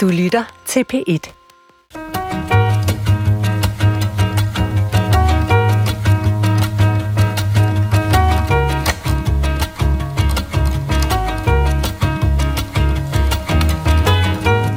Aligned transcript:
Du 0.00 0.08
lytter 0.08 0.44
til 0.66 0.84
P1. 0.92 1.32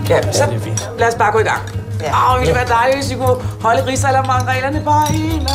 Ja, 0.09 0.31
så 0.31 0.45
lad 0.99 1.07
os 1.07 1.15
bare 1.15 1.31
gå 1.31 1.39
i 1.39 1.43
gang. 1.43 1.61
Ja. 2.01 2.33
Åh, 2.33 2.39
ville 2.39 2.53
det 2.53 2.59
være 2.59 2.67
dejligt, 2.67 2.97
hvis 2.97 3.11
vi 3.11 3.15
kunne 3.15 3.43
holde 3.61 3.85
rigsalamanreglerne 3.87 4.81
bare 4.85 5.13
en 5.13 5.47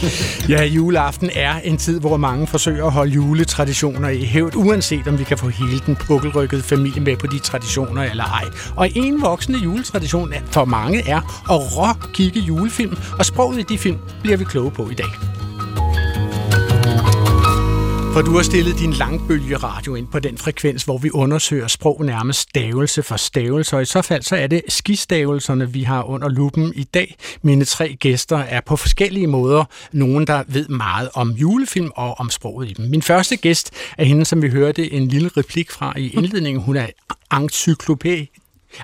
Ja, 0.48 0.64
juleaften 0.64 1.30
er 1.34 1.54
en 1.64 1.76
tid, 1.76 2.00
hvor 2.00 2.16
mange 2.16 2.46
forsøger 2.46 2.86
at 2.86 2.92
holde 2.92 3.12
juletraditioner 3.12 4.08
i 4.08 4.24
hævd, 4.24 4.56
uanset 4.56 5.08
om 5.08 5.18
vi 5.18 5.24
kan 5.24 5.38
få 5.38 5.48
hele 5.48 5.80
den 5.86 5.96
pukkelrykkede 5.96 6.62
familie 6.62 7.00
med 7.00 7.16
på 7.16 7.26
de 7.26 7.38
traditioner 7.38 8.02
eller 8.02 8.24
ej. 8.24 8.44
Og 8.76 8.88
en 8.94 9.22
voksende 9.22 9.58
juletradition 9.58 10.34
for 10.46 10.64
mange 10.64 11.08
er 11.08 11.20
at 11.50 11.76
rå-kigge 11.76 12.40
julefilm, 12.40 12.96
og 13.18 13.26
sproget 13.26 13.58
i 13.58 13.62
de 13.62 13.78
film 13.78 13.98
bliver 14.22 14.36
vi 14.36 14.44
kloge 14.44 14.70
på 14.70 14.90
i 14.90 14.94
dag. 14.94 15.39
For 18.12 18.22
du 18.22 18.30
har 18.30 18.42
stillet 18.42 18.78
din 18.78 18.92
langbølgeradio 18.92 19.94
ind 19.94 20.06
på 20.08 20.18
den 20.18 20.38
frekvens, 20.38 20.82
hvor 20.82 20.98
vi 20.98 21.10
undersøger 21.10 21.66
sprog 21.66 22.04
nærmest 22.04 22.40
stavelse 22.40 23.02
for 23.02 23.16
stavelse, 23.16 23.76
og 23.76 23.82
i 23.82 23.84
så 23.84 24.02
fald 24.02 24.22
så 24.22 24.36
er 24.36 24.46
det 24.46 24.62
skistavelserne, 24.68 25.72
vi 25.72 25.82
har 25.82 26.02
under 26.02 26.28
lupen 26.28 26.72
i 26.76 26.84
dag. 26.84 27.16
Mine 27.42 27.64
tre 27.64 27.96
gæster 28.00 28.38
er 28.38 28.60
på 28.60 28.76
forskellige 28.76 29.26
måder 29.26 29.64
nogen, 29.92 30.26
der 30.26 30.42
ved 30.48 30.68
meget 30.68 31.08
om 31.14 31.30
julefilm 31.30 31.90
og 31.96 32.20
om 32.20 32.30
sproget 32.30 32.70
i 32.70 32.72
dem. 32.72 32.90
Min 32.90 33.02
første 33.02 33.36
gæst 33.36 33.70
er 33.98 34.04
hende, 34.04 34.24
som 34.24 34.42
vi 34.42 34.48
hørte 34.48 34.92
en 34.92 35.08
lille 35.08 35.30
replik 35.36 35.70
fra 35.70 35.98
i 35.98 36.10
indledningen. 36.10 36.62
Hun 36.62 36.76
er 36.76 36.86
encyklopæ 37.36 38.24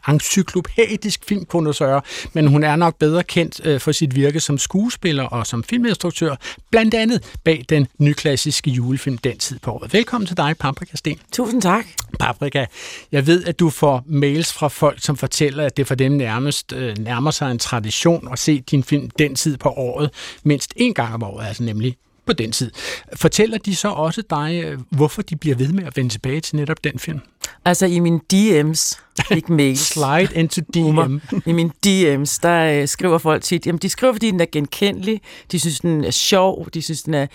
encyklopædisk 0.08 1.20
filmkondensør, 1.28 2.00
men 2.32 2.46
hun 2.46 2.64
er 2.64 2.76
nok 2.76 2.98
bedre 2.98 3.22
kendt 3.22 3.60
øh, 3.66 3.80
for 3.80 3.92
sit 3.92 4.14
virke 4.14 4.40
som 4.40 4.58
skuespiller 4.58 5.24
og 5.24 5.46
som 5.46 5.64
filminstruktør, 5.64 6.36
blandt 6.70 6.94
andet 6.94 7.32
bag 7.44 7.64
den 7.68 7.86
nyklassiske 7.98 8.70
julefilm 8.70 9.18
Den 9.18 9.38
tid 9.38 9.58
på 9.58 9.72
året. 9.72 9.92
Velkommen 9.92 10.26
til 10.26 10.36
dig, 10.36 10.56
Paprika 10.58 10.96
Sten. 10.96 11.20
Tusind 11.32 11.62
tak. 11.62 11.86
Paprika, 12.18 12.66
jeg 13.12 13.26
ved, 13.26 13.44
at 13.44 13.60
du 13.60 13.70
får 13.70 14.04
mails 14.06 14.52
fra 14.52 14.68
folk, 14.68 15.02
som 15.02 15.16
fortæller, 15.16 15.64
at 15.64 15.76
det 15.76 15.86
for 15.86 15.94
dem 15.94 16.12
nærmest 16.12 16.72
øh, 16.72 16.98
nærmer 16.98 17.30
sig 17.30 17.50
en 17.50 17.58
tradition 17.58 18.28
at 18.32 18.38
se 18.38 18.60
din 18.60 18.84
film 18.84 19.10
Den 19.10 19.34
tid 19.34 19.56
på 19.56 19.68
året 19.68 20.10
mindst 20.44 20.72
en 20.76 20.94
gang 20.94 21.14
om 21.14 21.22
året, 21.22 21.46
altså 21.46 21.62
nemlig 21.62 21.96
på 22.26 22.32
den 22.32 22.52
tid. 22.52 22.70
Fortæller 23.14 23.58
de 23.58 23.76
så 23.76 23.88
også 23.88 24.22
dig, 24.30 24.62
øh, 24.64 24.78
hvorfor 24.90 25.22
de 25.22 25.36
bliver 25.36 25.56
ved 25.56 25.72
med 25.72 25.84
at 25.84 25.96
vende 25.96 26.10
tilbage 26.10 26.40
til 26.40 26.56
netop 26.56 26.84
den 26.84 26.98
film? 26.98 27.20
Altså 27.64 27.86
i 27.86 27.98
mine 27.98 28.20
DM's, 28.32 29.05
ikke 29.30 29.52
mails. 29.52 29.80
Slide 29.80 30.28
into 30.34 30.60
DM. 30.74 31.18
I 31.46 31.52
mine 31.52 31.70
DM's, 31.86 32.38
der 32.42 32.80
øh, 32.80 32.88
skriver 32.88 33.18
folk 33.18 33.42
tit, 33.42 33.66
jamen 33.66 33.78
de 33.78 33.88
skriver, 33.88 34.12
fordi 34.12 34.30
den 34.30 34.40
er 34.40 34.46
genkendelig, 34.52 35.20
de 35.52 35.60
synes, 35.60 35.80
den 35.80 36.04
er 36.04 36.10
sjov, 36.10 36.68
de 36.74 36.82
synes, 36.82 37.02
den 37.02 37.14
er... 37.14 37.26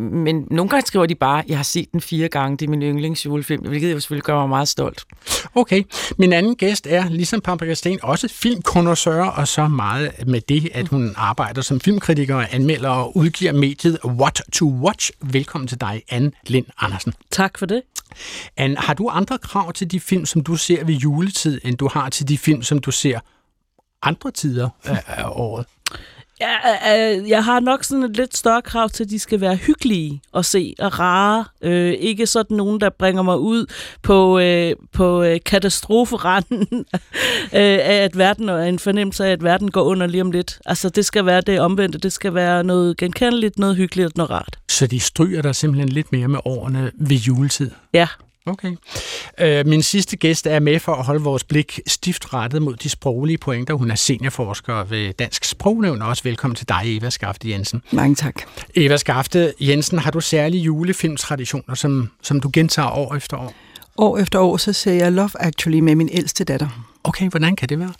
Men 0.00 0.46
nogle 0.50 0.68
gange 0.68 0.86
skriver 0.86 1.06
de 1.06 1.14
bare, 1.14 1.44
jeg 1.48 1.58
har 1.58 1.64
set 1.64 1.92
den 1.92 2.00
fire 2.00 2.28
gange, 2.28 2.56
det 2.56 2.66
er 2.66 2.70
min 2.70 2.82
yndlingsjulefilm, 2.82 3.66
hvilket 3.66 3.88
jeg 3.88 4.02
selvfølgelig 4.02 4.24
gør 4.24 4.38
mig 4.38 4.48
meget 4.48 4.68
stolt. 4.68 5.04
Okay. 5.54 5.82
Min 6.18 6.32
anden 6.32 6.54
gæst 6.54 6.86
er, 6.90 7.08
ligesom 7.08 7.40
Paprika 7.40 7.74
Sten, 7.74 7.98
også 8.02 8.28
filmkondensør, 8.28 9.24
og 9.24 9.48
så 9.48 9.68
meget 9.68 10.12
med 10.26 10.40
det, 10.40 10.68
at 10.74 10.88
hun 10.88 11.14
arbejder 11.16 11.62
som 11.62 11.80
filmkritiker 11.80 12.34
og 12.34 12.54
anmelder 12.54 12.88
og 12.88 13.16
udgiver 13.16 13.52
mediet 13.52 13.98
What 14.04 14.42
to 14.52 14.68
Watch. 14.68 15.10
Velkommen 15.20 15.68
til 15.68 15.80
dig, 15.80 16.02
Anne 16.08 16.32
Lind 16.46 16.66
Andersen. 16.80 17.12
Tak 17.30 17.58
for 17.58 17.66
det. 17.66 17.82
Anne, 18.56 18.76
har 18.76 18.94
du 18.94 19.08
andre 19.08 19.38
krav 19.38 19.72
til 19.72 19.90
de 19.90 20.00
film, 20.00 20.26
som 20.26 20.42
du 20.42 20.56
ser 20.56 20.84
ved 20.84 20.94
juletid, 20.94 21.60
end 21.64 21.78
du 21.78 21.88
har 21.92 22.08
til 22.08 22.28
de 22.28 22.38
film, 22.38 22.62
som 22.62 22.78
du 22.78 22.90
ser 22.90 23.20
andre 24.02 24.30
tider 24.30 24.68
af 25.06 25.24
året? 25.26 25.66
Ja, 26.44 27.16
øh, 27.16 27.28
jeg 27.28 27.44
har 27.44 27.60
nok 27.60 27.84
sådan 27.84 28.04
et 28.04 28.16
lidt 28.16 28.36
større 28.36 28.62
krav 28.62 28.90
til, 28.90 29.04
at 29.04 29.10
de 29.10 29.18
skal 29.18 29.40
være 29.40 29.56
hyggelige 29.56 30.22
at 30.34 30.44
se 30.44 30.74
og 30.78 30.98
rare. 30.98 31.44
Øh, 31.62 31.92
ikke 31.92 32.26
sådan 32.26 32.56
nogen, 32.56 32.80
der 32.80 32.90
bringer 32.90 33.22
mig 33.22 33.38
ud 33.38 33.66
på, 34.02 34.38
øh, 34.38 34.72
på 34.92 35.22
øh, 35.22 35.40
katastroferanden 35.46 36.66
øh, 37.52 37.78
af, 37.82 38.02
at 38.04 38.18
verden 38.18 38.48
og 38.48 38.68
en 38.68 38.78
fornemmelse 38.78 39.26
af, 39.26 39.30
at 39.30 39.44
verden 39.44 39.70
går 39.70 39.82
under 39.82 40.06
lige 40.06 40.22
om 40.22 40.30
lidt. 40.30 40.58
Altså, 40.66 40.88
det 40.88 41.04
skal 41.04 41.26
være 41.26 41.40
det 41.40 41.60
omvendte. 41.60 41.98
Det 41.98 42.12
skal 42.12 42.34
være 42.34 42.64
noget 42.64 42.96
genkendeligt, 42.96 43.58
noget 43.58 43.76
hyggeligt 43.76 44.06
og 44.06 44.12
noget 44.16 44.30
rart. 44.30 44.58
Så 44.68 44.86
de 44.86 45.00
stryger 45.00 45.42
der 45.42 45.52
simpelthen 45.52 45.88
lidt 45.88 46.12
mere 46.12 46.28
med 46.28 46.38
årene 46.44 46.90
ved 46.94 47.16
juletid? 47.16 47.70
Ja. 47.92 48.08
Okay. 48.46 48.76
Øh, 49.40 49.66
min 49.66 49.82
sidste 49.82 50.16
gæst 50.16 50.46
er 50.46 50.60
med 50.60 50.80
for 50.80 50.94
at 50.94 51.04
holde 51.04 51.20
vores 51.20 51.44
blik 51.44 51.80
stift 51.86 52.34
rettet 52.34 52.62
mod 52.62 52.76
de 52.76 52.88
sproglige 52.88 53.38
pointer. 53.38 53.74
Hun 53.74 53.90
er 53.90 53.94
seniorforsker 53.94 54.84
ved 54.84 55.12
Dansk 55.12 55.44
Sprognævn, 55.44 56.02
og 56.02 56.08
også 56.08 56.22
velkommen 56.22 56.56
til 56.56 56.68
dig, 56.68 56.80
Eva 56.84 57.10
Skafte 57.10 57.50
Jensen. 57.50 57.82
Mange 57.92 58.14
tak. 58.14 58.34
Eva 58.74 58.96
Skafte 58.96 59.52
Jensen, 59.60 59.98
har 59.98 60.10
du 60.10 60.20
særlige 60.20 60.62
julefilmtraditioner, 60.62 61.74
som, 61.74 62.10
som 62.22 62.40
du 62.40 62.50
gentager 62.52 62.90
år 62.90 63.14
efter 63.14 63.36
år? 63.36 63.52
År 63.96 64.18
efter 64.18 64.38
år, 64.38 64.56
så 64.56 64.72
ser 64.72 64.92
jeg 64.92 65.12
Love 65.12 65.30
Actually 65.40 65.80
med 65.80 65.94
min 65.94 66.08
ældste 66.12 66.44
datter. 66.44 66.86
Okay, 67.04 67.28
hvordan 67.28 67.56
kan 67.56 67.68
det 67.68 67.78
være? 67.78 67.92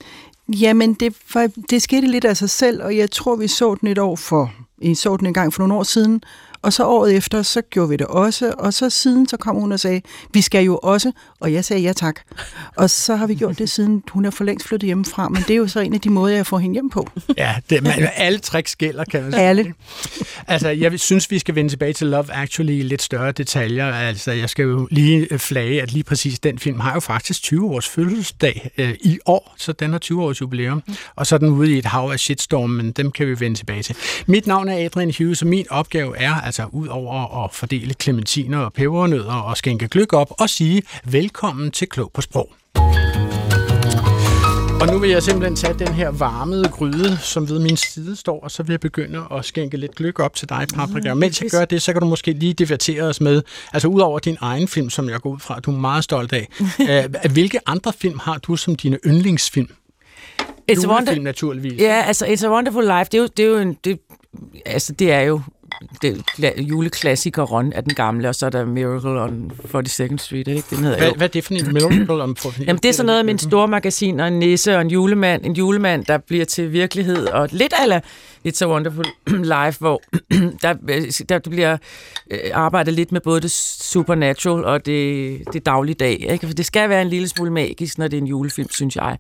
Jamen, 0.49 0.95
det, 0.95 1.15
for, 1.27 1.47
det 1.71 1.83
skete 1.83 2.07
lidt 2.07 2.25
af 2.25 2.37
sig 2.37 2.51
selv, 2.51 2.83
og 2.83 2.97
jeg 2.97 3.11
tror, 3.11 3.37
vi 3.37 3.49
så 3.49 3.75
den 3.75 3.89
et 3.89 3.99
år 3.99 4.17
for, 4.17 4.53
I 4.83 4.95
så 4.95 5.17
den 5.17 5.27
en 5.27 5.35
gang 5.35 5.55
for 5.55 5.63
nogle 5.63 5.75
år 5.75 5.83
siden, 5.83 6.23
og 6.65 6.73
så 6.73 6.85
året 6.85 7.17
efter, 7.17 7.43
så 7.43 7.63
gjorde 7.71 7.89
vi 7.89 7.97
det 7.97 8.07
også, 8.07 8.55
og 8.59 8.75
så 8.75 8.91
siden, 8.91 9.29
så 9.29 9.37
kom 9.37 9.57
hun 9.57 9.73
og 9.73 9.81
sagde, 9.81 10.01
vi 10.33 10.41
skal 10.41 10.65
jo 10.65 10.79
også, 10.83 11.13
og 11.41 11.53
jeg 11.53 11.65
sagde 11.65 11.83
ja 11.83 11.93
tak. 11.93 12.21
Og 12.77 12.91
så 12.91 13.17
har 13.17 13.27
vi 13.27 13.35
gjort 13.35 13.59
det 13.59 13.71
siden, 13.71 14.03
hun 14.11 14.25
er 14.25 14.31
for 14.31 14.45
længst 14.45 14.69
flyttet 14.69 14.87
hjemmefra, 14.87 15.29
men 15.29 15.43
det 15.43 15.51
er 15.51 15.57
jo 15.57 15.69
så 15.69 15.81
en 15.81 15.95
af 15.95 16.01
de 16.01 16.11
måder, 16.11 16.37
jeg 16.37 16.47
får 16.47 16.59
hende 16.59 16.75
hjem 16.75 16.91
på. 16.91 17.09
Ja, 17.37 17.55
det, 17.71 17.83
man, 17.83 18.09
alle 18.17 18.39
tricks 18.39 18.77
gælder, 18.77 19.05
kan 19.05 19.23
man 19.23 19.33
sige. 19.33 19.43
Alle. 19.43 19.75
Altså, 20.47 20.69
jeg 20.69 21.01
synes, 21.01 21.31
vi 21.31 21.39
skal 21.39 21.55
vende 21.55 21.71
tilbage 21.71 21.93
til 21.93 22.07
Love 22.07 22.33
Actually 22.33 22.73
i 22.73 22.83
lidt 22.83 23.03
større 23.03 23.33
detaljer. 23.33 23.87
Altså, 23.87 24.33
jeg 24.33 24.51
skal 24.51 24.63
jo 24.63 24.89
lige 24.91 25.39
flage, 25.39 25.83
at 25.83 25.93
lige 25.93 26.05
præcis 26.05 26.41
den 26.41 26.59
film 26.59 26.81
har 26.81 26.95
jo 26.95 27.01
faktisk 27.01 27.43
20 27.43 27.71
års 27.71 27.89
fødselsdag 27.89 28.71
øh, 28.79 28.95
i 29.01 29.19
år, 29.27 29.55
så 29.59 29.73
den 29.73 29.93
har 29.93 29.99
20 29.99 30.23
års 30.23 30.41
jubilæum. 30.41 30.83
Og 31.17 31.27
så 31.27 31.35
er 31.35 31.39
den 31.39 31.49
ude 31.49 31.75
i 31.75 31.79
et 31.79 31.87
hav 31.87 32.11
af 32.13 32.21
shitstorm, 32.21 32.71
men 32.71 32.93
dem 32.93 33.11
kan 33.11 33.27
vi 33.27 33.41
vende 33.41 33.59
tilbage 33.59 33.83
til. 33.83 33.97
Mit 34.27 34.47
navn 34.47 34.69
er 34.69 34.85
Adrian 34.85 35.13
Hughes, 35.19 35.43
og 35.43 35.49
min 35.49 35.67
opgave 35.71 36.19
er, 36.19 36.35
altså 36.59 36.77
ud 36.77 36.89
over 36.89 37.45
at 37.45 37.55
fordele 37.55 37.95
klementiner 37.95 38.59
og 38.59 38.73
pebernødder 38.73 39.35
og 39.35 39.57
skænke 39.57 39.89
gløk 39.89 40.13
op 40.13 40.31
og 40.31 40.51
sige 40.51 40.83
velkommen 41.05 41.71
til 41.71 41.89
Klog 41.89 42.11
på 42.15 42.21
Sprog. 42.21 42.53
Og 44.81 44.87
nu 44.93 44.99
vil 44.99 45.11
jeg 45.11 45.23
simpelthen 45.23 45.57
tage 45.57 45.75
den 45.79 45.89
her 45.89 46.11
varmede 46.11 46.69
gryde, 46.69 47.19
som 47.19 47.49
ved 47.49 47.59
min 47.59 47.77
side 47.77 48.17
står, 48.17 48.41
og 48.41 48.51
så 48.51 48.63
vil 48.63 48.73
jeg 48.73 48.81
begynde 48.81 49.25
at 49.35 49.45
skænke 49.45 49.77
lidt 49.77 49.95
gløk 49.95 50.21
op 50.21 50.35
til 50.35 50.49
dig, 50.49 50.67
Paprika. 50.75 51.11
Og 51.11 51.17
mens 51.17 51.43
jeg 51.43 51.51
gør 51.51 51.65
det, 51.65 51.83
så 51.83 51.93
kan 51.93 52.03
du 52.03 52.09
måske 52.09 52.33
lige 52.33 52.53
divertere 52.53 53.03
os 53.03 53.21
med, 53.21 53.43
altså 53.73 53.89
ud 53.89 54.01
over 54.01 54.19
din 54.19 54.37
egen 54.41 54.69
film, 54.69 54.91
som 54.91 55.09
jeg 55.09 55.21
går 55.21 55.31
ud 55.31 55.39
fra, 55.39 55.61
du 55.61 55.71
er 55.73 55.77
meget 55.79 56.05
stolt 56.05 56.33
af. 56.33 56.49
Hvilke 57.33 57.59
andre 57.67 57.93
film 57.93 58.19
har 58.19 58.39
du 58.39 58.57
som 58.57 58.77
dine 58.77 58.99
yndlingsfilm? 59.07 59.69
It's 60.73 60.85
a 60.85 60.89
wonder- 60.89 61.21
naturligvis. 61.21 61.81
Ja, 61.81 62.03
altså 62.07 62.27
It's 62.27 62.47
a 62.47 62.51
Wonderful 62.51 62.85
Life, 62.85 63.05
det 63.13 63.15
er 63.15 63.19
jo, 63.19 63.29
det 63.37 63.45
er 63.45 63.49
jo 63.49 63.59
en, 63.59 63.79
det, 63.85 63.99
altså 64.67 64.93
det 64.93 65.13
er 65.13 65.21
jo 65.21 65.41
det, 66.03 66.23
juleklassikeren 66.59 67.73
af 67.73 67.85
den 67.85 67.95
gamle, 67.95 68.29
og 68.29 68.35
så 68.35 68.47
er 68.47 68.51
der 68.51 68.65
Miracle 68.65 69.21
on 69.21 69.53
42nd 69.75 70.17
Street, 70.17 70.49
ikke 70.49 70.65
den 70.71 70.79
hedder? 70.79 70.99
Hvad, 70.99 71.13
hvad 71.17 71.29
er 71.29 71.33
det 71.33 71.45
for 71.45 71.55
en 71.55 71.73
Miracle 71.73 72.23
on 72.23 72.37
42nd 72.39 72.65
Jamen, 72.67 72.83
det 72.83 72.89
er 72.89 72.93
sådan 72.93 73.07
noget 73.07 73.25
med 73.25 73.35
en 73.35 73.39
stor 73.39 73.67
magasin 73.67 74.21
og 74.21 74.29
en 74.29 74.39
nisse 74.39 74.77
og 74.77 74.81
en 74.81 74.91
julemand, 74.91 75.45
en 75.45 75.53
julemand, 75.53 76.05
der 76.05 76.19
bliver 76.19 76.45
til 76.45 76.73
virkelighed, 76.73 77.27
og 77.27 77.49
lidt 77.53 77.75
ala 77.83 78.01
It's 78.49 78.63
a 78.63 78.69
Wonderful 78.69 79.05
Life, 79.57 79.79
hvor 79.79 80.03
der, 80.63 80.75
der 81.29 81.39
bliver 81.39 81.77
øh, 82.31 82.39
arbejdet 82.53 82.95
lidt 82.95 83.13
med 83.13 83.21
både 83.21 83.41
det 83.41 83.51
supernatural 83.51 84.65
og 84.65 84.87
det, 84.87 85.39
det 85.53 85.67
dagligdag. 85.67 86.27
Ikke? 86.31 86.47
For 86.47 86.55
det 86.55 86.67
skal 86.67 86.89
være 86.89 87.03
en 87.03 87.09
lille 87.09 87.29
smule 87.29 87.51
magisk, 87.51 87.99
når 87.99 88.09
det 88.09 88.17
er 88.17 88.21
en 88.21 88.27
julefilm, 88.27 88.71
synes 88.71 88.97
jeg. 88.97 89.19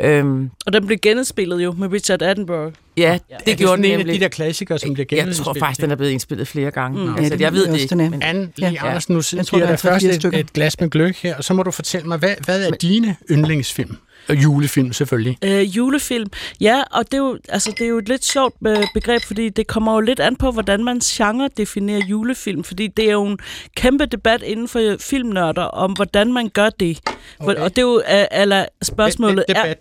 Øhm, 0.00 0.50
og 0.66 0.72
den 0.72 0.86
blev 0.86 0.98
genspillet 0.98 1.64
jo 1.64 1.72
med 1.72 1.92
Richard 1.92 2.22
Attenborough. 2.22 2.72
Ja, 2.96 3.18
det, 3.30 3.46
det 3.46 3.58
gjorde 3.58 3.76
den 3.76 3.84
en 3.84 4.00
af 4.00 4.06
de 4.06 4.20
der 4.20 4.28
klassikere, 4.28 4.78
som 4.78 4.94
bliver 4.94 5.06
genspillet. 5.06 5.38
Jeg 5.38 5.44
tror 5.44 5.54
faktisk, 5.58 5.80
den 5.80 5.90
er 5.90 5.96
blevet 5.96 6.12
indspillet 6.12 6.48
flere 6.48 6.70
gange. 6.70 7.06
Mm. 7.06 7.16
Altså, 7.16 7.36
jeg 7.40 7.52
ved 7.52 7.68
det 7.68 7.80
ikke. 7.80 7.96
Men... 7.96 8.22
Anne 8.22 8.48
Lee 8.56 8.70
ja. 8.70 8.86
Andersen, 8.86 9.14
nu 9.14 9.22
jeg 9.36 9.46
tror, 9.46 9.58
der 9.58 9.76
først 9.76 10.04
et, 10.04 10.24
et 10.34 10.52
glas 10.52 10.80
med 10.80 10.90
gløk 10.90 11.16
her, 11.16 11.36
og 11.36 11.44
så 11.44 11.54
må 11.54 11.62
du 11.62 11.70
fortælle 11.70 12.08
mig, 12.08 12.18
hvad, 12.18 12.34
hvad 12.44 12.66
er 12.66 12.70
dine 12.70 13.16
yndlingsfilm? 13.30 13.96
Julefilm 14.28 14.92
selvfølgelig. 14.92 15.38
Øh, 15.44 15.76
julefilm, 15.76 16.30
ja, 16.60 16.82
og 16.90 17.04
det 17.04 17.14
er, 17.14 17.18
jo, 17.18 17.38
altså, 17.48 17.70
det 17.70 17.84
er 17.84 17.88
jo 17.88 17.98
et 17.98 18.08
lidt 18.08 18.24
sjovt 18.24 18.54
øh, 18.66 18.76
begreb, 18.94 19.22
fordi 19.22 19.48
det 19.48 19.66
kommer 19.66 19.94
jo 19.94 20.00
lidt 20.00 20.20
an 20.20 20.36
på, 20.36 20.50
hvordan 20.50 20.84
man 20.84 21.00
genre 21.00 21.48
definerer 21.56 22.00
julefilm, 22.06 22.64
fordi 22.64 22.86
det 22.86 23.08
er 23.08 23.12
jo 23.12 23.26
en 23.26 23.38
kæmpe 23.76 24.06
debat 24.06 24.42
inden 24.42 24.68
for 24.68 24.96
filmnørder 25.00 25.62
om, 25.62 25.92
hvordan 25.92 26.32
man 26.32 26.48
gør 26.48 26.70
det. 26.70 27.00
Okay. 27.38 27.54
Og 27.54 27.70
det 27.70 27.78
er 27.78 27.82
jo 27.82 28.02
eller 28.30 28.66
spørgsmålet, 28.82 29.44
er, 29.48 29.54
er, 29.54 29.74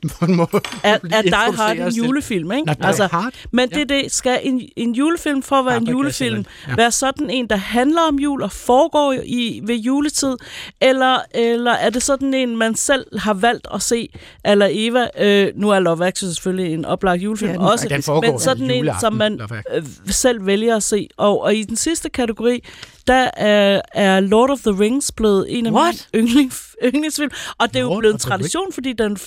er 1.11 1.21
Die 1.21 1.55
Hard 1.57 1.77
en 1.77 1.89
julefilm? 1.89 2.51
Ikke? 2.51 2.65
Nå, 2.65 2.73
altså, 2.87 3.07
hard? 3.07 3.33
Men 3.51 3.69
det, 3.69 3.89
det 3.89 4.11
skal 4.11 4.39
en, 4.43 4.61
en 4.75 4.93
julefilm, 4.93 5.43
for 5.43 5.55
at 5.55 5.65
være 5.65 5.73
ja, 5.73 5.79
en 5.79 5.87
julefilm, 5.87 6.45
ja. 6.67 6.75
være 6.75 6.91
sådan 6.91 7.29
en, 7.29 7.47
der 7.49 7.55
handler 7.55 8.01
om 8.01 8.19
jul 8.19 8.41
og 8.41 8.51
foregår 8.51 9.13
i 9.25 9.61
ved 9.63 9.75
juletid, 9.75 10.35
eller, 10.81 11.19
eller 11.33 11.71
er 11.71 11.89
det 11.89 12.03
sådan 12.03 12.33
en, 12.33 12.57
man 12.57 12.75
selv 12.75 13.19
har 13.19 13.33
valgt 13.33 13.67
at 13.73 13.81
se 13.81 14.09
eller 14.45 14.67
Eva. 14.71 15.07
Øh, 15.19 15.51
nu 15.55 15.69
er 15.69 15.79
Love 15.79 16.05
Actually 16.07 16.33
selvfølgelig 16.33 16.73
en 16.73 16.85
oplagt 16.85 17.21
julefilm 17.23 17.49
Ja, 17.51 17.57
den- 17.57 17.61
også, 17.61 17.87
den 17.89 18.03
men 18.31 18.39
sådan 18.39 18.71
en, 18.71 18.89
som 18.99 19.13
man 19.13 19.39
øh, 19.75 19.83
selv 20.07 20.45
vælger 20.45 20.75
at 20.75 20.83
se. 20.83 21.07
Og, 21.17 21.41
og 21.41 21.55
i 21.55 21.63
den 21.63 21.75
sidste 21.75 22.09
kategori, 22.09 22.63
der 23.07 23.29
er, 23.38 23.81
er 23.94 24.19
Lord 24.19 24.50
of 24.50 24.59
the 24.59 24.71
Rings 24.79 25.11
blevet 25.11 25.45
en 25.50 25.65
af 25.65 25.71
What? 25.71 26.07
mine 26.13 26.23
yndling, 26.27 26.51
yndlingsfilm. 26.85 27.31
Og 27.57 27.67
det 27.67 27.75
er 27.75 27.79
jo 27.81 27.88
Lord 27.89 28.00
blevet 28.00 28.13
en 28.13 28.19
tradition, 28.19 28.73
fordi 28.73 28.94
den 28.94 29.17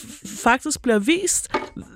faktisk 0.43 0.83
bliver 0.83 0.99
vist 0.99 1.49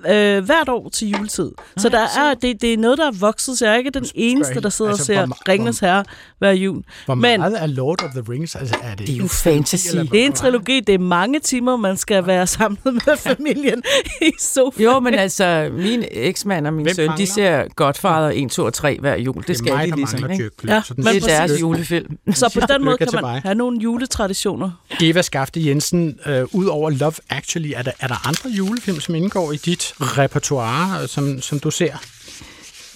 øh, 0.09 0.43
hvert 0.45 0.69
år 0.69 0.89
til 0.89 1.09
juletid. 1.09 1.51
Så 1.77 1.89
der 1.89 1.99
er, 2.01 2.33
det, 2.33 2.61
det 2.61 2.73
er 2.73 2.77
noget, 2.77 2.97
der 2.97 3.07
er 3.07 3.11
vokset, 3.11 3.57
så 3.57 3.65
jeg 3.65 3.73
er 3.73 3.77
ikke 3.77 3.89
den 3.89 4.05
eneste, 4.15 4.61
der 4.61 4.69
sidder 4.69 4.91
altså, 4.91 5.13
og 5.21 5.27
ser 5.27 5.51
Ringens 5.51 5.79
Herre 5.79 6.03
hver 6.39 6.51
jul. 6.51 6.83
Hvor 7.05 7.15
Men 7.15 7.39
meget 7.39 7.63
er 7.63 7.67
Lord 7.67 8.03
of 8.03 8.11
the 8.11 8.23
Rings? 8.29 8.55
Altså, 8.55 8.75
er 8.83 8.89
det, 8.95 9.07
Det 9.07 9.13
er 9.13 9.17
jo 9.17 9.23
en 9.23 9.29
fantasy. 9.29 9.87
eller 9.89 10.03
det 10.03 10.21
er 10.21 10.25
en 10.25 10.33
trilogi, 10.33 10.79
det 10.79 10.95
er 10.95 10.99
mange 10.99 11.39
timer, 11.39 11.75
man 11.77 11.97
skal 11.97 12.27
være 12.27 12.47
samlet 12.47 12.79
med 12.85 13.17
familien 13.17 13.83
i 14.21 14.31
sofaen. 14.39 14.83
Jo, 14.83 14.99
men 14.99 15.13
altså, 15.13 15.69
min 15.73 16.03
eksmand 16.11 16.67
og 16.67 16.73
min 16.73 16.85
Hvem 16.85 16.95
søn, 16.95 17.07
mangler? 17.07 17.25
de 17.25 17.31
ser 17.31 17.63
Godfather 17.75 18.31
1, 18.45 18.51
2 18.51 18.63
og 18.63 18.73
3 18.73 18.97
hver 18.99 19.15
jul. 19.15 19.35
Det, 19.35 19.47
det 19.47 19.57
skal 19.57 19.71
er 19.71 19.75
mig, 19.77 19.85
de 19.85 19.89
der 19.91 19.95
ligesom, 19.95 20.19
mangler 20.21 20.45
ikke? 20.45 20.55
Ja, 20.67 20.81
så 20.85 20.93
den 20.93 21.03
men 21.03 21.13
Det 21.15 21.23
er 21.23 21.27
deres 21.27 21.51
lykke- 21.51 21.65
julefilm. 21.73 22.17
Så 22.33 22.59
på 22.59 22.73
den 22.73 22.85
måde 22.85 22.97
kan 22.97 23.07
man 23.13 23.21
mig. 23.21 23.41
have 23.41 23.55
nogle 23.55 23.79
juletraditioner. 23.81 24.71
Eva 25.01 25.21
Skafte 25.21 25.65
Jensen, 25.65 26.19
øh, 26.25 26.45
ud 26.51 26.65
over 26.65 26.89
Love 26.89 27.13
Actually, 27.29 27.71
er 27.75 27.81
der, 27.81 27.91
er 27.99 28.07
der 28.07 28.27
andre 28.27 28.49
julefilm, 28.49 28.99
som 28.99 29.15
indgår 29.15 29.51
i 29.51 29.55
dit 29.55 29.93
repertoire, 29.99 31.01
øh, 31.01 31.07
som, 31.07 31.41
som 31.41 31.59
du 31.59 31.71
ser? 31.71 31.97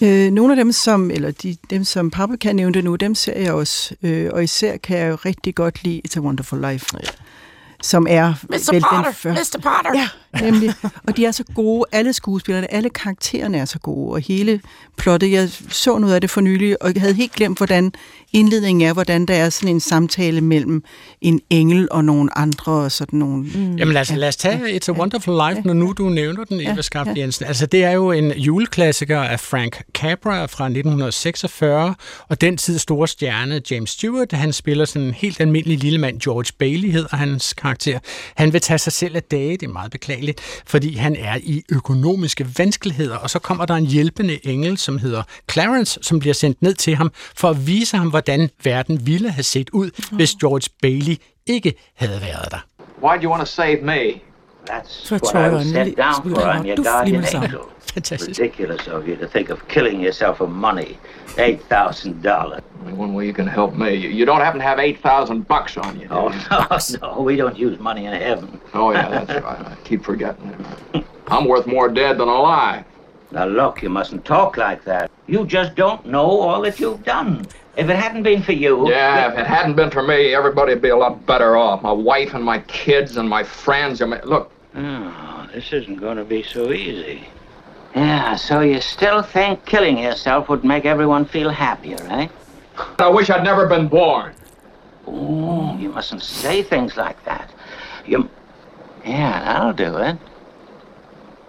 Øh, 0.00 0.30
nogle 0.30 0.52
af 0.52 0.56
dem, 0.56 0.72
som, 0.72 1.10
eller 1.10 1.30
de, 1.30 1.56
dem, 1.70 1.84
som 1.84 2.10
Paprika 2.10 2.52
nævnte 2.52 2.82
nu, 2.82 2.96
dem 2.96 3.14
ser 3.14 3.40
jeg 3.40 3.52
også. 3.52 3.94
Øh, 4.02 4.30
og 4.32 4.44
især 4.44 4.76
kan 4.76 4.98
jeg 4.98 5.10
jo 5.10 5.14
rigtig 5.14 5.54
godt 5.54 5.84
lide 5.84 6.02
It's 6.08 6.16
a 6.16 6.20
Wonderful 6.20 6.70
Life. 6.70 6.86
Som 7.82 8.06
er 8.10 8.34
Mr. 8.42 8.72
vel 8.72 8.80
Potter, 8.80 9.02
den 9.02 9.14
første. 9.14 9.58
Mr. 9.58 9.62
Potter. 9.62 10.00
Ja, 10.00 10.08
nemlig. 10.50 10.74
Og 11.06 11.16
de 11.16 11.24
er 11.26 11.30
så 11.30 11.44
gode, 11.54 11.84
alle 11.92 12.12
skuespillerne, 12.12 12.72
alle 12.72 12.90
karaktererne 12.90 13.58
er 13.58 13.64
så 13.64 13.78
gode, 13.78 14.12
og 14.12 14.20
hele 14.20 14.60
plottet, 14.96 15.30
jeg 15.30 15.48
så 15.68 15.98
noget 15.98 16.14
af 16.14 16.20
det 16.20 16.30
for 16.30 16.40
nylig, 16.40 16.82
og 16.82 16.94
jeg 16.94 17.02
havde 17.02 17.14
helt 17.14 17.32
glemt, 17.32 17.58
hvordan 17.58 17.92
indledningen 18.32 18.88
er, 18.88 18.92
hvordan 18.92 19.26
der 19.26 19.34
er 19.34 19.50
sådan 19.50 19.68
en 19.68 19.80
samtale 19.80 20.40
mellem 20.40 20.82
en 21.20 21.40
engel 21.50 21.88
og 21.90 22.04
nogle 22.04 22.38
andre, 22.38 22.72
og 22.72 22.92
sådan 22.92 23.18
nogle... 23.18 23.44
Mm. 23.54 23.76
Jamen 23.76 23.94
lad 23.94 24.00
os, 24.00 24.12
lad 24.16 24.28
os 24.28 24.36
tage 24.36 24.76
It's 24.76 24.88
a 24.88 24.92
Wonderful 24.92 25.34
Life, 25.48 25.66
når 25.66 25.74
nu 25.74 25.92
du 25.92 26.08
nævner 26.08 26.44
den, 26.44 26.60
Eva 26.60 26.82
Skafte 26.82 27.14
Jensen. 27.16 27.46
Altså 27.46 27.66
det 27.66 27.84
er 27.84 27.90
jo 27.90 28.12
en 28.12 28.32
juleklassiker 28.32 29.20
af 29.20 29.40
Frank 29.40 29.82
Capra 29.94 30.46
fra 30.46 30.64
1946, 30.64 31.94
og 32.28 32.40
den 32.40 32.56
tid 32.56 32.78
store 32.78 33.08
stjerne 33.08 33.60
James 33.70 33.90
Stewart, 33.90 34.32
han 34.32 34.52
spiller 34.52 34.84
sådan 34.84 35.08
en 35.08 35.14
helt 35.14 35.40
almindelig 35.40 35.78
lille 35.78 35.98
mand, 35.98 36.20
George 36.20 36.52
Bailey 36.58 36.90
hedder 36.90 37.16
hans 37.16 37.54
karakter. 37.66 37.98
Han 38.36 38.52
vil 38.52 38.60
tage 38.60 38.78
sig 38.78 38.92
selv 38.92 39.16
af 39.16 39.22
dage, 39.22 39.52
det 39.52 39.62
er 39.62 39.72
meget 39.72 39.90
beklageligt, 39.90 40.40
fordi 40.66 40.96
han 40.96 41.16
er 41.16 41.38
i 41.42 41.62
økonomiske 41.72 42.46
vanskeligheder, 42.58 43.16
og 43.16 43.30
så 43.30 43.38
kommer 43.38 43.66
der 43.66 43.74
en 43.74 43.86
hjælpende 43.86 44.46
engel, 44.46 44.78
som 44.78 44.98
hedder 44.98 45.22
Clarence, 45.50 45.98
som 46.02 46.18
bliver 46.18 46.34
sendt 46.34 46.62
ned 46.62 46.74
til 46.74 46.96
ham 46.96 47.12
for 47.36 47.50
at 47.50 47.66
vise 47.66 47.96
ham, 47.96 48.10
hvordan 48.10 48.50
verden 48.64 49.06
ville 49.06 49.30
have 49.30 49.42
set 49.42 49.70
ud, 49.70 49.90
hvis 50.12 50.34
George 50.34 50.68
Bailey 50.82 51.16
ikke 51.46 51.74
havde 51.96 52.20
været 52.20 52.50
der. 52.50 52.66
Why'd 53.02 53.22
you 53.22 53.30
want 53.30 53.40
to 53.40 53.46
save 53.46 53.82
me? 53.82 54.25
That's 54.66 55.10
what 55.10 55.34
I 55.34 55.48
was 55.48 55.66
en 55.66 55.72
sent 55.72 55.96
down 55.96 56.22
for. 56.22 56.28
der 56.34 56.46
I'm 56.46 56.66
your 56.66 56.76
guardian 56.76 57.04
lige 57.06 57.18
med 57.20 57.22
det 57.22 57.34
angel. 57.34 57.60
Fantastisk. 57.94 58.40
Ridiculous 58.40 58.86
of 58.88 59.08
you 59.08 59.16
to 59.16 59.26
think 59.26 59.50
of 59.50 59.58
killing 59.68 60.00
yourself 60.04 60.36
for 60.36 60.46
money. 60.48 60.98
Eight 61.38 61.60
thousand 61.68 62.22
dollars. 62.22 62.62
Only 62.80 62.92
one 63.04 63.12
way 63.14 63.26
you 63.26 63.34
can 63.34 63.46
help 63.46 63.74
me. 63.74 63.90
You, 63.94 64.08
you 64.10 64.24
don't 64.26 64.40
happen 64.40 64.60
to 64.60 64.66
have 64.66 64.78
8,000 64.78 65.46
bucks 65.48 65.76
on 65.76 66.00
you, 66.00 66.08
do 66.08 66.14
Oh 66.14 66.30
you? 66.30 66.98
no, 67.00 67.14
no, 67.16 67.22
we 67.22 67.36
don't 67.36 67.58
use 67.58 67.78
money 67.80 68.04
in 68.06 68.12
heaven. 68.12 68.60
Oh, 68.74 68.92
yeah, 68.92 69.08
that's 69.10 69.42
right. 69.44 69.60
I 69.72 69.76
keep 69.84 70.04
forgetting 70.04 70.46
it. 70.94 71.04
I'm 71.28 71.46
worth 71.48 71.66
more 71.66 71.88
dead 71.88 72.18
than 72.18 72.28
alive. 72.28 72.84
Now 73.32 73.46
look, 73.46 73.82
you 73.82 73.88
mustn't 73.90 74.24
talk 74.24 74.56
like 74.56 74.84
that. 74.84 75.10
You 75.26 75.46
just 75.46 75.74
don't 75.74 76.04
know 76.06 76.26
all 76.40 76.62
that 76.62 76.78
you've 76.80 77.02
done. 77.04 77.46
If 77.76 77.88
it 77.90 77.96
hadn't 77.96 78.22
been 78.22 78.42
for 78.42 78.52
you, 78.52 78.88
Yeah, 78.88 79.32
if 79.32 79.38
it 79.38 79.46
hadn't 79.46 79.74
been 79.76 79.90
for 79.90 80.02
me, 80.02 80.34
everybody'd 80.34 80.80
be 80.80 80.90
a 80.90 80.96
lot 80.96 81.26
better 81.26 81.56
off. 81.56 81.82
My 81.82 81.92
wife 81.92 82.34
and 82.34 82.44
my 82.44 82.60
kids 82.60 83.16
and 83.16 83.28
my 83.28 83.42
friends. 83.44 84.00
I 84.00 84.06
mean, 84.06 84.20
look, 84.24 84.50
Oh, 84.76 85.48
this 85.54 85.72
isn't 85.72 85.96
going 85.96 86.18
to 86.18 86.24
be 86.24 86.42
so 86.42 86.70
easy. 86.70 87.26
Yeah, 87.94 88.36
so 88.36 88.60
you 88.60 88.82
still 88.82 89.22
think 89.22 89.64
killing 89.64 89.96
yourself 89.96 90.50
would 90.50 90.64
make 90.64 90.84
everyone 90.84 91.24
feel 91.24 91.48
happier, 91.48 91.96
eh? 92.10 92.28
I 92.98 93.08
wish 93.08 93.30
I'd 93.30 93.42
never 93.42 93.66
been 93.66 93.88
born. 93.88 94.34
Oh, 95.06 95.76
you 95.78 95.88
mustn't 95.88 96.22
say 96.22 96.62
things 96.62 96.96
like 96.96 97.24
that. 97.24 97.50
You. 98.04 98.28
Yeah, 99.04 99.42
that'll 99.44 99.72
do 99.72 99.96
it. 99.96 100.18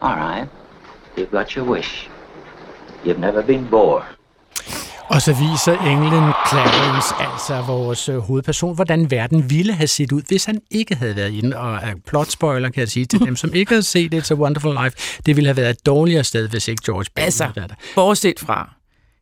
All 0.02 0.16
right. 0.16 0.48
You've 1.18 1.32
got 1.32 1.54
your 1.56 1.66
wish. 1.66 2.08
You've 3.04 3.20
never 3.20 3.42
been 3.42 3.68
born. 3.68 4.06
Og 5.10 5.22
så 5.22 5.34
viser 5.34 5.78
englen 5.92 6.34
Clarence, 6.50 7.16
altså 7.20 7.62
vores 7.62 8.10
øh, 8.10 8.18
hovedperson, 8.18 8.76
hvordan 8.76 9.12
verden 9.12 9.50
ville 9.50 9.74
have 9.74 9.88
set 9.88 10.12
ud, 10.12 10.22
hvis 10.28 10.46
han 10.46 10.62
ikke 10.72 10.96
havde 10.96 11.16
været 11.16 11.34
inde. 11.34 11.58
Og 11.58 11.80
plot 12.08 12.28
spoiler 12.32 12.70
kan 12.70 12.80
jeg 12.80 12.90
sige 12.90 13.06
til 13.06 13.20
dem, 13.20 13.36
som 13.36 13.54
ikke 13.54 13.74
har 13.76 13.82
set 13.82 14.14
It's 14.14 14.32
a 14.32 14.36
Wonderful 14.36 14.78
Life, 14.84 15.22
det 15.26 15.36
ville 15.36 15.48
have 15.48 15.58
været 15.58 15.70
et 15.70 15.86
dårligere 15.86 16.24
sted, 16.24 16.48
hvis 16.50 16.68
ikke 16.68 16.84
George 16.86 17.06
Bailey 17.16 17.26
Altså, 17.26 17.44
havde 17.44 17.56
været 17.56 17.70
der. 17.70 17.76
bortset 17.96 18.40
fra, 18.40 18.70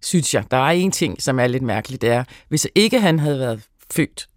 synes 0.02 0.34
jeg, 0.34 0.44
der 0.52 0.58
er 0.58 0.70
en 0.72 0.92
ting, 0.92 1.22
som 1.22 1.40
er 1.40 1.48
lidt 1.48 1.64
mærkeligt, 1.64 2.02
det 2.02 2.10
er, 2.10 2.24
hvis 2.50 2.68
ikke 2.76 3.00
han 3.00 3.20
havde 3.20 3.40
været 3.40 3.62
født, 3.94 4.28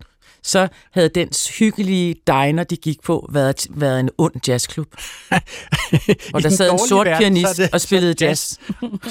så 0.42 0.68
havde 0.92 1.08
den 1.14 1.28
hyggelige 1.58 2.14
diner, 2.26 2.64
de 2.64 2.76
gik 2.76 3.02
på, 3.04 3.28
været, 3.32 3.66
været 3.70 4.00
en 4.00 4.10
ond 4.18 4.48
jazzklub. 4.48 4.86
I 6.38 6.42
der 6.42 6.48
sad 6.48 6.72
en 6.72 6.78
sort 6.88 7.06
verden, 7.06 7.12
er 7.12 7.18
pianist 7.18 7.56
det- 7.56 7.70
og 7.72 7.80
spillede 7.80 8.14
er 8.24 8.26
jazz. 8.28 8.56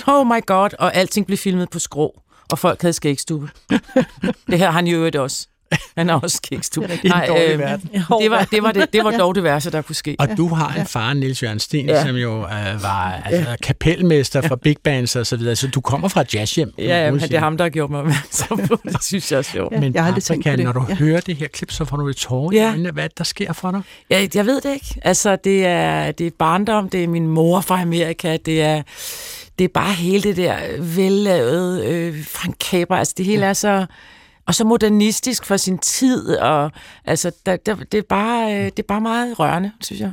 Oh 0.08 0.28
my 0.28 0.46
god, 0.46 0.70
og 0.80 0.96
alting 0.96 1.26
blev 1.26 1.38
filmet 1.38 1.70
på 1.70 1.80
skrå, 1.80 2.22
og 2.52 2.60
folk 2.60 2.82
havde 2.82 2.94
skægstube. 2.94 3.50
det 4.52 4.60
her 4.60 4.66
har 4.66 4.72
han 4.72 4.88
jo 4.88 4.98
øvrigt 4.98 5.16
også. 5.16 5.48
Han 5.98 6.10
har 6.10 6.20
også 6.20 6.38
skægstube. 6.38 6.88
I 7.04 7.08
den 7.08 7.12
dårlige 7.28 7.58
verden. 7.60 7.90
det, 7.94 8.32
var, 8.32 8.44
det, 8.52 8.64
var 8.64 8.72
det, 8.72 8.94
det 8.94 9.04
var 9.04 9.12
dog 9.24 9.36
det 9.36 9.44
værste, 9.44 9.72
der 9.72 9.82
kunne 9.82 9.96
ske. 9.96 10.16
Og 10.20 10.28
du 10.38 10.48
har 10.48 10.74
en 10.80 10.86
far, 10.86 11.14
Niels 11.14 11.44
Jørgen 11.44 11.60
Sten, 11.60 11.86
Ja. 11.86 11.96
ja. 11.96 12.06
som 12.06 12.16
jo 12.16 12.38
øh, 12.44 12.84
var 12.84 13.22
altså, 13.26 13.56
kapelmester 13.64 14.42
for 14.42 14.56
big 14.56 14.76
bands 14.84 15.16
og 15.16 15.28
så 15.28 15.38
videre, 15.38 15.56
så 15.56 15.68
du 15.68 15.82
kommer 15.82 16.08
fra 16.08 16.24
jazzhjem. 16.34 16.74
Ja, 16.78 16.84
ja, 17.06 17.12
men 17.12 17.20
det 17.20 17.34
er 17.34 17.40
ham, 17.40 17.58
der 17.58 17.66
har 17.66 17.70
gjort 17.70 17.90
mig 17.90 18.00
opmærksom 18.00 18.68
på. 18.68 18.80
Det 18.84 19.04
synes 19.04 19.32
jeg 19.32 19.38
er 19.38 19.42
sjovt. 19.42 19.74
Ja, 19.74 19.80
Men 19.80 19.94
jeg 19.94 20.02
har 20.04 20.08
aldrig 20.08 20.24
tænkt 20.24 20.44
på 20.46 20.50
Paprika, 20.50 20.58
det. 20.58 20.76
når 20.76 20.82
du 20.82 20.86
Ja. 20.90 20.96
hører 20.96 21.20
det 21.22 21.36
her 21.36 21.48
klip, 21.48 21.72
så 21.72 21.86
får 21.86 21.98
du 21.98 22.08
et 22.08 22.16
tårer 22.16 22.52
Ja. 22.54 22.64
i 22.64 22.70
øjnene. 22.70 22.92
Hvad 22.92 23.04
er 23.04 23.08
det, 23.08 23.18
der 23.18 23.24
sker 23.24 23.54
for 23.54 23.72
dig? 23.72 23.82
Jeg, 24.10 24.36
jeg 24.36 24.46
ved 24.46 24.62
det 24.62 24.74
ikke. 24.74 24.96
Altså, 25.02 25.36
det 25.44 25.66
er, 25.66 26.12
det 26.12 26.28
er 26.28 26.32
barndom, 26.40 26.90
det 26.90 27.04
er 27.04 27.08
min 27.08 27.28
mor 27.28 27.62
fra 27.62 27.82
Amerika, 27.82 28.38
det 28.46 28.62
er, 28.62 28.82
det 29.60 29.66
er 29.66 29.70
bare 29.74 29.94
hele 29.94 30.24
det 30.24 30.38
der 30.38 30.82
vellavede 30.96 31.86
øh, 31.88 32.26
Frank 32.26 32.56
Capra. 32.56 33.00
Altså, 33.00 33.14
det 33.18 33.26
hele 33.26 33.46
er 33.46 33.54
så... 33.54 33.86
Og 34.46 34.56
så 34.56 34.64
modernistisk 34.64 35.46
for 35.46 35.58
sin 35.58 35.78
tid, 35.78 36.38
og 36.38 36.72
altså, 37.06 37.32
der, 37.46 37.56
der, 37.56 37.76
det, 37.76 37.98
er 37.98 38.02
bare, 38.02 38.56
øh, 38.56 38.66
det 38.66 38.80
er 38.80 38.88
bare 38.88 39.02
meget 39.02 39.40
rørende, 39.40 39.72
synes 39.82 40.02
jeg. 40.02 40.12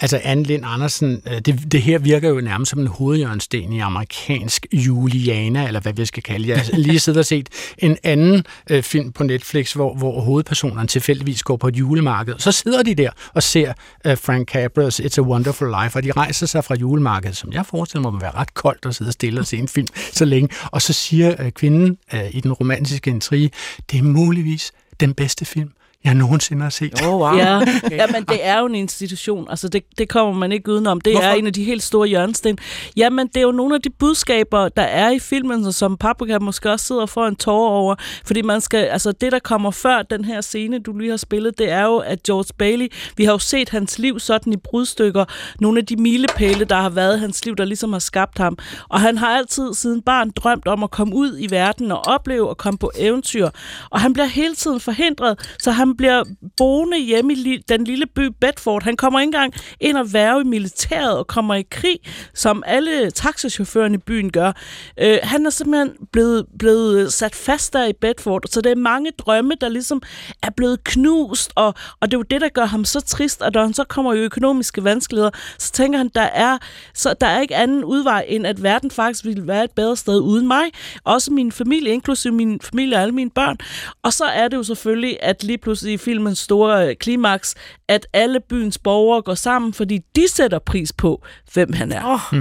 Altså, 0.00 0.20
Anne 0.24 0.42
Lind 0.42 0.62
Andersen, 0.66 1.22
øh, 1.26 1.40
det, 1.40 1.72
det 1.72 1.82
her 1.82 1.98
virker 1.98 2.28
jo 2.28 2.40
nærmest 2.40 2.70
som 2.70 2.80
en 2.80 2.86
hovedjørnsten 2.86 3.72
i 3.72 3.80
amerikansk 3.80 4.66
Juliana, 4.72 5.66
eller 5.66 5.80
hvad 5.80 5.92
vi 5.92 6.04
skal 6.04 6.22
kalde 6.22 6.46
det. 6.46 6.48
Jeg 6.48 6.58
har 6.58 6.78
lige 6.78 6.98
siddet 6.98 7.18
og 7.18 7.26
set 7.26 7.48
en 7.78 7.96
anden 8.02 8.44
øh, 8.70 8.82
film 8.82 9.12
på 9.12 9.24
Netflix, 9.24 9.72
hvor, 9.72 9.94
hvor 9.94 10.20
hovedpersonerne 10.20 10.88
tilfældigvis 10.88 11.42
går 11.42 11.56
på 11.56 11.68
et 11.68 11.76
julemarked. 11.76 12.34
Så 12.38 12.52
sidder 12.52 12.82
de 12.82 12.94
der 12.94 13.10
og 13.34 13.42
ser 13.42 13.72
øh, 14.06 14.18
Frank 14.18 14.48
Capras 14.48 15.00
It's 15.00 15.18
a 15.18 15.22
Wonderful 15.22 15.74
Life, 15.82 15.98
og 15.98 16.02
de 16.02 16.12
rejser 16.12 16.46
sig 16.46 16.64
fra 16.64 16.74
julemarkedet, 16.74 17.36
som 17.36 17.52
jeg 17.52 17.66
forestiller 17.66 18.02
mig 18.02 18.12
må 18.12 18.20
være 18.20 18.34
ret 18.34 18.54
koldt 18.54 18.86
at 18.86 18.94
sidde 18.94 19.12
stille 19.12 19.40
og 19.40 19.46
se 19.46 19.56
en 19.56 19.68
film 19.68 19.86
så 20.12 20.24
længe. 20.24 20.48
Og 20.64 20.82
så 20.82 20.92
siger 20.92 21.34
øh, 21.38 21.52
kvinden 21.52 21.98
øh, 22.14 22.20
i 22.30 22.40
den 22.40 22.52
romantiske 22.52 23.10
intrige, 23.10 23.50
det 23.90 23.98
er 23.98 24.02
muligvis 24.02 24.72
den 25.00 25.14
bedste 25.14 25.44
film, 25.44 25.70
jeg 26.06 26.14
nogensinde 26.14 26.62
har 26.62 26.70
set. 26.70 27.02
Oh, 27.06 27.20
wow. 27.20 27.36
Ja, 27.36 27.60
jamen 27.90 28.24
det 28.28 28.46
er 28.46 28.58
jo 28.58 28.66
en 28.66 28.74
institution. 28.74 29.46
Altså 29.50 29.68
det, 29.68 29.82
det 29.98 30.08
kommer 30.08 30.32
man 30.34 30.52
ikke 30.52 30.72
udenom. 30.72 31.00
Det 31.00 31.12
Hvorfor? 31.12 31.28
er 31.28 31.34
en 31.34 31.46
af 31.46 31.52
de 31.52 31.64
helt 31.64 31.82
store 31.82 32.08
hjørnesten. 32.08 32.58
Jamen 32.96 33.26
det 33.26 33.36
er 33.36 33.42
jo 33.42 33.52
nogle 33.52 33.74
af 33.74 33.82
de 33.82 33.90
budskaber, 33.90 34.68
der 34.68 34.82
er 34.82 35.10
i 35.10 35.18
filmen, 35.18 35.72
som 35.72 35.96
Paprika 35.96 36.38
måske 36.38 36.70
også 36.70 36.86
sidder 36.86 37.06
for 37.06 37.26
en 37.26 37.36
tårer 37.36 37.70
over. 37.70 37.94
Fordi 38.26 38.42
man 38.42 38.60
skal, 38.60 38.84
altså 38.84 39.12
det 39.12 39.32
der 39.32 39.38
kommer 39.38 39.70
før 39.70 40.02
den 40.02 40.24
her 40.24 40.40
scene, 40.40 40.78
du 40.78 40.98
lige 40.98 41.10
har 41.10 41.16
spillet, 41.16 41.58
det 41.58 41.70
er 41.72 41.84
jo, 41.84 41.96
at 41.96 42.22
George 42.22 42.54
Bailey, 42.58 42.88
vi 43.16 43.24
har 43.24 43.32
jo 43.32 43.38
set 43.38 43.68
hans 43.68 43.98
liv 43.98 44.20
sådan 44.20 44.52
i 44.52 44.56
brudstykker. 44.56 45.24
Nogle 45.60 45.78
af 45.78 45.86
de 45.86 45.96
milepæle, 45.96 46.64
der 46.64 46.76
har 46.76 46.88
været 46.88 47.16
i 47.16 47.20
hans 47.20 47.44
liv, 47.44 47.56
der 47.56 47.64
ligesom 47.64 47.92
har 47.92 48.00
skabt 48.00 48.38
ham. 48.38 48.58
Og 48.88 49.00
han 49.00 49.18
har 49.18 49.28
altid 49.28 49.74
siden 49.74 50.02
barn 50.02 50.30
drømt 50.30 50.68
om 50.68 50.82
at 50.82 50.90
komme 50.90 51.14
ud 51.14 51.36
i 51.38 51.50
verden 51.50 51.92
og 51.92 52.06
opleve 52.06 52.48
og 52.48 52.56
komme 52.56 52.78
på 52.78 52.90
eventyr. 52.98 53.48
Og 53.90 54.00
han 54.00 54.12
bliver 54.12 54.26
hele 54.26 54.54
tiden 54.54 54.80
forhindret, 54.80 55.56
så 55.58 55.70
han 55.70 55.95
han 55.96 56.24
bliver 56.24 56.24
boende 56.56 56.98
hjemme 56.98 57.32
i 57.32 57.36
li- 57.36 57.62
den 57.68 57.84
lille 57.84 58.06
by 58.06 58.28
Bedford. 58.40 58.82
Han 58.82 58.96
kommer 58.96 59.20
ikke 59.20 59.28
engang 59.28 59.54
ind 59.80 59.96
og 59.96 60.12
værve 60.12 60.40
i 60.40 60.44
militæret 60.44 61.18
og 61.18 61.26
kommer 61.26 61.54
i 61.54 61.62
krig, 61.70 61.98
som 62.34 62.62
alle 62.66 63.10
taxachaufførerne 63.10 63.94
i 63.94 63.98
byen 63.98 64.32
gør. 64.32 64.52
Øh, 65.00 65.18
han 65.22 65.46
er 65.46 65.50
simpelthen 65.50 65.90
blevet, 66.12 66.46
blevet 66.58 67.12
sat 67.12 67.34
fast 67.34 67.72
der 67.72 67.86
i 67.86 67.92
Bedford, 68.00 68.42
så 68.50 68.60
det 68.60 68.72
er 68.72 68.76
mange 68.76 69.10
drømme, 69.18 69.52
der 69.60 69.68
ligesom 69.68 70.02
er 70.42 70.50
blevet 70.50 70.84
knust, 70.84 71.52
og, 71.54 71.74
og 72.00 72.10
det 72.10 72.14
er 72.14 72.18
jo 72.18 72.22
det, 72.22 72.40
der 72.40 72.48
gør 72.48 72.64
ham 72.64 72.84
så 72.84 73.00
trist, 73.00 73.42
og 73.42 73.50
når 73.54 73.62
han 73.62 73.74
så 73.74 73.84
kommer 73.84 74.12
i 74.12 74.18
økonomiske 74.18 74.84
vanskeligheder, 74.84 75.30
så 75.58 75.72
tænker 75.72 75.98
han, 75.98 76.10
der 76.14 76.20
er, 76.20 76.58
så 76.94 77.14
der 77.20 77.26
er 77.26 77.40
ikke 77.40 77.54
anden 77.54 77.84
udvej, 77.84 78.24
end 78.28 78.46
at 78.46 78.62
verden 78.62 78.90
faktisk 78.90 79.24
ville 79.24 79.46
være 79.46 79.64
et 79.64 79.70
bedre 79.70 79.96
sted 79.96 80.20
uden 80.20 80.46
mig. 80.46 80.64
Også 81.04 81.32
min 81.32 81.52
familie, 81.52 81.92
inklusive 81.92 82.34
min 82.34 82.60
familie 82.60 82.96
og 82.96 83.02
alle 83.02 83.14
mine 83.14 83.30
børn. 83.30 83.56
Og 84.02 84.12
så 84.12 84.24
er 84.24 84.48
det 84.48 84.56
jo 84.56 84.62
selvfølgelig, 84.62 85.18
at 85.22 85.44
lige 85.44 85.58
pludselig 85.58 85.75
i 85.82 85.96
filmens 85.96 86.38
store 86.38 86.88
øh, 86.88 86.96
klimaks, 86.96 87.54
at 87.88 88.06
alle 88.12 88.40
byens 88.40 88.78
borgere 88.78 89.22
går 89.22 89.34
sammen, 89.34 89.72
fordi 89.72 89.98
de 90.16 90.28
sætter 90.28 90.58
pris 90.58 90.92
på, 90.92 91.22
hvem 91.52 91.72
han 91.72 91.92
er. 91.92 92.02
Oh. 92.04 92.36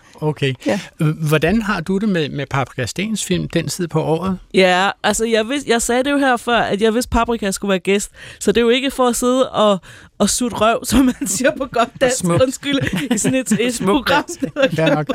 Okay. 0.20 0.54
Ja. 0.66 0.80
Hvordan 1.28 1.62
har 1.62 1.80
du 1.80 1.98
det 1.98 2.08
med, 2.08 2.28
med 2.28 2.46
Paprika 2.46 2.86
Stens 2.86 3.24
film, 3.24 3.48
den 3.48 3.68
side 3.68 3.88
på 3.88 4.02
året? 4.02 4.38
Ja, 4.54 4.90
altså 5.02 5.24
jeg, 5.24 5.48
vidste, 5.48 5.70
jeg 5.70 5.82
sagde 5.82 6.04
det 6.04 6.10
jo 6.10 6.18
her 6.18 6.36
før, 6.36 6.58
at 6.58 6.82
jeg 6.82 6.94
vidste, 6.94 7.10
Paprika 7.10 7.50
skulle 7.50 7.70
være 7.70 7.78
gæst. 7.78 8.10
Så 8.40 8.52
det 8.52 8.60
er 8.60 8.62
jo 8.62 8.68
ikke 8.68 8.90
for 8.90 9.08
at 9.08 9.16
sidde 9.16 9.50
og, 9.50 9.78
og 10.18 10.30
sutte 10.30 10.56
røv, 10.56 10.84
som 10.90 11.04
man 11.04 11.26
siger 11.26 11.50
på 11.56 11.66
godt 11.72 11.88
dansk, 12.00 12.24
undskyld, 12.24 12.78
i 13.14 13.18
sådan 13.18 13.38
et, 13.38 13.52
et 13.52 13.80
program. 13.84 14.24
Ja, 14.76 14.94
nok. 14.94 15.06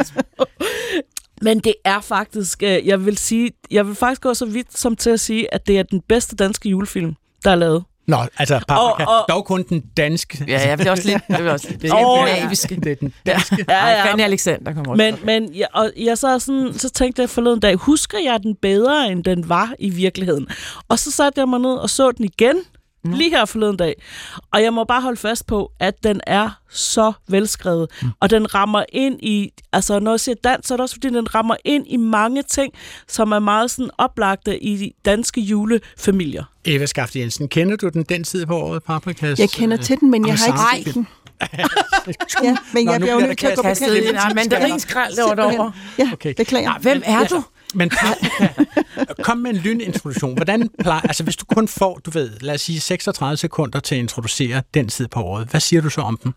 Men 1.41 1.59
det 1.59 1.73
er 1.85 1.99
faktisk, 1.99 2.63
øh, 2.63 2.87
jeg 2.87 3.05
vil 3.05 3.17
sige, 3.17 3.51
jeg 3.71 3.87
vil 3.87 3.95
faktisk 3.95 4.21
gå 4.21 4.33
så 4.33 4.45
vidt 4.45 4.77
som 4.79 4.95
til 4.95 5.09
at 5.09 5.19
sige, 5.19 5.53
at 5.53 5.67
det 5.67 5.79
er 5.79 5.83
den 5.83 6.01
bedste 6.09 6.35
danske 6.35 6.69
julefilm, 6.69 7.15
der 7.43 7.51
er 7.51 7.55
lavet. 7.55 7.83
Nå, 8.07 8.17
altså 8.37 8.59
Paprika, 8.67 9.09
Og- 9.09 9.19
og- 9.19 9.25
dog 9.29 9.45
kun 9.45 9.63
den 9.69 9.83
danske. 9.97 10.45
Ja, 10.47 10.69
ja, 10.69 10.75
det 10.75 10.87
er 10.87 10.91
også 10.91 11.07
lidt, 11.07 11.21
det 11.27 11.47
er 11.47 11.51
også 11.51 11.67
lidt 11.69 11.81
lidt 11.81 11.93
ja. 11.93 11.99
det 12.75 12.91
er 12.91 12.95
den 12.95 13.13
danske. 13.25 13.65
Ja, 13.69 13.87
ja. 13.87 14.05
Fanny 14.11 14.21
Alexander 14.21 14.73
kommer 14.73 14.91
også. 14.91 15.03
Men, 15.03 15.15
men 15.25 15.55
jeg, 15.55 15.67
og 15.73 15.91
jeg 15.97 16.17
så, 16.17 16.39
sådan, 16.39 16.73
så 16.73 16.89
tænkte 16.89 17.21
jeg 17.21 17.29
forleden 17.29 17.59
dag, 17.59 17.75
husker 17.75 18.17
jeg 18.23 18.39
den 18.43 18.55
bedre, 18.55 19.11
end 19.11 19.23
den 19.23 19.49
var 19.49 19.73
i 19.79 19.89
virkeligheden? 19.89 20.47
Og 20.87 20.99
så 20.99 21.11
satte 21.11 21.39
jeg 21.39 21.49
mig 21.49 21.59
ned 21.59 21.73
og 21.75 21.89
så 21.89 22.11
den 22.11 22.25
igen, 22.25 22.55
mm. 23.03 23.11
lige 23.11 23.29
her 23.29 23.45
forleden 23.45 23.77
dag. 23.77 23.95
Og 24.51 24.63
jeg 24.63 24.73
må 24.73 24.83
bare 24.83 25.01
holde 25.01 25.17
fast 25.17 25.47
på, 25.47 25.71
at 25.79 26.03
den 26.03 26.21
er 26.27 26.49
så 26.69 27.11
velskrevet. 27.27 27.89
Mm. 28.01 28.09
Og 28.19 28.29
den 28.29 28.55
rammer 28.55 28.83
ind 28.93 29.19
i, 29.23 29.51
altså 29.73 29.99
når 29.99 30.11
jeg 30.11 30.19
siger 30.19 30.35
dans, 30.43 30.67
så 30.67 30.73
er 30.73 30.77
det 30.77 30.81
også 30.83 30.95
fordi, 30.95 31.09
den 31.09 31.35
rammer 31.35 31.55
ind 31.65 31.85
i 31.87 31.97
mange 31.97 32.43
ting, 32.43 32.73
som 33.07 33.31
er 33.31 33.39
meget 33.39 33.71
sådan 33.71 33.89
oplagte 33.97 34.63
i 34.63 34.77
de 34.77 34.91
danske 35.05 35.41
julefamilier. 35.41 36.43
Eva 36.65 36.85
Skaft 36.85 37.15
Jensen, 37.15 37.47
kender 37.47 37.75
du 37.75 37.89
den 37.89 38.03
den 38.03 38.23
tid 38.23 38.45
på 38.45 38.57
året, 38.57 38.83
Paprikas? 38.83 39.39
Jeg 39.39 39.49
kender 39.49 39.77
til 39.77 39.99
den, 39.99 40.11
men 40.11 40.27
jeg 40.27 40.35
har 40.35 40.75
ikke 40.75 40.89
set 40.89 40.95
den. 40.95 41.07
ja, 42.43 42.57
men 42.73 42.85
Nå, 42.85 42.91
jeg 42.91 43.01
bliver 43.01 43.13
jo 43.13 43.19
nødt 43.19 43.37
til 43.37 43.47
at 43.47 43.55
gå 43.55 43.61
på 43.61 43.67
kastet 43.67 43.87
kant. 43.93 44.05
ind. 44.05 44.13
Nej, 44.15 44.33
mandarinskrald 44.33 45.15
derovre. 45.15 45.71
Ja, 45.99 46.09
Okay. 46.13 46.33
beklager. 46.37 46.69
Nej, 46.69 46.79
hvem 46.79 47.01
er 47.05 47.23
du? 47.27 47.43
Men 47.73 47.91
kom 49.23 49.37
med 49.37 49.49
en 49.51 49.57
lynintroduktion. 49.57 50.35
Hvordan 50.35 50.69
plejer, 50.79 51.01
altså 51.01 51.23
hvis 51.23 51.35
du 51.35 51.45
kun 51.45 51.67
får, 51.67 51.99
du 52.05 52.11
ved, 52.11 52.29
lad 52.41 52.55
os 52.55 52.61
sige 52.61 52.79
36 52.79 53.37
sekunder 53.37 53.79
til 53.79 53.95
at 53.95 53.99
introducere 53.99 54.61
den 54.73 54.87
tid 54.87 55.07
på 55.07 55.19
året, 55.19 55.47
hvad 55.47 55.59
siger 55.59 55.81
du 55.81 55.89
så 55.89 56.01
om 56.01 56.17
den? 56.23 56.33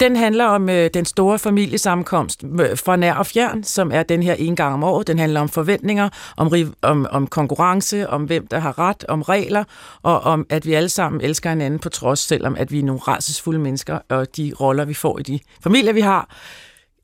Den 0.00 0.16
handler 0.16 0.44
om 0.44 0.68
øh, 0.68 0.90
den 0.94 1.04
store 1.04 1.38
familiesammenkomst 1.38 2.44
øh, 2.60 2.78
fra 2.78 2.96
nær 2.96 3.14
og 3.14 3.26
fjern, 3.26 3.64
som 3.64 3.90
er 3.92 4.02
den 4.02 4.22
her 4.22 4.34
en 4.34 4.56
gang 4.56 4.74
om 4.74 4.84
året. 4.84 5.06
Den 5.06 5.18
handler 5.18 5.40
om 5.40 5.48
forventninger, 5.48 6.08
om, 6.36 6.52
om, 6.82 7.06
om 7.10 7.26
konkurrence, 7.26 8.08
om 8.08 8.24
hvem 8.24 8.46
der 8.46 8.58
har 8.58 8.78
ret, 8.78 9.04
om 9.08 9.22
regler, 9.22 9.64
og 10.02 10.20
om 10.20 10.46
at 10.50 10.66
vi 10.66 10.72
alle 10.72 10.88
sammen 10.88 11.20
elsker 11.20 11.50
hinanden 11.50 11.80
på 11.80 11.88
trods, 11.88 12.18
selvom 12.18 12.56
at 12.58 12.72
vi 12.72 12.78
er 12.78 12.82
nogle 12.82 13.00
rædselsfulde 13.00 13.58
mennesker, 13.58 13.98
og 14.08 14.36
de 14.36 14.52
roller, 14.60 14.84
vi 14.84 14.94
får 14.94 15.18
i 15.18 15.22
de 15.22 15.40
familier, 15.62 15.92
vi 15.92 16.00
har, 16.00 16.36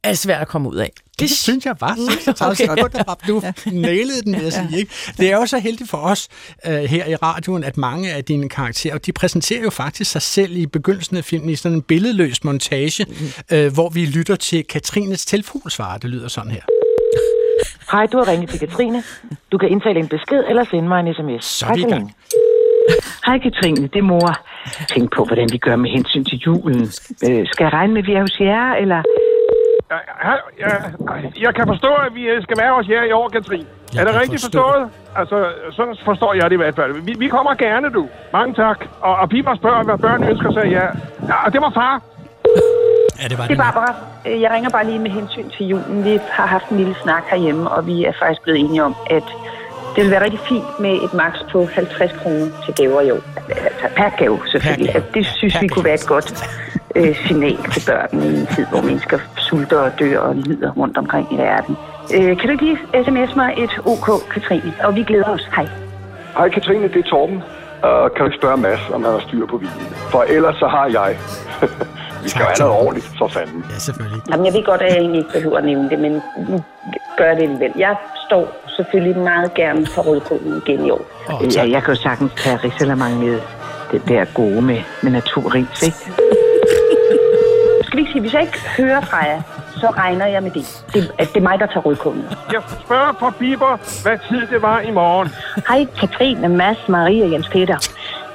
er 0.05 0.15
svært 0.15 0.41
at 0.41 0.49
komme 0.49 0.69
ud 0.69 0.77
af. 0.77 0.93
Det 1.19 1.31
synes 1.31 1.67
jeg 1.67 1.77
var 1.81 1.97
36 2.25 2.53
okay. 2.53 2.65
sekunder. 2.65 3.15
Du 3.29 3.43
nailede 3.87 4.23
den, 4.23 4.35
vil 4.35 4.43
jeg 4.43 4.53
sige. 4.53 4.79
Ikke? 4.79 4.93
Det 5.19 5.33
er 5.33 5.37
jo 5.37 5.47
så 5.47 5.59
heldigt 5.59 5.91
for 5.91 5.99
os 5.99 6.29
uh, 6.69 6.73
her 6.73 7.07
i 7.07 7.15
radioen, 7.15 7.65
at 7.65 7.77
mange 7.77 8.13
af 8.13 8.25
dine 8.25 8.49
karakterer, 8.49 8.99
de 8.99 9.13
præsenterer 9.13 9.63
jo 9.63 9.71
faktisk 9.71 10.11
sig 10.11 10.23
selv 10.23 10.57
i 10.57 10.67
begyndelsen 10.67 11.17
af 11.17 11.25
filmen 11.25 11.51
i 11.51 11.57
sådan 11.57 11.77
en 11.77 11.83
billedløs 11.83 12.45
montage, 12.45 13.07
uh, 13.53 13.75
hvor 13.75 13.89
vi 13.89 14.07
lytter 14.07 14.37
til 14.37 14.65
Katrines 14.65 15.27
telefonsvar. 15.27 15.99
Det 15.99 16.11
lyder 16.11 16.29
sådan 16.29 16.51
her. 16.51 16.63
Hej, 17.93 18.07
du 18.07 18.19
har 18.19 18.29
ringet 18.33 18.51
til 18.51 18.61
Katrine. 18.61 19.03
Du 19.53 19.59
kan 19.59 19.69
indtale 19.69 19.99
en 20.01 20.09
besked 20.09 20.45
eller 20.49 20.65
sende 20.65 20.89
mig 20.89 21.01
en 21.01 21.15
sms. 21.15 21.45
Så 21.45 21.67
er 21.67 21.69
Hej 21.69 21.75
vi 21.75 21.81
i 21.81 21.83
så 21.83 21.89
gang. 21.89 22.15
Hej 23.27 23.39
Katrine, 23.39 23.89
det 23.93 23.99
er 24.05 24.09
mor. 24.13 24.31
Tænk 24.95 25.07
på, 25.17 25.25
hvordan 25.25 25.49
vi 25.53 25.59
gør 25.59 25.77
med 25.77 25.91
hensyn 25.91 26.25
til 26.25 26.39
julen. 26.47 26.83
Øh, 27.27 27.43
skal 27.53 27.65
jeg 27.67 27.73
regne 27.73 27.93
med, 27.95 28.03
at 28.03 28.09
vi 28.09 28.13
er 28.19 28.21
hos 28.21 28.37
jer, 28.41 28.69
eller... 28.83 29.03
Ja, 29.91 29.97
ja, 30.65 30.75
jeg 31.41 31.55
kan 31.55 31.67
forstå, 31.67 31.89
at 32.07 32.15
vi 32.15 32.25
skal 32.43 32.57
være 32.63 32.75
hos 32.75 32.89
jer 32.89 33.03
i 33.05 33.13
år, 33.13 33.29
Katrin. 33.29 33.67
Jeg 33.95 34.01
er 34.03 34.07
det 34.07 34.21
rigtigt 34.21 34.43
forstå. 34.43 34.63
forstået? 34.63 34.91
Altså, 35.17 35.37
sådan 35.73 35.97
forstår 36.05 36.35
jeg 36.35 36.45
det 36.45 36.53
i 36.53 36.57
hvert 36.57 36.75
fald. 36.75 36.93
Vi, 37.03 37.15
vi 37.19 37.29
kommer 37.29 37.55
gerne, 37.55 37.91
du. 37.91 38.09
Mange 38.33 38.55
tak. 38.55 38.79
Og, 39.01 39.17
og 39.17 39.29
Piper 39.29 39.55
spørger, 39.57 39.83
hvad 39.85 39.99
børn 39.99 40.25
ønsker 40.25 40.53
sig. 40.53 40.65
Ja, 40.71 40.85
ja 41.29 41.37
og 41.47 41.53
det 41.53 41.61
var 41.61 41.71
far. 41.75 42.03
Ja, 43.23 43.29
det 43.29 43.39
var 43.39 43.45
Det 43.45 43.51
det. 43.51 43.59
er 43.59 43.63
Barbara. 43.65 43.95
Øh, 44.27 44.41
Jeg 44.41 44.51
ringer 44.51 44.71
bare 44.71 44.87
lige 44.87 44.99
med 44.99 45.11
hensyn 45.11 45.49
til 45.51 45.67
julen. 45.67 46.05
Vi 46.05 46.19
har 46.31 46.47
haft 46.47 46.69
en 46.69 46.77
lille 46.77 46.95
snak 47.03 47.23
herhjemme, 47.31 47.71
og 47.71 47.87
vi 47.87 48.05
er 48.05 48.13
faktisk 48.19 48.43
blevet 48.43 48.61
enige 48.61 48.85
om, 48.85 48.95
at 49.11 49.23
det 49.97 50.05
vil 50.05 50.11
være 50.11 50.25
rigtig 50.25 50.41
fint 50.41 50.81
med 50.81 50.91
et 51.05 51.15
maks 51.15 51.39
på 51.53 51.67
50 51.75 52.13
kroner 52.23 52.47
til 52.65 52.75
gaver 52.75 53.01
i 53.01 53.11
år. 53.11 53.21
Altså 53.49 53.89
per 53.97 54.09
gave, 54.19 54.39
selvfølgelig. 54.47 54.87
Per 54.87 54.93
gave. 54.93 55.05
Altså, 55.05 55.11
det 55.15 55.27
synes 55.27 55.55
Per 55.55 55.61
vi 55.61 55.69
kunne 55.69 55.85
være 55.85 55.95
et 55.95 56.07
godt 56.09 56.45
øh, 56.97 57.27
signal 57.27 57.57
til 57.73 57.83
børnene 57.87 58.27
i 58.27 58.41
en 58.41 58.47
tid, 58.47 58.67
hvor 58.67 58.81
mennesker 58.83 59.19
sulter 59.37 59.79
og 59.79 59.99
dør 59.99 60.19
og 60.19 60.35
lider 60.35 60.71
rundt 60.71 60.99
omkring 60.99 61.33
i 61.33 61.37
verden. 61.37 61.77
Øh, 62.15 62.37
kan 62.39 62.47
du 62.47 62.51
ikke 62.51 62.65
lige 62.65 62.79
sms 63.05 63.37
mig 63.37 63.55
et 63.57 63.71
OK, 63.87 64.29
Katrine? 64.31 64.75
Og 64.85 64.97
vi 64.97 65.03
glæder 65.03 65.29
os. 65.29 65.49
Hej. 65.57 65.69
Hej 66.37 66.49
Katrine, 66.49 66.89
det 66.89 66.97
er 66.97 67.09
Torben. 67.11 67.43
Uh, 67.85 68.11
kan 68.17 68.27
du 68.27 68.33
spørge 68.39 68.57
Mads, 68.57 68.81
om 68.93 69.05
han 69.05 69.13
har 69.13 69.21
styr 69.21 69.47
på 69.47 69.57
vinen? 69.57 69.87
For 70.11 70.23
ellers 70.23 70.57
så 70.57 70.67
har 70.67 70.87
jeg. 70.87 71.19
Vi 72.23 72.29
skal 72.29 72.41
jo 72.41 72.47
have 72.47 72.59
noget 72.59 72.87
ordentligt, 72.87 73.11
for 73.19 73.29
fanden. 73.29 73.65
Ja, 73.71 73.79
selvfølgelig. 73.79 74.23
Jamen, 74.31 74.47
jeg 74.47 74.55
ved 74.55 74.65
godt, 74.65 74.83
at 74.83 74.89
jeg 74.93 74.99
egentlig 74.99 75.19
ikke 75.19 75.33
behøver 75.33 75.59
at 75.59 75.65
nævne 75.65 75.91
det, 75.91 75.99
men 75.99 76.23
gør 77.19 77.35
det 77.35 77.43
alligevel. 77.43 77.73
Jeg 77.77 77.97
står 78.27 78.57
selvfølgelig 78.77 79.19
meget 79.23 79.55
gerne 79.55 79.87
for 79.87 80.03
rødkålen 80.03 80.63
igen 80.67 80.87
i 80.87 80.91
år. 80.91 81.07
Åh, 81.31 81.57
Ja, 81.57 81.71
jeg 81.71 81.83
kan 81.83 81.95
jo 81.95 82.01
sagtens 82.01 82.33
tage 82.37 82.57
risalamang 82.57 83.19
med 83.19 83.41
det 83.93 84.03
der 84.09 84.25
gode 84.35 84.63
med, 84.63 84.81
med 85.03 85.13
naturris, 85.13 85.83
ikke? 85.83 86.38
Skal 87.99 88.05
vi 88.05 88.09
ikke 88.09 88.13
sige, 88.13 88.21
hvis 88.21 88.35
jeg 88.35 88.43
ikke 88.43 88.83
hører 88.83 89.01
fra 89.01 89.17
jer, 89.17 89.43
så 89.81 89.91
regner 89.91 90.27
jeg 90.27 90.43
med 90.43 90.51
det. 90.51 90.85
det 90.95 91.13
at 91.19 91.29
det 91.29 91.37
er 91.37 91.41
mig, 91.41 91.59
der 91.59 91.67
tager 91.67 91.81
rødkålen. 91.81 92.25
Jeg 92.53 92.63
spørger 92.85 93.13
fra 93.19 93.31
Piper, 93.31 94.03
hvad 94.03 94.19
tid 94.29 94.47
det 94.47 94.63
var 94.63 94.81
i 94.81 94.91
morgen. 94.91 95.29
Hej, 95.69 95.87
Katrine, 96.01 96.49
Mads, 96.49 96.89
Marie 96.89 97.25
og 97.25 97.33
Jens 97.33 97.49
Peter. 97.49 97.77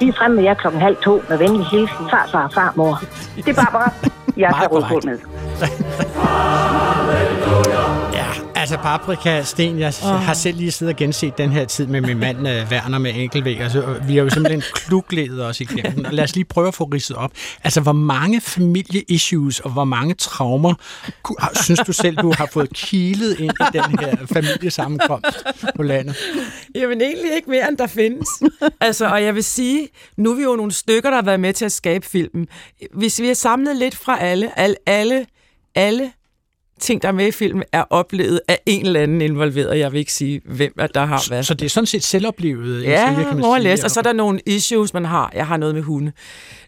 Vi 0.00 0.08
er 0.08 0.12
fremme 0.12 0.36
med 0.36 0.44
jer 0.44 0.54
klokken 0.54 0.80
halv 0.80 0.96
to 0.96 1.22
med 1.28 1.38
venlig 1.38 1.66
hilsen. 1.66 2.10
Far, 2.10 2.28
far, 2.32 2.48
far, 2.54 2.72
mor. 2.76 3.00
Det 3.36 3.48
er 3.48 3.54
Barbara. 3.54 3.92
Jeg 4.36 4.54
tager 4.58 5.06
med. 5.06 5.18
Ja, 8.18 8.23
altså 8.64 8.76
Paprika 8.76 9.42
Sten, 9.42 9.78
jeg 9.78 9.92
oh. 10.02 10.08
har 10.08 10.34
selv 10.34 10.56
lige 10.56 10.70
siddet 10.70 10.94
og 10.94 10.98
genset 10.98 11.38
den 11.38 11.52
her 11.52 11.64
tid 11.64 11.86
med 11.86 12.00
min 12.00 12.18
mand 12.18 12.38
uh, 12.38 12.44
Werner 12.44 12.98
med 12.98 13.12
enkeltvæg. 13.14 13.60
Altså, 13.60 14.00
vi 14.06 14.16
har 14.16 14.22
jo 14.22 14.30
simpelthen 14.30 14.62
klugledet 14.74 15.46
os 15.46 15.60
igennem 15.60 15.92
den. 15.92 16.06
Og 16.06 16.12
lad 16.12 16.24
os 16.24 16.34
lige 16.34 16.44
prøve 16.44 16.68
at 16.68 16.74
få 16.74 16.84
ridset 16.84 17.16
op. 17.16 17.30
Altså, 17.64 17.80
hvor 17.80 17.92
mange 17.92 18.40
familieissues 18.40 19.60
og 19.60 19.70
hvor 19.70 19.84
mange 19.84 20.14
traumer 20.14 20.74
synes 21.62 21.80
du 21.86 21.92
selv, 21.92 22.16
du 22.16 22.32
har 22.38 22.48
fået 22.52 22.70
kilet 22.74 23.40
ind 23.40 23.52
i 23.52 23.64
den 23.72 23.98
her 23.98 24.16
familiesammenkomst 24.32 25.44
på 25.76 25.82
landet? 25.82 26.16
Jamen 26.74 27.00
egentlig 27.00 27.34
ikke 27.36 27.50
mere, 27.50 27.68
end 27.68 27.78
der 27.78 27.86
findes. 27.86 28.28
altså, 28.80 29.06
og 29.06 29.22
jeg 29.22 29.34
vil 29.34 29.44
sige, 29.44 29.88
nu 30.16 30.30
er 30.30 30.36
vi 30.36 30.42
jo 30.42 30.56
nogle 30.56 30.72
stykker, 30.72 31.10
der 31.10 31.16
har 31.16 31.24
været 31.24 31.40
med 31.40 31.52
til 31.52 31.64
at 31.64 31.72
skabe 31.72 32.06
filmen. 32.06 32.46
Hvis 32.94 33.20
vi 33.20 33.26
har 33.26 33.34
samlet 33.34 33.76
lidt 33.76 33.96
fra 33.96 34.20
alle, 34.20 34.58
alle, 34.58 34.76
alle, 34.86 35.26
alle 35.74 36.10
ting, 36.84 37.02
der 37.02 37.08
er 37.08 37.12
med 37.12 37.26
i 37.26 37.30
filmen, 37.30 37.64
er 37.72 37.84
oplevet 37.90 38.40
af 38.48 38.58
en 38.66 38.86
eller 38.86 39.00
anden 39.00 39.20
involveret. 39.20 39.78
Jeg 39.78 39.92
vil 39.92 39.98
ikke 39.98 40.12
sige, 40.12 40.40
hvem 40.44 40.72
er, 40.78 40.86
der 40.86 41.04
har 41.04 41.24
været. 41.30 41.46
Så 41.46 41.54
det 41.54 41.64
er 41.66 41.70
sådan 41.70 41.86
set 41.86 42.04
selvoplevet 42.04 42.82
ja, 42.82 43.08
interiør, 43.08 43.28
kan 43.28 43.36
man 43.36 43.42
more 43.42 43.56
or 43.56 43.60
sige. 43.60 43.70
less. 43.70 43.84
Og 43.84 43.90
så 43.90 44.00
er 44.00 44.02
der 44.02 44.12
nogle 44.12 44.40
issues, 44.46 44.94
man 44.94 45.04
har. 45.04 45.32
Jeg 45.34 45.46
har 45.46 45.56
noget 45.56 45.74
med 45.74 45.82
hunde. 45.82 46.12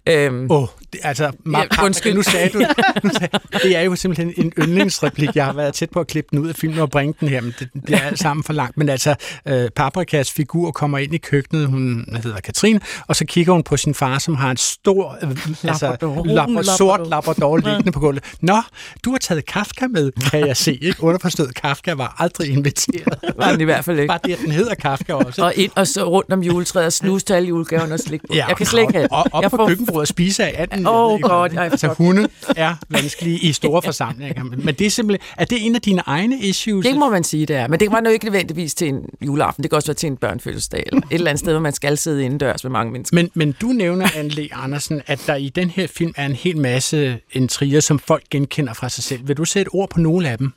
Øhm, 0.09 0.51
Åh, 0.51 0.63
oh, 0.63 0.69
altså, 1.03 1.33
Mark, 1.45 1.67
Ja, 1.79 1.85
undskyld. 1.85 2.15
nu 2.15 2.23
sagde 2.23 2.49
du, 2.49 2.59
nu 3.05 3.11
sagde, 3.19 3.39
det 3.63 3.77
er 3.77 3.81
jo 3.81 3.97
simpelthen 3.97 4.35
en 4.37 4.53
yndlingsreplik. 4.59 5.29
Jeg 5.35 5.45
har 5.45 5.53
været 5.53 5.75
tæt 5.75 5.91
på 5.91 6.01
at 6.01 6.07
klippe 6.07 6.29
den 6.31 6.39
ud 6.39 6.49
af 6.49 6.55
filmen 6.55 6.79
og 6.79 6.91
bringe 6.91 7.15
den 7.21 7.29
her, 7.29 7.41
men 7.41 7.55
det 7.59 7.69
bliver 7.85 8.01
alt 8.01 8.19
sammen 8.19 8.45
for 8.45 8.53
langt. 8.53 8.77
Men 8.77 8.89
altså, 8.89 9.15
øh, 9.49 9.71
Paprikas 9.77 10.31
figur 10.33 10.71
kommer 10.71 10.99
ind 10.99 11.15
i 11.15 11.19
køkkenet, 11.19 11.67
hun 11.67 12.05
hedder 12.23 12.41
Katrine, 12.41 12.81
og 13.07 13.17
så 13.17 13.25
kigger 13.25 13.53
hun 13.53 13.63
på 13.63 13.77
sin 13.77 13.95
far, 13.95 14.19
som 14.19 14.35
har 14.35 14.51
en 14.51 14.57
stor, 14.57 15.19
øh, 15.23 15.31
altså, 15.65 15.87
Labrador. 15.87 16.25
labrador, 16.27 16.63
sort 16.77 17.09
Labrador. 17.09 17.57
liggende 17.57 17.93
på 17.93 18.01
gulvet. 18.01 18.25
Nå, 18.41 18.57
du 19.05 19.11
har 19.11 19.19
taget 19.19 19.47
Kafka 19.47 19.87
med. 19.87 20.13
kan 20.31 20.47
jeg 20.47 20.57
se. 20.57 20.75
Ikke? 20.83 21.03
Underforstået, 21.03 21.55
Kafka 21.55 21.93
var 21.93 22.15
aldrig 22.19 22.49
inviteret. 22.51 23.19
Var 23.37 23.51
den 23.53 23.61
i 23.61 23.65
hvert 23.65 23.85
fald 23.85 23.99
ikke. 23.99 24.09
Bare 24.09 24.19
det, 24.25 24.33
at 24.33 24.39
den 24.39 24.53
hedder 24.53 24.75
Kafka 24.75 25.13
også. 25.15 25.45
Og, 25.45 25.53
ind, 25.57 25.71
og 25.75 25.87
så 25.87 26.05
rundt 26.05 26.33
om 26.33 26.43
juletræet 26.43 26.87
og 26.87 26.93
snus 26.93 27.25
til 27.25 27.35
alle 27.35 27.49
julegaverne 27.49 27.95
og 27.95 28.01
slik 28.01 28.21
på. 28.21 28.35
Ja, 28.35 28.47
jeg 28.47 28.57
kan 28.57 28.67
slet 28.67 28.81
ikke 28.83 28.93
have 28.93 29.03
det. 29.03 29.11
Og 29.13 29.27
op 29.33 29.43
jeg 29.43 29.51
på 29.51 29.57
køkkenbordet 29.97 30.03
og 30.03 30.09
spise 30.09 30.45
af 30.45 30.67
anden. 30.71 30.87
Åh, 30.87 31.17
ikke, 31.17 31.29
godt, 31.29 31.59
Altså, 31.59 31.95
hunde 31.99 32.29
er 32.57 32.75
vanskelige 32.89 33.39
i 33.39 33.53
store 33.53 33.83
forsamlinger. 33.83 34.45
Men 34.45 34.75
det 34.75 34.87
er 34.87 34.91
simpelthen, 34.91 35.29
er 35.37 35.45
det 35.45 35.67
en 35.67 35.75
af 35.75 35.81
dine 35.81 36.03
egne 36.07 36.39
issues? 36.39 36.87
Det 36.87 36.97
må 36.97 37.11
man 37.11 37.25
sige, 37.25 37.47
det 37.47 37.57
er. 37.57 37.69
Men 37.69 37.81
det 37.81 37.93
var 37.93 38.01
nu 38.01 38.11
ikke 38.11 38.25
nødvendigvis 38.25 38.75
til 38.75 38.89
en 38.89 39.09
juleaften. 39.23 39.63
Det 39.63 39.71
kan 39.71 39.77
også 39.77 39.89
være 39.89 39.95
til 39.95 40.07
en 40.07 40.17
børnefødselsdag. 40.17 40.83
Eller 40.87 41.03
et 41.07 41.15
eller 41.15 41.31
andet 41.31 41.41
sted, 41.41 41.53
hvor 41.53 41.61
man 41.61 41.73
skal 41.73 41.99
sidde 41.99 42.25
indendørs 42.25 42.65
med 42.65 42.71
mange 42.71 42.93
mennesker. 42.93 43.15
Men, 43.15 43.31
men 43.35 43.55
du 43.61 43.67
nævner, 43.67 44.09
Anne 44.17 44.31
Le 44.31 44.49
Andersen, 44.53 45.03
at 45.07 45.23
der 45.27 45.35
i 45.35 45.49
den 45.49 45.71
her 45.71 45.87
film 45.87 46.13
er 46.17 46.27
en 46.27 46.33
hel 46.33 46.57
masse 46.59 47.19
intriger, 47.33 47.81
som 47.81 47.99
folk 47.99 48.25
genkender 48.31 48.75
fra 48.75 48.89
sig 48.89 49.05
selv. 49.05 49.29
Vil 49.29 49.37
du 49.37 49.45
sætte 49.45 49.69
ord 49.69 49.91
på 49.91 50.01
nogle 50.01 50.29
af 50.29 50.39
dem? 50.39 50.53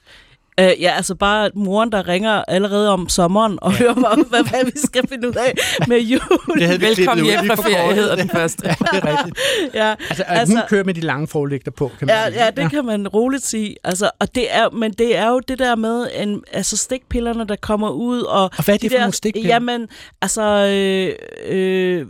Øh, 0.60 0.82
ja, 0.82 0.92
altså 0.96 1.16
bare 1.16 1.50
moren, 1.56 1.92
der 1.92 2.08
ringer 2.08 2.44
allerede 2.48 2.90
om 2.90 3.10
sommeren 3.10 3.58
og 3.62 3.74
hører 3.74 3.96
mig 3.96 4.10
om, 4.10 4.20
hvad, 4.30 4.44
hvad 4.50 4.66
vi 4.66 4.72
skal 4.86 5.08
finde 5.08 5.28
ud 5.28 5.34
af 5.34 5.54
med 5.88 6.00
jul. 6.02 6.20
Det 6.60 6.64
havde 6.68 6.80
vi 6.80 6.86
Velkommen 6.86 7.26
hjem 7.26 7.40
fra 7.48 7.56
ferie, 7.56 7.94
hedder 7.94 8.16
den 8.16 8.30
første. 8.30 8.68
Ja, 8.68 8.76
det 8.92 9.04
er 9.04 9.18
rigtigt. 9.18 9.40
ja, 9.74 9.96
Altså, 10.10 10.24
at 10.28 10.40
altså, 10.40 10.56
hun 10.56 10.64
kører 10.70 10.84
med 10.84 10.94
de 10.94 11.02
lange 11.02 11.28
forlægter 11.28 11.72
på, 11.72 11.92
kan 12.00 12.08
man 12.08 12.16
Ja, 12.16 12.32
sige. 12.32 12.44
ja, 12.46 12.50
det 12.52 12.72
kan 12.72 12.86
man 12.86 13.08
roligt 13.08 13.46
sige. 13.46 13.76
Altså, 13.84 14.12
og 14.20 14.36
det 14.36 14.56
er, 14.56 14.70
men 14.70 14.92
det 14.92 15.18
er 15.18 15.28
jo 15.30 15.40
det 15.48 15.60
der 15.60 15.76
med 15.76 16.08
en, 16.16 16.42
altså 16.54 16.78
stikpillerne, 16.78 17.48
der 17.48 17.56
kommer 17.56 17.90
ud. 17.90 18.22
Og, 18.22 18.44
Og 18.44 18.64
hvad 18.66 18.76
er 18.76 18.78
det 18.78 18.92
de 18.92 18.96
for 18.96 19.00
nogle 19.00 19.14
stikpiller? 19.14 19.50
Jamen, 19.50 19.88
altså... 20.22 20.42
Øh, 20.42 21.14
øh, 21.46 22.06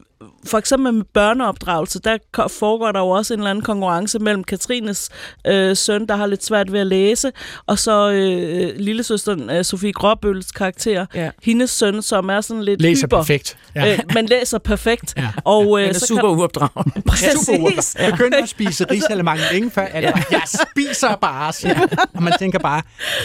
for 0.46 0.58
eksempel 0.58 0.94
med 0.94 1.04
børneopdragelse, 1.14 2.00
der 2.00 2.18
foregår 2.60 2.92
der 2.92 3.00
jo 3.00 3.10
også 3.10 3.34
en 3.34 3.40
eller 3.40 3.50
anden 3.50 3.64
konkurrence 3.64 4.20
mellem 4.20 4.44
Katrines 4.44 5.10
øh, 5.48 5.76
søn, 5.78 6.08
der 6.08 6.16
har 6.16 6.26
lidt 6.28 6.46
svært 6.46 6.72
ved 6.72 6.80
at 6.80 6.88
læse, 6.88 7.32
og 7.66 7.80
så 7.80 8.12
øh, 8.12 8.76
lillesøsteren 8.80 9.50
øh, 9.50 9.66
Sofie 9.66 9.94
Gråbøls 9.94 10.52
karakter, 10.52 11.06
Ja. 11.16 11.30
hendes 11.44 11.70
søn, 11.70 12.02
som 12.02 12.30
er 12.30 12.42
sådan 12.42 12.64
lidt 12.64 12.82
Læser 12.82 13.08
hyper. 13.08 13.18
perfekt. 13.18 13.58
Ja. 13.76 13.94
Øh, 13.94 14.00
men 14.14 14.26
læser 14.26 14.58
perfekt. 14.58 15.14
Ja. 15.18 15.28
Og, 15.44 15.80
øh, 15.80 15.88
Den 15.88 15.96
er 15.96 16.00
så 16.00 16.06
super 16.08 16.28
uopdragende. 16.28 17.02
Præcis. 17.08 17.96
Jeg 18.00 18.12
begyndte 18.12 18.38
at 18.38 18.50
spise 18.50 18.86
risalemang 18.92 19.40
længe 19.52 19.72
før, 19.72 19.82
at 19.86 20.04
jeg 20.04 20.42
spiser 20.74 21.16
bare, 21.16 21.54
siger. 21.54 21.80
Og 22.16 22.24
man 22.24 22.34
tænker 22.40 22.60
bare, 22.60 22.82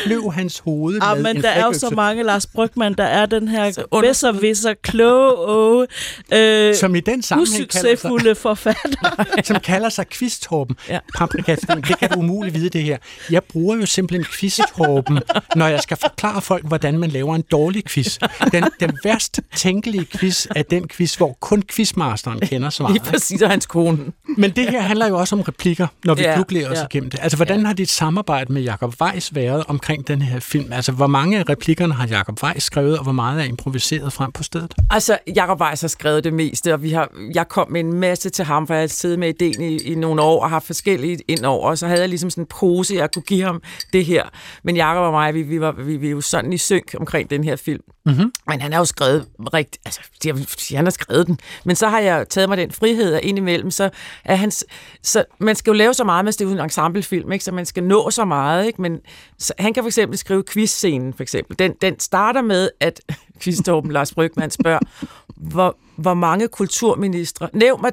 løb 0.06 0.20
hans 0.32 0.58
hoved 0.58 0.98
Ja, 1.02 1.14
med 1.14 1.22
men 1.22 1.36
en 1.36 1.42
der 1.42 1.48
er 1.50 1.64
jo 1.66 1.72
så 1.72 1.90
mange 1.90 2.22
Lars 2.22 2.46
Brygman, 2.46 2.94
der 2.94 3.04
er 3.04 3.26
den 3.26 3.48
her 3.48 3.72
under- 3.90 4.08
bedser, 4.08 4.32
visser, 4.32 4.74
kloge, 4.82 5.86
øh, 6.32 6.74
som 6.84 6.94
i 6.94 7.00
den 7.00 7.22
sammenhæng 7.22 7.68
kalder 7.70 7.96
sig, 8.20 8.36
forfatter. 8.36 9.42
som 9.44 9.60
kalder 9.60 9.88
sig 9.88 10.06
quiztorben. 10.10 10.76
Ja. 10.88 10.94
Ja. 10.94 10.98
Paprikasten, 11.18 11.82
det 11.82 11.98
kan 11.98 12.10
du 12.10 12.18
umuligt 12.18 12.54
vide 12.54 12.68
det 12.68 12.82
her. 12.82 12.96
Jeg 13.30 13.42
bruger 13.44 13.76
jo 13.76 13.86
simpelthen 13.86 14.24
quiztorben, 14.24 15.20
når 15.56 15.66
jeg 15.66 15.80
skal 15.80 15.96
forklare 15.96 16.42
folk, 16.42 16.66
hvordan 16.66 16.98
man 16.98 17.10
laver 17.10 17.34
en 17.34 17.44
dårlig 17.50 17.84
quiz. 17.84 18.18
Den, 18.52 18.64
den 18.80 18.98
værst 19.04 19.40
tænkelige 19.56 20.06
quiz 20.18 20.46
er 20.56 20.62
den 20.62 20.88
quiz, 20.88 21.14
hvor 21.14 21.36
kun 21.40 21.62
quizmasteren 21.62 22.40
kender 22.40 22.70
svaret. 22.70 22.92
Lige 22.92 23.04
præcis, 23.04 23.42
og 23.42 23.50
hans 23.50 23.66
kone. 23.66 23.98
Men 24.36 24.50
det 24.50 24.70
her 24.70 24.80
handler 24.80 25.08
jo 25.08 25.18
også 25.18 25.36
om 25.36 25.40
replikker, 25.40 25.86
når 26.04 26.14
vi 26.14 26.22
Ja, 26.22 26.30
ja, 26.30 26.36
googler 26.36 26.70
os 26.70 26.74
ja. 26.74 26.80
ja. 26.80 26.86
igennem 26.90 27.10
det. 27.10 27.20
Altså, 27.22 27.36
hvordan 27.36 27.66
har 27.66 27.72
dit 27.72 27.90
samarbejde 27.90 28.52
med 28.52 28.62
Jacob 28.62 28.94
Weiss 29.00 29.34
været 29.34 29.64
omkring 29.68 30.08
den 30.08 30.22
her 30.22 30.40
film? 30.40 30.72
Altså, 30.72 30.92
hvor 30.92 31.06
mange 31.06 31.38
af 31.38 31.48
replikkerne 31.48 31.94
har 31.94 32.06
Jacob 32.06 32.42
Weiss 32.42 32.66
skrevet, 32.66 32.98
og 32.98 33.02
hvor 33.02 33.12
meget 33.12 33.40
er 33.40 33.44
improviseret 33.44 34.12
frem 34.12 34.32
på 34.32 34.42
stedet? 34.42 34.74
Altså, 34.90 35.18
Jacob 35.36 35.60
Weiss 35.60 35.80
har 35.80 35.88
skrevet 35.88 36.24
det 36.24 36.32
meste, 36.32 36.72
og 36.74 36.82
vi 36.82 36.90
har, 36.90 37.10
jeg 37.34 37.48
kom 37.48 37.70
med 37.70 37.80
en 37.80 37.92
masse 37.92 38.30
til 38.30 38.44
ham, 38.44 38.66
for 38.66 38.74
jeg 38.74 38.80
havde 38.80 38.88
siddet 38.88 39.18
med 39.18 39.28
ideen 39.28 39.62
i, 39.62 39.76
i 39.76 39.94
nogle 39.94 40.22
år 40.22 40.42
og 40.42 40.50
haft 40.50 40.66
forskellige 40.66 41.18
ind 41.28 41.44
over, 41.44 41.70
og 41.70 41.78
så 41.78 41.86
havde 41.86 42.00
jeg 42.00 42.08
ligesom 42.08 42.30
sådan 42.30 42.42
en 42.42 42.46
pose, 42.46 42.94
jeg 42.94 43.12
kunne 43.14 43.22
give 43.22 43.42
ham 43.42 43.62
det 43.92 44.04
her. 44.04 44.24
Men 44.64 44.76
Jacob 44.76 45.02
og 45.02 45.12
mig, 45.12 45.34
vi, 45.34 45.42
vi, 45.42 45.60
var, 45.60 45.72
vi, 45.72 45.96
vi 45.96 46.06
er 46.06 46.10
jo 46.10 46.20
sådan 46.20 46.52
i 46.52 46.58
synk 46.58 46.94
omkring 46.98 47.30
den 47.30 47.44
her 47.44 47.56
film. 47.56 47.82
Mm-hmm. 48.06 48.32
Men 48.48 48.60
han 48.60 48.72
har 48.72 48.80
jo 48.80 48.84
skrevet 48.84 49.26
rigtigt, 49.54 49.82
altså, 49.84 50.00
han 50.76 50.86
har 50.86 50.90
skrevet 50.90 51.26
den. 51.26 51.38
Men 51.64 51.76
så 51.76 51.88
har 51.88 52.00
jeg 52.00 52.28
taget 52.28 52.48
mig 52.48 52.58
den 52.58 52.70
frihed, 52.70 53.14
at 53.14 53.24
indimellem, 53.24 53.70
så 53.70 53.90
er 54.24 54.34
hans, 54.36 54.64
så 55.02 55.24
man 55.40 55.56
skal 55.56 55.70
jo 55.70 55.74
lave 55.74 55.94
så 55.94 56.04
meget, 56.04 56.24
men 56.24 56.32
det 56.32 56.40
er 56.40 56.48
en 56.48 56.60
ensemblefilm, 56.60 57.32
ikke? 57.32 57.44
så 57.44 57.52
man 57.52 57.66
skal 57.66 57.82
nå 57.82 58.10
så 58.10 58.24
meget, 58.24 58.66
ikke? 58.66 58.82
men 58.82 58.98
så, 59.38 59.52
han 59.58 59.74
kan 59.74 59.82
for 59.82 59.88
eksempel 59.88 60.18
skrive 60.18 60.44
quizscenen, 60.52 61.14
for 61.14 61.22
eksempel. 61.22 61.58
Den, 61.58 61.74
den 61.82 62.00
starter 62.00 62.42
med, 62.42 62.70
at 62.80 63.00
quiztorben 63.42 63.90
Lars 63.90 64.14
Brygman 64.14 64.50
spørger, 64.50 64.78
hvor, 65.52 65.76
hvor 65.96 66.14
mange 66.14 66.48
kulturministre, 66.48 67.48
nævn 67.52 67.80
mig, 67.80 67.92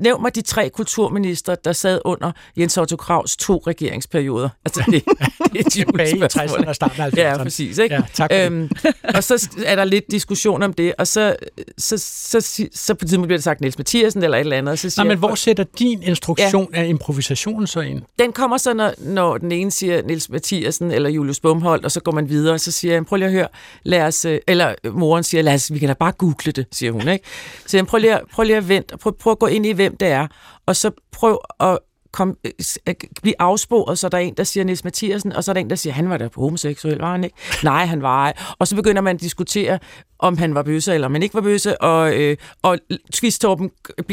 nævn 0.00 0.22
mig 0.22 0.34
de 0.34 0.40
tre 0.42 0.68
kulturministre, 0.70 1.56
der 1.64 1.72
sad 1.72 2.00
under 2.04 2.32
Jens 2.56 2.78
Otto 2.78 2.96
Kraus 2.96 3.36
to 3.36 3.62
regeringsperioder. 3.66 4.48
Altså, 4.64 4.82
det, 4.90 5.04
det 5.52 5.66
er 5.66 5.70
Tilbage 5.70 6.08
i 6.08 6.12
julespørgsmål. 6.12 6.58
60'erne 6.60 6.68
og 6.68 6.74
starten 6.74 7.02
af 7.02 7.08
70'erne. 7.10 7.20
Ja, 7.20 7.36
præcis. 7.42 7.78
Ikke? 7.78 7.94
Ja, 7.94 8.02
tak 8.14 8.30
øhm, 8.34 8.70
og 9.14 9.24
så 9.24 9.48
er 9.66 9.76
der 9.76 9.84
lidt 9.84 10.04
diskussion 10.10 10.62
om 10.62 10.72
det, 10.72 10.92
og 10.98 11.06
så, 11.06 11.36
så, 11.78 11.98
så, 11.98 12.40
så, 12.40 12.66
så 12.74 12.94
på 12.94 13.04
tidspunkt 13.04 13.26
bliver 13.28 13.38
det 13.38 13.44
sagt 13.44 13.60
Niels 13.60 13.78
Mathiasen 13.78 14.22
eller 14.24 14.36
et 14.36 14.40
eller 14.40 14.56
andet, 14.58 14.78
så 14.78 14.90
siger 14.90 15.04
Nej, 15.04 15.08
men 15.14 15.18
hvor 15.18 15.34
sætter 15.34 15.64
din 15.78 16.02
instruktion 16.02 16.68
ja. 16.74 16.80
af 16.82 16.86
improvisationen 16.86 17.66
så 17.66 17.80
ind? 17.80 18.02
den 18.18 18.32
kommer 18.32 18.56
så, 18.58 18.74
når, 18.74 18.92
når 18.98 19.38
den 19.38 19.52
ene 19.52 19.70
siger 19.70 20.02
Niels 20.02 20.30
Mathiasen 20.30 20.90
eller 20.90 21.08
Julius 21.10 21.40
Bumholdt, 21.40 21.84
og 21.84 21.90
så 21.90 22.00
går 22.00 22.12
man 22.12 22.28
videre, 22.28 22.54
og 22.54 22.60
så 22.60 22.70
siger 22.72 22.94
jeg, 22.94 23.06
prøv 23.06 23.16
lige 23.16 23.26
at 23.26 23.32
høre, 23.32 23.48
lad 23.82 24.02
os, 24.02 24.24
øh, 24.24 24.38
eller 24.46 24.74
moren 24.92 25.22
siger, 25.24 25.42
lad 25.42 25.54
os, 25.54 25.72
vi 25.74 25.78
kan 25.78 25.88
da 25.88 25.94
bare 25.94 26.12
google 26.12 26.52
det, 26.52 26.66
siger 26.72 26.92
hun, 26.92 27.08
ikke? 27.08 27.24
Så 27.66 27.76
jeg, 27.76 27.86
prøv 27.86 27.98
lige, 27.98 28.14
at- 28.14 28.20
prøv 28.32 28.44
lige 28.44 28.56
at 28.56 28.68
vente, 28.68 28.96
prøv, 28.96 29.12
prøv 29.12 29.30
at 29.30 29.38
gå 29.38 29.46
ind 29.46 29.66
i, 29.66 29.72
hvem 29.72 29.89
det 30.00 30.08
er, 30.08 30.26
og 30.66 30.76
så 30.76 30.90
prøv 31.12 31.38
at 31.60 31.78
kom, 32.12 32.36
øh, 32.44 32.52
øh, 32.86 32.94
blive 33.22 33.34
afsporet, 33.38 33.98
så 33.98 34.08
der 34.08 34.18
er 34.18 34.22
en, 34.22 34.34
der 34.36 34.44
siger 34.44 34.64
Niels 34.64 34.84
Mathiasen, 34.84 35.32
og 35.32 35.44
så 35.44 35.50
er 35.50 35.52
der 35.52 35.60
en, 35.60 35.70
der 35.70 35.76
siger, 35.76 35.92
han 35.92 36.10
var 36.10 36.16
da 36.16 36.28
homoseksuel, 36.36 36.98
var 36.98 37.12
han 37.12 37.24
ikke? 37.24 37.36
Nej, 37.64 37.86
han 37.86 38.02
var 38.02 38.24
ej. 38.24 38.32
Og 38.58 38.68
så 38.68 38.76
begynder 38.76 39.02
man 39.02 39.16
at 39.16 39.20
diskutere, 39.20 39.78
om 40.18 40.38
han 40.38 40.54
var 40.54 40.62
bøsse, 40.62 40.94
eller 40.94 41.06
om 41.06 41.14
han 41.14 41.22
ikke 41.22 41.34
var 41.34 41.40
bøsse, 41.40 41.82
og, 41.82 42.20
øh, 42.20 42.36
og 42.62 42.78
Quiztorben 43.20 43.70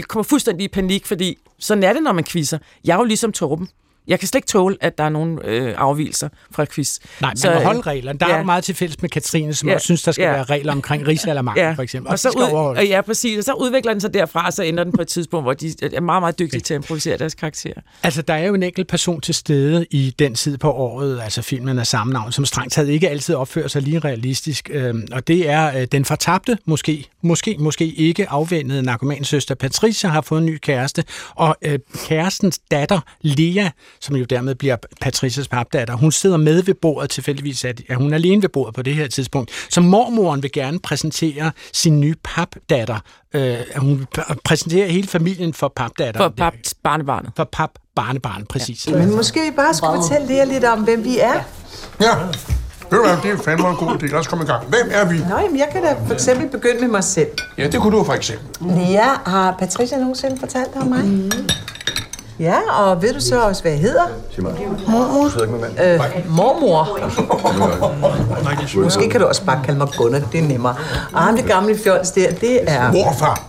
kommer 0.07 0.23
fuldstændig 0.23 0.65
i 0.65 0.67
panik, 0.67 1.05
fordi 1.05 1.37
sådan 1.59 1.83
er 1.83 1.93
det, 1.93 2.03
når 2.03 2.11
man 2.11 2.23
quizzer. 2.23 2.57
Jeg 2.85 2.93
er 2.93 2.97
jo 2.97 3.03
ligesom 3.03 3.31
Torben. 3.31 3.69
Jeg 4.07 4.19
kan 4.19 4.27
slet 4.27 4.37
ikke 4.37 4.47
tåle, 4.47 4.77
at 4.81 4.97
der 4.97 5.03
er 5.03 5.09
nogen 5.09 5.39
øh, 5.43 5.73
afvielser 5.77 6.29
fra 6.51 6.65
quiz. 6.65 6.99
Nej, 7.21 7.29
man 7.29 7.37
Så, 7.37 7.41
så, 7.41 7.49
må 7.49 7.55
øh, 7.55 7.61
holde 7.63 7.81
reglerne. 7.81 8.19
Der 8.19 8.27
ja. 8.27 8.33
er 8.33 8.37
jo 8.37 8.43
meget 8.43 8.63
til 8.63 8.75
fælles 8.75 9.01
med 9.01 9.09
Katrine, 9.09 9.53
som 9.53 9.69
Ja, 9.69 9.75
også 9.75 9.85
synes, 9.85 10.03
der 10.03 10.11
skal 10.11 10.23
ja. 10.23 10.31
være 10.31 10.43
regler 10.43 10.71
omkring 10.71 11.07
risalamang, 11.07 11.57
ja. 11.57 11.71
for 11.71 11.83
eksempel. 11.83 12.11
Og 12.11 12.19
så 12.19 12.27
de 12.27 12.31
skal 12.31 12.43
ud, 12.43 12.77
og 12.77 12.87
ja, 12.87 13.01
præcis. 13.01 13.37
Og 13.37 13.43
så 13.43 13.53
udvikler 13.53 13.91
den 13.91 14.01
sig 14.01 14.13
derfra, 14.13 14.45
og 14.45 14.53
så 14.53 14.63
ender 14.63 14.83
den 14.83 14.93
på 14.93 15.01
et 15.01 15.07
tidspunkt, 15.07 15.45
hvor 15.45 15.53
de 15.53 15.73
er 15.93 16.01
meget, 16.01 16.21
meget 16.21 16.39
dygtige 16.39 16.61
til 16.61 16.73
at 16.73 16.77
improvisere 16.77 17.17
deres 17.17 17.33
karakterer. 17.33 17.81
Altså, 18.03 18.21
der 18.21 18.33
er 18.33 18.45
jo 18.45 18.53
en 18.53 18.63
enkelt 18.63 18.87
person 18.87 19.21
til 19.21 19.35
stede 19.35 19.85
i 19.91 20.15
den 20.19 20.35
tid 20.35 20.57
på 20.57 20.71
året, 20.71 21.21
altså 21.23 21.41
filmen 21.41 21.79
af 21.79 21.87
samme 21.87 22.13
navn, 22.13 22.31
som 22.31 22.45
strengt 22.45 22.73
taget 22.73 22.89
ikke 22.89 23.09
altid 23.09 23.35
opfører 23.35 23.67
sig 23.67 23.81
lige 23.81 23.99
realistisk. 23.99 24.69
Øhm, 24.73 25.07
og 25.11 25.27
det 25.27 25.49
er 25.49 25.79
øh, 25.79 25.87
den 25.91 26.05
fortabte, 26.05 26.57
måske, 26.65 27.09
måske, 27.27 27.55
måske 27.59 27.85
ikke 27.85 28.29
afvendede 28.29 28.81
narkomansøster 28.81 29.55
Patricia 29.55 30.09
har 30.09 30.21
fået 30.21 30.39
en 30.39 30.45
ny 30.45 30.57
kæreste, 30.57 31.03
og 31.35 31.55
øh, 31.61 31.79
kærestens 32.07 32.59
datter, 32.71 32.99
Lea, 33.21 33.69
som 34.01 34.15
jo 34.15 34.23
dermed 34.23 34.55
bliver 34.55 34.75
Patricias 35.01 35.47
papdatter, 35.47 35.95
hun 35.95 36.11
sidder 36.11 36.37
med 36.37 36.63
ved 36.63 36.73
bordet 36.73 37.09
tilfældigvis, 37.09 37.65
at 37.65 37.81
at 37.89 37.95
hun 37.97 38.11
er 38.13 38.15
alene 38.15 38.41
ved 38.41 38.49
bordet 38.49 38.75
på 38.75 38.81
det 38.81 38.95
her 38.95 39.07
tidspunkt. 39.07 39.51
Så 39.69 39.81
mormoren 39.81 40.43
vil 40.43 40.51
gerne 40.51 40.79
præsentere 40.79 41.51
sin 41.73 41.99
nye 41.99 42.15
papdatter. 42.23 42.99
Øh, 43.33 43.57
hun 43.75 43.99
vil 43.99 44.07
pr- 44.17 44.35
præsentere 44.43 44.87
hele 44.87 45.07
familien 45.07 45.53
for 45.53 45.73
papdatteren. 45.75 46.31
For 46.31 46.35
pap, 46.37 46.53
barnebarnet. 46.83 47.31
For 47.35 47.43
pap 47.43 47.69
barnebarn, 47.95 48.45
præcis. 48.45 48.89
Men 48.89 49.15
måske 49.15 49.39
vi 49.39 49.51
bare 49.55 49.73
skulle 49.73 50.01
fortælle 50.01 50.33
jer 50.33 50.45
lidt 50.45 50.63
om, 50.63 50.83
hvem 50.83 51.03
vi 51.03 51.19
er. 51.19 51.41
Ja, 52.01 52.15
ved 52.91 52.99
du 52.99 53.05
hvad, 53.05 53.17
det 53.23 53.31
er 53.39 53.43
fandme 53.43 53.69
en 53.69 53.75
god 53.75 53.89
idé. 53.89 54.05
Lad 54.05 54.19
os 54.19 54.27
komme 54.27 54.43
i 54.43 54.47
gang. 54.47 54.63
Hvem 54.67 54.89
er 54.91 55.05
vi? 55.05 55.17
Nå, 55.29 55.37
jamen, 55.43 55.57
jeg 55.57 55.67
kan 55.71 55.83
da 55.83 55.95
for 56.07 56.13
eksempel 56.13 56.47
begynde 56.47 56.79
med 56.81 56.87
mig 56.87 57.03
selv. 57.03 57.27
Ja, 57.57 57.67
det 57.67 57.81
kunne 57.81 57.97
du 57.97 58.03
for 58.03 58.13
eksempel. 58.13 58.47
Lea, 58.61 59.07
har 59.25 59.55
Patricia 59.59 59.97
nogensinde 59.97 60.39
fortalt 60.39 60.73
dig 60.73 60.81
om 60.81 60.87
mig? 60.87 61.03
Mm. 61.05 61.31
Ja, 62.39 62.55
og 62.79 63.01
ved 63.01 63.13
du 63.13 63.19
så 63.21 63.41
også, 63.41 63.61
hvad 63.61 63.71
jeg 63.71 63.81
hedder? 63.81 64.03
Mormor. 64.87 65.25
Øh, 65.83 65.99
mormor. 66.29 66.99
Måske 68.83 69.09
kan 69.09 69.21
du 69.21 69.25
også 69.27 69.45
bare 69.45 69.61
kalde 69.63 69.77
mig 69.77 69.87
Gunnar, 69.97 70.19
det 70.31 70.39
er 70.43 70.47
nemmere. 70.47 70.75
Og 71.13 71.21
ham, 71.21 71.35
det 71.35 71.45
gamle 71.45 71.77
fjols 71.83 72.11
der, 72.11 72.31
det 72.31 72.71
er... 72.71 72.91
Morfar. 72.91 73.41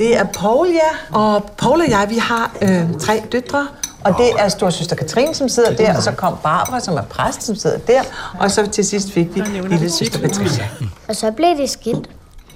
Det 0.00 0.16
er 0.16 0.24
Paul, 0.24 0.68
ja. 0.68 1.18
Og 1.18 1.50
Paul 1.58 1.80
og 1.80 1.90
jeg, 1.90 2.06
vi 2.08 2.18
har 2.18 2.56
øh, 2.62 3.00
tre 3.00 3.22
døtre. 3.32 3.68
Og 4.04 4.14
det 4.18 4.30
er 4.38 4.48
storsøster 4.48 4.96
Katrine, 4.96 5.34
som 5.34 5.48
sidder 5.48 5.76
der, 5.76 5.96
og 5.96 6.02
så 6.02 6.12
kom 6.12 6.36
Barbara, 6.42 6.80
som 6.80 6.96
er 6.96 7.02
præst, 7.02 7.42
som 7.42 7.54
sidder 7.56 7.78
der. 7.78 8.02
Og 8.38 8.50
så 8.50 8.66
til 8.66 8.84
sidst 8.84 9.12
fik 9.12 9.34
vi 9.34 9.40
lille 9.40 9.90
søster 9.90 10.20
Patricia. 10.20 10.68
Og 11.08 11.16
så 11.16 11.30
blev 11.30 11.56
det 11.56 11.70
skilt. 11.70 12.10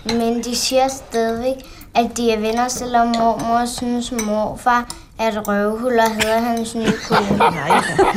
Men 0.05 0.43
de 0.45 0.57
siger 0.57 0.89
stadigvæk, 0.89 1.57
at 1.95 2.11
de 2.17 2.31
er 2.31 2.41
venner, 2.41 2.69
selvom 2.69 3.07
mormor 3.07 3.67
synes 3.67 4.13
morfar 4.13 4.89
er 5.19 5.29
et 5.29 5.49
røvhul 5.49 5.93
og 5.99 6.15
hedder 6.15 6.41
hans 6.41 6.75
nye 6.75 6.93
kone. 7.09 7.39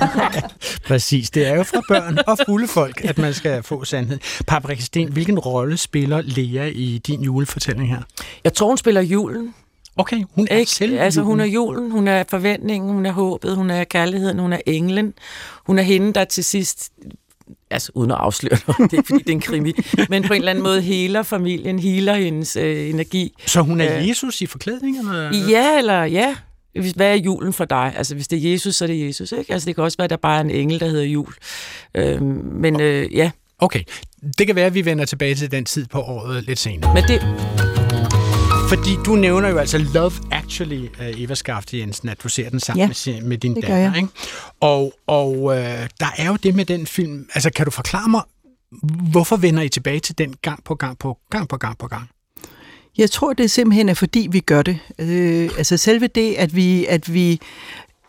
Præcis, 0.87 1.29
det 1.29 1.47
er 1.47 1.55
jo 1.55 1.63
fra 1.63 1.81
børn 1.87 2.17
og 2.27 2.37
fulde 2.45 2.67
folk, 2.67 3.01
at 3.05 3.17
man 3.17 3.33
skal 3.33 3.63
få 3.63 3.85
sandhed. 3.85 4.19
Paprika 4.47 4.81
Sten, 4.81 5.11
hvilken 5.11 5.39
rolle 5.39 5.77
spiller 5.77 6.21
Lea 6.25 6.65
i 6.67 6.97
din 7.07 7.21
julefortælling 7.21 7.89
her? 7.89 8.01
Jeg 8.43 8.53
tror, 8.53 8.67
hun 8.67 8.77
spiller 8.77 9.01
julen. 9.01 9.53
Okay, 9.97 10.23
hun 10.35 10.47
er 10.51 10.57
Ikke? 10.57 10.71
selv 10.71 10.99
Altså, 10.99 11.21
hun 11.21 11.39
er 11.39 11.45
julen. 11.45 11.77
julen, 11.79 11.91
hun 11.91 12.07
er 12.07 12.23
forventningen, 12.29 12.91
hun 12.93 13.05
er 13.05 13.11
håbet, 13.11 13.55
hun 13.55 13.69
er 13.69 13.83
kærligheden, 13.83 14.39
hun 14.39 14.53
er 14.53 14.59
englen. 14.65 15.13
Hun 15.67 15.79
er 15.79 15.83
hende, 15.83 16.13
der 16.13 16.25
til 16.25 16.43
sidst, 16.43 16.89
altså 17.71 17.91
uden 17.95 18.11
at 18.11 18.17
afsløre 18.19 18.57
noget, 18.67 18.91
det 18.91 18.99
er 18.99 19.03
fordi, 19.07 19.19
det 19.23 19.29
er 19.29 19.33
en 19.33 19.41
krimi, 19.41 19.73
men 20.09 20.23
på 20.23 20.33
en 20.33 20.39
eller 20.41 20.49
anden 20.51 20.63
måde 20.63 20.81
heler 20.81 21.23
familien, 21.23 21.79
heler 21.79 22.13
hendes 22.15 22.55
øh, 22.55 22.89
energi. 22.89 23.33
Så 23.45 23.61
hun 23.61 23.81
er 23.81 23.97
Øh, 23.97 24.09
Jesus 24.09 24.41
i 24.41 24.45
forklædning? 24.45 24.99
Eller? 24.99 25.47
Ja, 25.49 25.77
eller 25.77 26.03
ja. 26.03 26.35
Hvis- 26.81 26.91
Hvad 26.91 27.11
er 27.11 27.15
julen 27.15 27.53
for 27.53 27.65
dig? 27.65 27.93
Altså, 27.97 28.15
hvis 28.15 28.27
det 28.27 28.45
er 28.47 28.51
Jesus, 28.51 28.75
så 28.75 28.85
er 28.85 28.87
det 28.87 29.05
Jesus, 29.07 29.31
ikke? 29.31 29.53
Altså, 29.53 29.65
det 29.65 29.75
kan 29.75 29.83
også 29.83 29.97
være, 29.97 30.03
at 30.03 30.09
der 30.09 30.17
bare 30.17 30.37
er 30.37 30.41
en 30.41 30.49
engel, 30.49 30.79
der 30.79 30.87
hedder 30.87 31.03
jul. 31.05 31.33
Øh, 31.95 32.21
men 32.61 32.81
øh, 32.81 33.15
ja. 33.15 33.31
Okay, 33.59 33.83
det 34.37 34.47
kan 34.47 34.55
være, 34.55 34.65
at 34.65 34.73
vi 34.73 34.85
vender 34.85 35.05
tilbage 35.05 35.35
til 35.35 35.51
den 35.51 35.65
tid 35.65 35.85
på 35.85 36.01
året 36.01 36.43
lidt 36.43 36.59
senere. 36.59 36.93
Men 36.93 37.03
det... 37.03 37.21
Fordi 38.69 38.89
du 39.05 39.15
nævner 39.15 39.49
jo 39.49 39.57
altså 39.57 39.77
Love 39.77 40.11
Actually, 40.31 40.81
uh, 40.81 41.21
Eva 41.21 41.35
Skafte 41.35 41.79
Jensen, 41.79 42.09
at 42.09 42.23
du 42.23 42.29
ser 42.29 42.49
den 42.49 42.59
sammen 42.59 42.93
Ja, 43.07 43.21
med, 43.21 43.37
din 43.37 43.55
det 43.55 43.63
gør 43.65 43.73
datter. 43.73 43.89
jeg. 43.91 43.97
Ikke? 43.97 44.09
Og, 44.59 44.93
og 45.07 45.57
øh, 45.57 45.87
der 45.99 46.07
er 46.17 46.27
jo 46.27 46.35
det 46.35 46.55
med 46.55 46.65
den 46.65 46.87
film. 46.87 47.27
Altså, 47.33 47.49
kan 47.49 47.65
du 47.65 47.71
forklare 47.71 48.09
mig, 48.09 48.21
hvorfor 49.11 49.37
vender 49.37 49.63
I 49.63 49.69
tilbage 49.69 49.99
til 49.99 50.17
den 50.17 50.35
gang 50.41 50.63
på 50.63 50.75
gang 50.75 50.99
på 50.99 51.17
gang 51.29 51.49
på 51.49 51.57
gang 51.57 51.77
på 51.77 51.87
gang? 51.87 52.09
Jeg 52.97 53.11
tror, 53.11 53.33
det 53.33 53.43
er 53.43 53.47
simpelthen 53.47 53.89
er, 53.89 53.93
fordi 53.93 54.27
vi 54.31 54.39
gør 54.39 54.61
det. 54.61 54.79
Øh, 54.99 55.49
altså 55.57 55.77
selve 55.77 56.07
det, 56.07 56.33
at 56.33 56.55
vi, 56.55 56.85
at 56.85 57.13
vi 57.13 57.39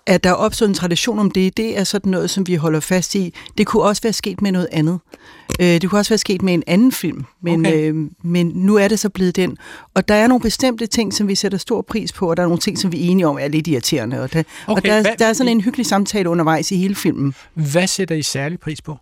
at 0.06 0.24
der 0.24 0.30
er 0.30 0.34
opstået 0.34 0.68
en 0.68 0.74
tradition 0.74 1.18
om 1.18 1.30
det, 1.30 1.56
det 1.56 1.78
er 1.78 1.84
sådan 1.84 2.10
noget, 2.10 2.30
som 2.30 2.46
vi 2.46 2.54
holder 2.54 2.80
fast 2.80 3.14
i. 3.14 3.34
Det 3.58 3.66
kunne 3.66 3.82
også 3.82 4.02
være 4.02 4.12
sket 4.12 4.42
med 4.42 4.52
noget 4.52 4.68
andet. 4.72 4.98
Øh, 5.60 5.66
det 5.66 5.90
kunne 5.90 5.98
også 6.00 6.10
være 6.10 6.18
sket 6.18 6.42
med 6.42 6.54
en 6.54 6.62
anden 6.66 6.92
film, 6.92 7.24
men, 7.42 7.66
Okay. 7.66 7.92
øh, 7.92 7.96
men 8.22 8.46
nu 8.54 8.76
er 8.76 8.88
det 8.88 8.98
så 8.98 9.08
blevet 9.08 9.36
den. 9.36 9.56
Og 9.94 10.08
der 10.08 10.14
er 10.14 10.26
nogle 10.26 10.42
bestemte 10.42 10.86
ting, 10.86 11.14
som 11.14 11.28
vi 11.28 11.34
sætter 11.34 11.58
stor 11.58 11.82
pris 11.82 12.12
på, 12.12 12.30
og 12.30 12.36
der 12.36 12.42
er 12.42 12.46
nogle 12.46 12.60
ting, 12.60 12.78
som 12.78 12.92
vi 12.92 13.06
er 13.06 13.10
enige 13.10 13.26
om 13.26 13.38
er 13.40 13.48
lidt 13.48 13.66
irriterende. 13.66 14.20
Og 14.22 14.32
der, 14.32 14.42
Okay, 14.66 14.76
og 14.76 14.84
der, 14.84 15.02
hvad- 15.02 15.16
der 15.18 15.26
er 15.26 15.32
sådan 15.32 15.52
en 15.52 15.60
hyggelig 15.60 15.86
samtale 15.86 16.28
undervejs 16.30 16.72
i 16.72 16.76
hele 16.76 16.94
filmen. 16.94 17.34
Hvad 17.54 17.86
sætter 17.86 18.14
I 18.14 18.22
særlig 18.22 18.60
pris 18.60 18.82
på? 18.82 18.96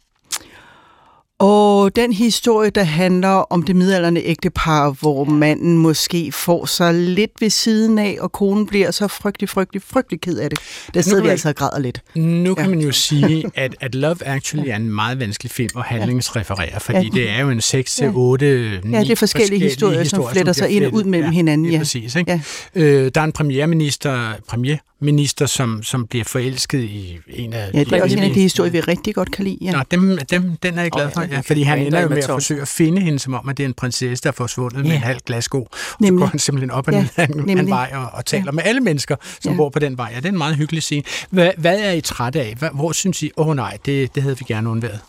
Og 1.38 1.96
den 1.96 2.12
historie, 2.12 2.70
der 2.70 2.82
handler 2.84 3.28
om 3.28 3.62
det 3.62 3.76
midalderne 3.76 4.20
ægtepar, 4.20 4.90
hvor 4.90 5.24
manden 5.24 5.78
måske 5.78 6.32
får 6.32 6.66
sig 6.66 6.94
lidt 6.94 7.30
ved 7.40 7.50
siden 7.50 7.98
af, 7.98 8.16
og 8.20 8.32
konen 8.32 8.66
bliver 8.66 8.90
så 8.90 9.08
frygtelig, 9.08 9.48
frygtelig, 9.48 9.82
frygtelig 9.82 10.20
ked 10.20 10.38
af 10.38 10.50
det. 10.50 10.58
Der 10.94 11.00
sidder 11.00 11.18
kan 11.18 11.24
vi 11.24 11.30
altså 11.30 11.48
og 11.48 11.54
græder 11.54 11.78
lidt. 11.78 12.02
Nu 12.14 12.54
kan 12.54 12.64
Ja. 12.64 12.70
man 12.70 12.80
jo 12.80 12.92
sige, 12.92 13.44
at, 13.54 13.74
at 13.80 13.94
Love 13.94 14.16
Actually 14.26 14.68
er 14.68 14.76
en 14.76 14.90
meget 14.90 15.20
vanskelig 15.20 15.50
film 15.50 15.70
at 15.78 15.84
handlingsreferere, 15.84 16.80
fordi 16.80 16.98
Ja. 16.98 17.08
det 17.20 17.30
er 17.30 17.40
jo 17.40 17.50
en 17.50 17.60
6 17.60 17.94
til 17.94 18.04
Ja. 18.04 18.10
8, 18.14 18.80
9 18.84 18.90
Ja, 18.96 19.00
det 19.00 19.10
er 19.10 19.16
forskellige 19.16 19.60
historier, 19.60 20.04
som 20.04 20.24
fletter 20.32 20.52
sig 20.52 20.68
ind 20.70 20.84
og 20.84 20.94
ud 20.94 21.04
mellem 21.04 21.30
hinanden, 21.32 21.66
Lige 21.66 21.72
ja. 21.74 21.78
præcis, 21.80 22.14
ikke? 22.16 22.42
Øh, 22.74 23.10
der 23.14 23.20
er 23.20 23.24
en 23.24 23.32
premierminister, 23.32 24.32
premierminister 24.48 25.46
som, 25.46 25.82
som 25.82 26.06
bliver 26.06 26.24
forelsket 26.24 26.82
i 26.82 27.18
en 27.28 27.52
af 27.52 27.70
Ja, 27.74 27.78
det 27.84 27.92
er 27.92 28.02
også 28.02 28.16
en 28.16 28.22
af 28.22 28.30
de 28.30 28.40
historier, 28.40 28.72
vi 28.72 28.80
rigtig 28.80 29.14
godt 29.14 29.30
kan 29.32 29.44
lide. 29.44 29.58
Ja. 29.62 29.72
Nå, 29.72 29.78
dem, 29.90 30.18
dem, 30.30 30.56
den 30.62 30.78
er 30.78 30.82
jeg 30.82 30.90
glad 30.90 31.10
for, 31.10 31.25
ja, 31.30 31.40
fordi 31.40 31.62
han 31.62 31.78
Ja, 31.78 31.84
ender 31.86 31.98
der 31.98 32.02
jo 32.02 32.08
med 32.08 32.18
at 32.18 32.24
forsøge 32.24 32.62
at 32.62 32.68
finde 32.68 33.02
hende, 33.02 33.18
som 33.18 33.34
om, 33.34 33.48
at 33.48 33.56
det 33.56 33.62
er 33.64 33.68
en 33.68 33.74
prinsesse, 33.74 34.22
der 34.22 34.28
er 34.28 34.32
forsvundet 34.32 34.82
med 34.82 34.90
Ja. 34.90 34.96
en 34.96 35.02
halv 35.02 35.18
glassko. 35.26 35.58
Og 35.62 35.68
så 35.90 35.96
Nemlig. 36.00 36.20
går 36.20 36.26
han 36.26 36.38
simpelthen 36.38 36.70
op 36.70 36.88
ad 36.88 36.92
Ja, 37.18 37.24
en, 37.24 37.58
en 37.58 37.68
vej 37.70 37.90
og, 37.94 38.06
og 38.12 38.24
taler 38.26 38.52
med 38.52 38.62
alle 38.66 38.80
mennesker, 38.80 39.16
som 39.40 39.52
Ja. 39.52 39.56
bor 39.56 39.68
på 39.68 39.78
den 39.78 39.98
vej. 39.98 40.10
Ja, 40.12 40.16
det 40.16 40.24
er 40.24 40.28
en 40.28 40.38
meget 40.38 40.56
hyggelig 40.56 40.82
scene. 40.82 41.02
Hvad, 41.30 41.50
hvad 41.58 41.80
er 41.80 41.92
I 41.92 42.00
træt 42.00 42.36
af? 42.36 42.54
Hvad, 42.58 42.68
hvor 42.74 42.92
synes 42.92 43.22
I, 43.22 43.30
åh 43.36 43.48
oh, 43.48 43.56
nej, 43.56 43.78
det, 43.86 44.14
det 44.14 44.22
havde 44.22 44.38
vi 44.38 44.44
gerne 44.48 44.70
undværet? 44.70 45.00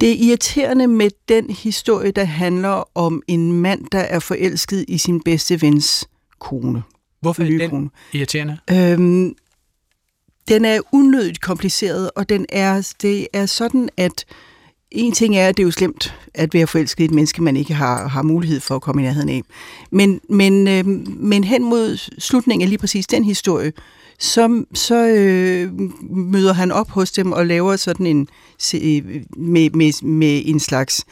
Det 0.00 0.10
er 0.10 0.14
irriterende 0.28 0.86
med 0.86 1.10
den 1.28 1.50
historie, 1.50 2.10
der 2.10 2.24
handler 2.24 2.88
om 2.98 3.22
en 3.28 3.52
mand, 3.52 3.84
der 3.92 3.98
er 3.98 4.18
forelsket 4.18 4.84
i 4.88 4.98
sin 4.98 5.20
bedste 5.20 5.62
vens 5.62 6.08
kone. 6.40 6.82
Hvorfor 7.20 7.42
er 7.42 7.46
den 7.46 7.70
kone. 7.70 7.90
irriterende? 8.12 8.58
Øhm, 8.72 9.34
den 10.48 10.64
er 10.64 10.80
unødigt 10.92 11.40
kompliceret, 11.40 12.10
og 12.16 12.28
den 12.28 12.46
er, 12.48 12.92
det 13.02 13.26
er 13.32 13.46
sådan, 13.46 13.88
at 13.96 14.24
en 14.90 15.12
ting 15.12 15.36
er, 15.36 15.48
at 15.48 15.56
det 15.56 15.62
er 15.62 15.66
jo 15.66 15.70
slemt 15.70 16.14
at 16.34 16.54
være 16.54 16.66
forelsket 16.66 17.00
i 17.00 17.04
et 17.04 17.10
menneske, 17.10 17.42
man 17.42 17.56
ikke 17.56 17.74
har, 17.74 18.08
har 18.08 18.22
mulighed 18.22 18.60
for 18.60 18.74
at 18.74 18.82
komme 18.82 19.02
i 19.02 19.04
nærheden 19.04 19.28
af. 19.28 19.42
Men, 19.90 20.20
men, 20.30 20.68
øh, 20.68 20.86
men 21.06 21.44
hen 21.44 21.64
mod 21.64 21.96
slutningen 22.18 22.62
af 22.62 22.68
lige 22.68 22.78
præcis 22.78 23.06
den 23.06 23.24
historie, 23.24 23.72
så, 24.18 24.64
så 24.74 25.06
øh, 25.06 25.72
møder 26.10 26.52
han 26.52 26.72
op 26.72 26.90
hos 26.90 27.12
dem 27.12 27.32
og 27.32 27.46
laver 27.46 27.76
sådan 27.76 28.06
en 28.06 28.28
se- 28.58 29.02
øh, 29.06 29.22
med, 29.36 29.70
med, 29.70 30.04
med 30.04 30.42
en 30.44 30.60
slags 30.60 31.04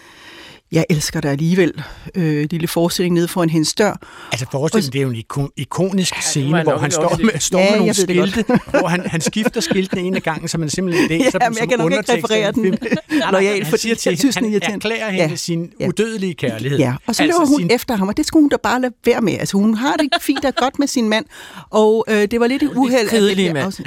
jeg 0.74 0.84
elsker 0.90 1.20
dig 1.20 1.30
alligevel, 1.30 1.72
øh, 2.14 2.46
lille 2.50 2.68
forestilling 2.68 3.14
nede 3.14 3.28
foran 3.28 3.50
hendes 3.50 3.74
dør. 3.74 3.98
Altså 4.32 4.46
forestillingen, 4.52 4.92
det 4.92 4.98
er 4.98 5.02
jo 5.02 5.08
en 5.08 5.16
ikon, 5.16 5.50
ikonisk 5.56 6.14
scene, 6.22 6.52
var 6.52 6.62
hvor 6.62 6.76
han 6.78 6.90
står 6.90 7.16
med, 7.22 7.30
står 7.40 7.58
Ja, 7.58 7.70
med 7.70 7.78
nogle 7.78 7.94
skilte, 7.94 8.44
hvor 8.78 8.88
han, 8.88 9.06
han 9.06 9.20
skifter 9.20 9.60
skiltene 9.60 10.00
en 10.02 10.14
af 10.14 10.22
gangen, 10.22 10.48
så 10.48 10.58
man 10.58 10.70
simpelthen 10.70 11.08
læser 11.08 11.30
Ja, 11.40 11.46
dem 11.46 11.54
som 11.54 11.60
jeg 11.60 11.68
kan 11.68 11.78
nok 11.78 11.92
ikke 11.92 12.12
referere 12.12 12.48
en 12.48 12.54
den 12.54 12.78
han 13.62 13.66
fordi 13.66 13.82
siger 13.82 13.94
til 13.94 14.10
jeg 14.10 14.18
synes, 14.18 14.36
er 14.36 14.40
han 14.40 14.54
erklærer 14.74 15.10
hende 15.10 15.28
Ja. 15.30 15.36
sin 15.36 15.70
Ja. 15.80 15.88
udødelige 15.88 16.34
kærlighed. 16.34 16.78
Ja, 16.78 16.94
og 17.06 17.14
så 17.14 17.22
altså 17.22 17.38
løber 17.38 17.46
hun 17.46 17.60
sin... 17.60 17.70
efter 17.70 17.96
ham, 17.96 18.08
og 18.08 18.16
det 18.16 18.26
skulle 18.26 18.42
hun 18.42 18.48
da 18.48 18.56
bare 18.62 18.80
lade 18.80 18.92
være 19.04 19.20
med. 19.20 19.32
Altså, 19.32 19.56
hun 19.56 19.74
har 19.74 19.92
det 19.96 20.08
fint 20.20 20.44
og 20.44 20.54
godt 20.54 20.78
med 20.78 20.86
sin 20.86 21.08
mand, 21.08 21.24
og 21.70 22.04
øh, 22.08 22.16
det 22.30 22.40
var 22.40 22.46
lidt 22.46 22.62
et 22.62 22.70
uheld. 22.76 23.34
blev 23.34 23.52
mand. 23.52 23.66
også- 23.66 23.82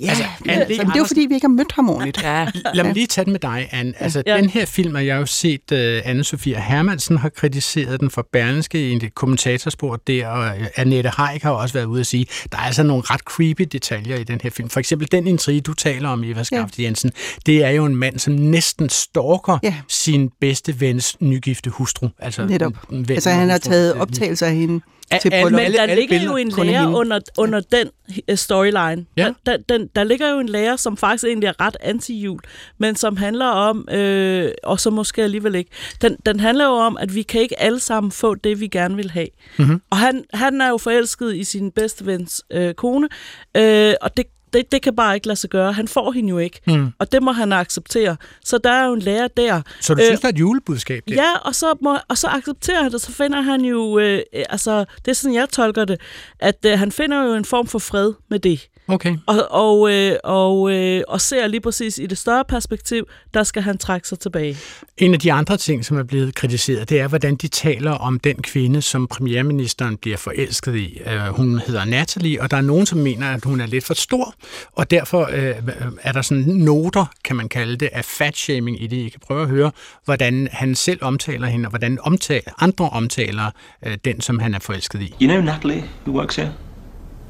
Ja, 0.00 0.08
Altså, 0.08 0.24
Anne 0.48 0.52
altså, 0.64 0.82
det 0.84 0.90
er 0.94 0.98
jo 0.98 1.04
fordi, 1.04 1.20
vi 1.28 1.34
ikke 1.34 1.44
har 1.46 1.48
mødt 1.48 1.72
ham 1.72 1.90
ordentligt. 1.90 2.22
Ja. 2.22 2.46
Lad 2.74 2.84
mig 2.84 2.94
lige 2.94 3.06
tage 3.06 3.24
den 3.24 3.32
med 3.32 3.40
dig, 3.40 3.68
Anne. 3.72 3.92
Altså, 3.98 4.22
ja. 4.26 4.36
den 4.36 4.48
her 4.50 4.64
film 4.66 4.94
har 4.94 5.02
jeg 5.02 5.16
jo 5.20 5.26
set, 5.26 5.72
uh, 6.16 6.20
Anne-Sophia 6.20 6.58
Hermansen 6.60 7.16
har 7.18 7.28
kritiseret 7.28 8.00
den 8.00 8.10
for 8.10 8.26
Berlingske 8.32 8.90
i 8.90 8.92
et 8.96 9.14
kommentatorspor 9.14 9.96
der, 10.06 10.28
og 10.28 10.56
uh, 10.60 10.66
Annette 10.76 11.08
Haik 11.08 11.42
har 11.42 11.50
også 11.50 11.72
været 11.74 11.84
ude 11.86 12.00
at 12.00 12.06
sige, 12.06 12.26
der 12.52 12.58
er 12.58 12.62
altså 12.62 12.82
nogle 12.82 13.02
ret 13.06 13.20
creepy 13.20 13.62
detaljer 13.72 14.16
i 14.16 14.24
den 14.24 14.40
her 14.42 14.50
film. 14.50 14.68
For 14.68 14.80
eksempel 14.80 15.08
den 15.12 15.26
intrige, 15.26 15.60
du 15.60 15.74
taler 15.74 16.08
om, 16.08 16.24
Eva 16.24 16.42
Skafte 16.42 16.82
Jensen, 16.82 17.12
det 17.46 17.64
er 17.64 17.70
jo 17.70 17.84
en 17.84 17.96
mand, 17.96 18.18
som 18.18 18.32
næsten 18.34 18.88
stalker 18.88 19.58
Ja. 19.62 19.74
sin 19.88 20.30
bedste 20.40 20.80
vens 20.80 21.16
nygifte 21.20 21.70
hustru. 21.70 22.08
Altså, 22.18 22.46
Netop. 22.46 22.72
en 22.92 23.08
ven 23.08 23.14
Altså, 23.14 23.30
han 23.30 23.50
har 23.50 23.58
taget 23.58 23.94
optagelser 23.94 24.46
af 24.46 24.54
hende 24.54 24.80
Al- 25.10 25.20
til 25.20 25.32
alle- 25.32 25.42
bryllup. 25.44 25.60
Men 25.62 25.72
der 25.72 25.82
alle 25.82 25.94
ligger 25.94 26.22
jo 26.22 26.36
en 26.36 26.48
lærer 26.48 26.94
under, 26.94 27.20
under 27.38 27.60
den 27.60 27.88
øh, 28.28 28.36
storyline. 28.36 29.06
Ja. 29.16 29.24
Der, 29.24 29.32
der, 29.46 29.56
den, 29.68 29.88
der 29.96 30.04
ligger 30.04 30.30
jo 30.32 30.38
en 30.38 30.48
lærer, 30.48 30.76
som 30.76 30.96
faktisk 30.96 31.24
egentlig 31.24 31.46
er 31.46 31.60
ret 31.60 31.76
anti-jul, 31.80 32.40
men 32.78 32.96
som 32.96 33.16
handler 33.16 33.46
om, 33.46 33.88
øh, 33.92 34.50
og 34.64 34.80
så 34.80 34.90
måske 34.90 35.22
alligevel 35.22 35.54
ikke, 35.54 35.70
den, 36.02 36.16
den 36.26 36.40
handler 36.40 36.64
jo 36.64 36.72
om, 36.72 36.96
at 36.96 37.14
vi 37.14 37.22
kan 37.22 37.40
ikke 37.40 37.60
alle 37.60 37.80
sammen 37.80 38.12
få 38.12 38.34
det, 38.34 38.60
vi 38.60 38.68
gerne 38.68 38.96
vil 38.96 39.10
have. 39.10 39.28
Mhm. 39.58 39.82
Og 39.90 39.96
han, 39.96 40.24
han 40.34 40.60
er 40.60 40.68
jo 40.68 40.78
forelsket 40.78 41.36
i 41.36 41.44
sin 41.44 41.70
bedste 41.70 42.06
vens 42.06 42.42
øh, 42.52 42.74
kone, 42.74 43.08
øh, 43.56 43.94
og 44.02 44.16
det, 44.16 44.24
det, 44.52 44.72
det 44.72 44.82
kan 44.82 44.96
bare 44.96 45.14
ikke 45.14 45.26
lade 45.26 45.36
sig 45.38 45.50
gøre. 45.50 45.72
Han 45.72 45.88
får 45.88 46.12
hende 46.12 46.28
jo 46.30 46.38
ikke, 46.38 46.60
Mm. 46.66 46.92
og 46.98 47.12
det 47.12 47.22
må 47.22 47.32
han 47.32 47.52
acceptere. 47.52 48.16
Så 48.44 48.58
der 48.58 48.70
er 48.70 48.86
jo 48.86 48.92
en 48.92 49.00
lærer 49.00 49.28
der. 49.28 49.62
Så 49.80 49.94
du 49.94 50.00
Øh, 50.00 50.06
synes, 50.06 50.20
der 50.20 50.28
er 50.28 50.32
et 50.32 50.38
julebudskab 50.38 51.02
der? 51.08 51.14
Ja, 51.14 51.36
og 51.44 51.54
så, 51.54 51.74
må, 51.82 51.98
og 52.08 52.18
så 52.18 52.26
accepterer 52.26 52.82
han 52.82 52.92
det, 52.92 53.00
så 53.00 53.12
finder 53.12 53.40
han 53.40 53.60
jo, 53.60 53.98
øh, 53.98 54.20
altså, 54.34 54.84
det 55.04 55.08
er 55.10 55.12
sådan, 55.14 55.34
jeg 55.34 55.48
tolker 55.48 55.84
det, 55.84 56.00
at 56.38 56.56
øh, 56.66 56.78
han 56.78 56.92
finder 56.92 57.24
jo 57.24 57.34
en 57.34 57.44
form 57.44 57.66
for 57.66 57.78
fred 57.78 58.12
med 58.30 58.38
det. 58.38 58.68
Okay. 58.88 59.16
Og, 59.26 59.36
og, 59.50 59.90
øh, 59.92 60.16
og, 60.24 60.70
øh, 60.72 61.02
og 61.08 61.20
ser 61.20 61.46
lige 61.46 61.60
præcis 61.60 61.98
i 61.98 62.06
det 62.06 62.18
større 62.18 62.44
perspektiv, 62.44 63.06
der 63.34 63.42
skal 63.42 63.62
han 63.62 63.78
trække 63.78 64.08
sig 64.08 64.18
tilbage. 64.18 64.56
En 64.98 65.14
af 65.14 65.20
de 65.20 65.32
andre 65.32 65.56
ting, 65.56 65.84
som 65.84 65.98
er 65.98 66.02
blevet 66.02 66.34
kritiseret, 66.34 66.88
det 66.90 67.00
er, 67.00 67.08
hvordan 67.08 67.36
de 67.36 67.48
taler 67.48 67.90
om 67.90 68.18
den 68.20 68.42
kvinde, 68.42 68.82
som 68.82 69.06
premierministeren 69.06 69.96
bliver 69.96 70.16
forelsket 70.16 70.76
i. 70.76 71.00
Øh, 71.06 71.20
Hun 71.20 71.58
hedder 71.66 71.84
Natalie, 71.84 72.42
og 72.42 72.50
der 72.50 72.56
er 72.56 72.60
nogen, 72.60 72.86
som 72.86 72.98
mener, 72.98 73.26
at 73.34 73.44
hun 73.44 73.60
er 73.60 73.66
lidt 73.66 73.84
for 73.84 73.94
stor, 73.94 74.34
og 74.72 74.90
derfor 74.90 75.28
øh, 75.32 75.54
er 76.02 76.12
der 76.12 76.22
sådan 76.22 76.44
noter, 76.44 77.06
kan 77.24 77.36
man 77.36 77.48
kalde 77.48 77.76
det, 77.76 77.88
af 77.92 78.04
fatshaming 78.04 78.82
i 78.82 78.86
det. 78.86 78.96
I 78.96 79.08
kan 79.08 79.20
prøve 79.26 79.42
at 79.42 79.48
høre, 79.48 79.70
hvordan 80.04 80.48
han 80.52 80.74
selv 80.74 80.98
omtaler 81.02 81.46
hende, 81.46 81.66
og 81.66 81.70
hvordan 81.70 81.98
omtaler, 82.02 82.52
andre 82.58 82.88
omtaler 82.88 83.50
øh, 83.86 83.98
den, 84.04 84.20
som 84.20 84.38
han 84.38 84.54
er 84.54 84.58
forelsket 84.58 85.02
i. 85.02 85.14
You 85.22 85.28
know 85.30 85.40
Natalie, 85.40 85.84
who 86.06 86.18
works 86.18 86.36
here? 86.36 86.52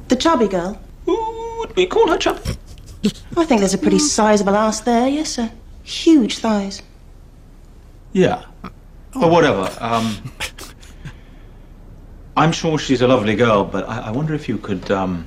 The 0.08 0.20
chubby 0.20 0.50
girl? 0.50 0.76
Would 1.66 1.76
we 1.76 1.86
call 1.86 2.08
her 2.08 2.16
chub? 2.16 2.38
I 3.36 3.44
think 3.44 3.60
there's 3.60 3.74
a 3.74 3.78
pretty 3.78 3.98
sizable 3.98 4.56
ass 4.56 4.80
there, 4.80 5.08
yes, 5.08 5.30
sir. 5.30 5.50
Huge 5.82 6.38
thighs. 6.38 6.82
Yeah. 8.12 8.44
Or 9.14 9.30
whatever. 9.30 9.70
Um, 9.80 10.16
I'm 12.36 12.52
sure 12.52 12.78
she's 12.78 13.02
a 13.02 13.08
lovely 13.08 13.34
girl, 13.34 13.64
but 13.64 13.88
I, 13.88 14.08
I 14.08 14.10
wonder 14.10 14.34
if 14.34 14.48
you 14.48 14.58
could 14.58 14.90
um, 14.90 15.26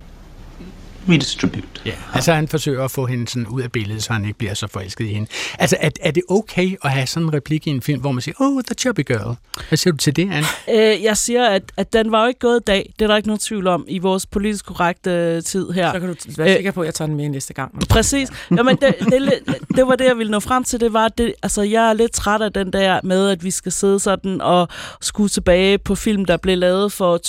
redistribute. 1.09 1.67
Ja, 1.85 1.91
altså 2.13 2.33
han 2.33 2.47
forsøger 2.47 2.83
at 2.83 2.91
få 2.91 3.05
hende 3.05 3.27
sådan 3.27 3.47
ud 3.47 3.61
af 3.61 3.71
billedet, 3.71 4.03
så 4.03 4.13
han 4.13 4.25
ikke 4.25 4.37
bliver 4.37 4.53
så 4.53 4.67
forelsket 4.67 5.05
i 5.05 5.13
hende. 5.13 5.27
Altså, 5.59 5.77
er, 5.79 5.89
er 6.01 6.11
det 6.11 6.23
okay 6.29 6.75
at 6.83 6.91
have 6.91 7.07
sådan 7.07 7.27
en 7.27 7.33
replik 7.33 7.67
i 7.67 7.69
en 7.69 7.81
film, 7.81 8.01
hvor 8.01 8.11
man 8.11 8.21
siger, 8.21 8.35
oh, 8.39 8.63
the 8.63 8.75
chubby 8.75 9.01
girl? 9.07 9.35
Hvad 9.67 9.77
siger 9.77 9.91
du 9.91 9.97
til 9.97 10.15
det, 10.15 10.31
Anne? 10.31 10.47
Øh, 10.71 11.03
jeg 11.03 11.17
siger, 11.17 11.45
at, 11.45 11.63
at 11.77 11.93
den 11.93 12.11
var 12.11 12.21
jo 12.21 12.27
ikke 12.27 12.39
gået 12.39 12.59
i 12.59 12.63
dag. 12.67 12.93
Det 12.99 13.05
er 13.05 13.07
der 13.07 13.15
ikke 13.15 13.27
nogen 13.27 13.39
tvivl 13.39 13.67
om 13.67 13.85
i 13.87 13.99
vores 13.99 14.25
politisk 14.25 14.65
korrekte 14.65 15.11
øh, 15.11 15.43
tid 15.43 15.69
her. 15.69 15.93
Så 15.93 15.99
kan 15.99 16.09
du 16.09 16.15
være 16.37 16.55
sikker 16.55 16.71
på, 16.71 16.81
at 16.81 16.85
jeg 16.85 16.93
tager 16.93 17.07
den 17.07 17.17
med 17.17 17.29
næste 17.29 17.53
gang. 17.53 17.79
Præcis. 17.89 18.29
Jamen, 18.57 18.77
det, 18.81 18.95
det, 18.99 19.39
det 19.75 19.87
var 19.87 19.95
det, 19.95 20.05
jeg 20.05 20.17
ville 20.17 20.31
nå 20.31 20.39
frem 20.39 20.63
til. 20.63 20.79
Det 20.79 20.93
var, 20.93 21.05
at 21.05 21.17
det, 21.17 21.33
altså, 21.43 21.61
jeg 21.61 21.89
er 21.89 21.93
lidt 21.93 22.11
træt 22.11 22.41
af 22.41 22.53
den 22.53 22.73
der 22.73 22.99
med, 23.03 23.29
at 23.29 23.43
vi 23.43 23.51
skal 23.51 23.71
sidde 23.71 23.99
sådan 23.99 24.41
og 24.41 24.67
skue 25.01 25.27
tilbage 25.27 25.77
på 25.77 25.95
film, 25.95 26.25
der 26.25 26.37
blev 26.37 26.57
lavet 26.57 26.91
for 26.91 27.19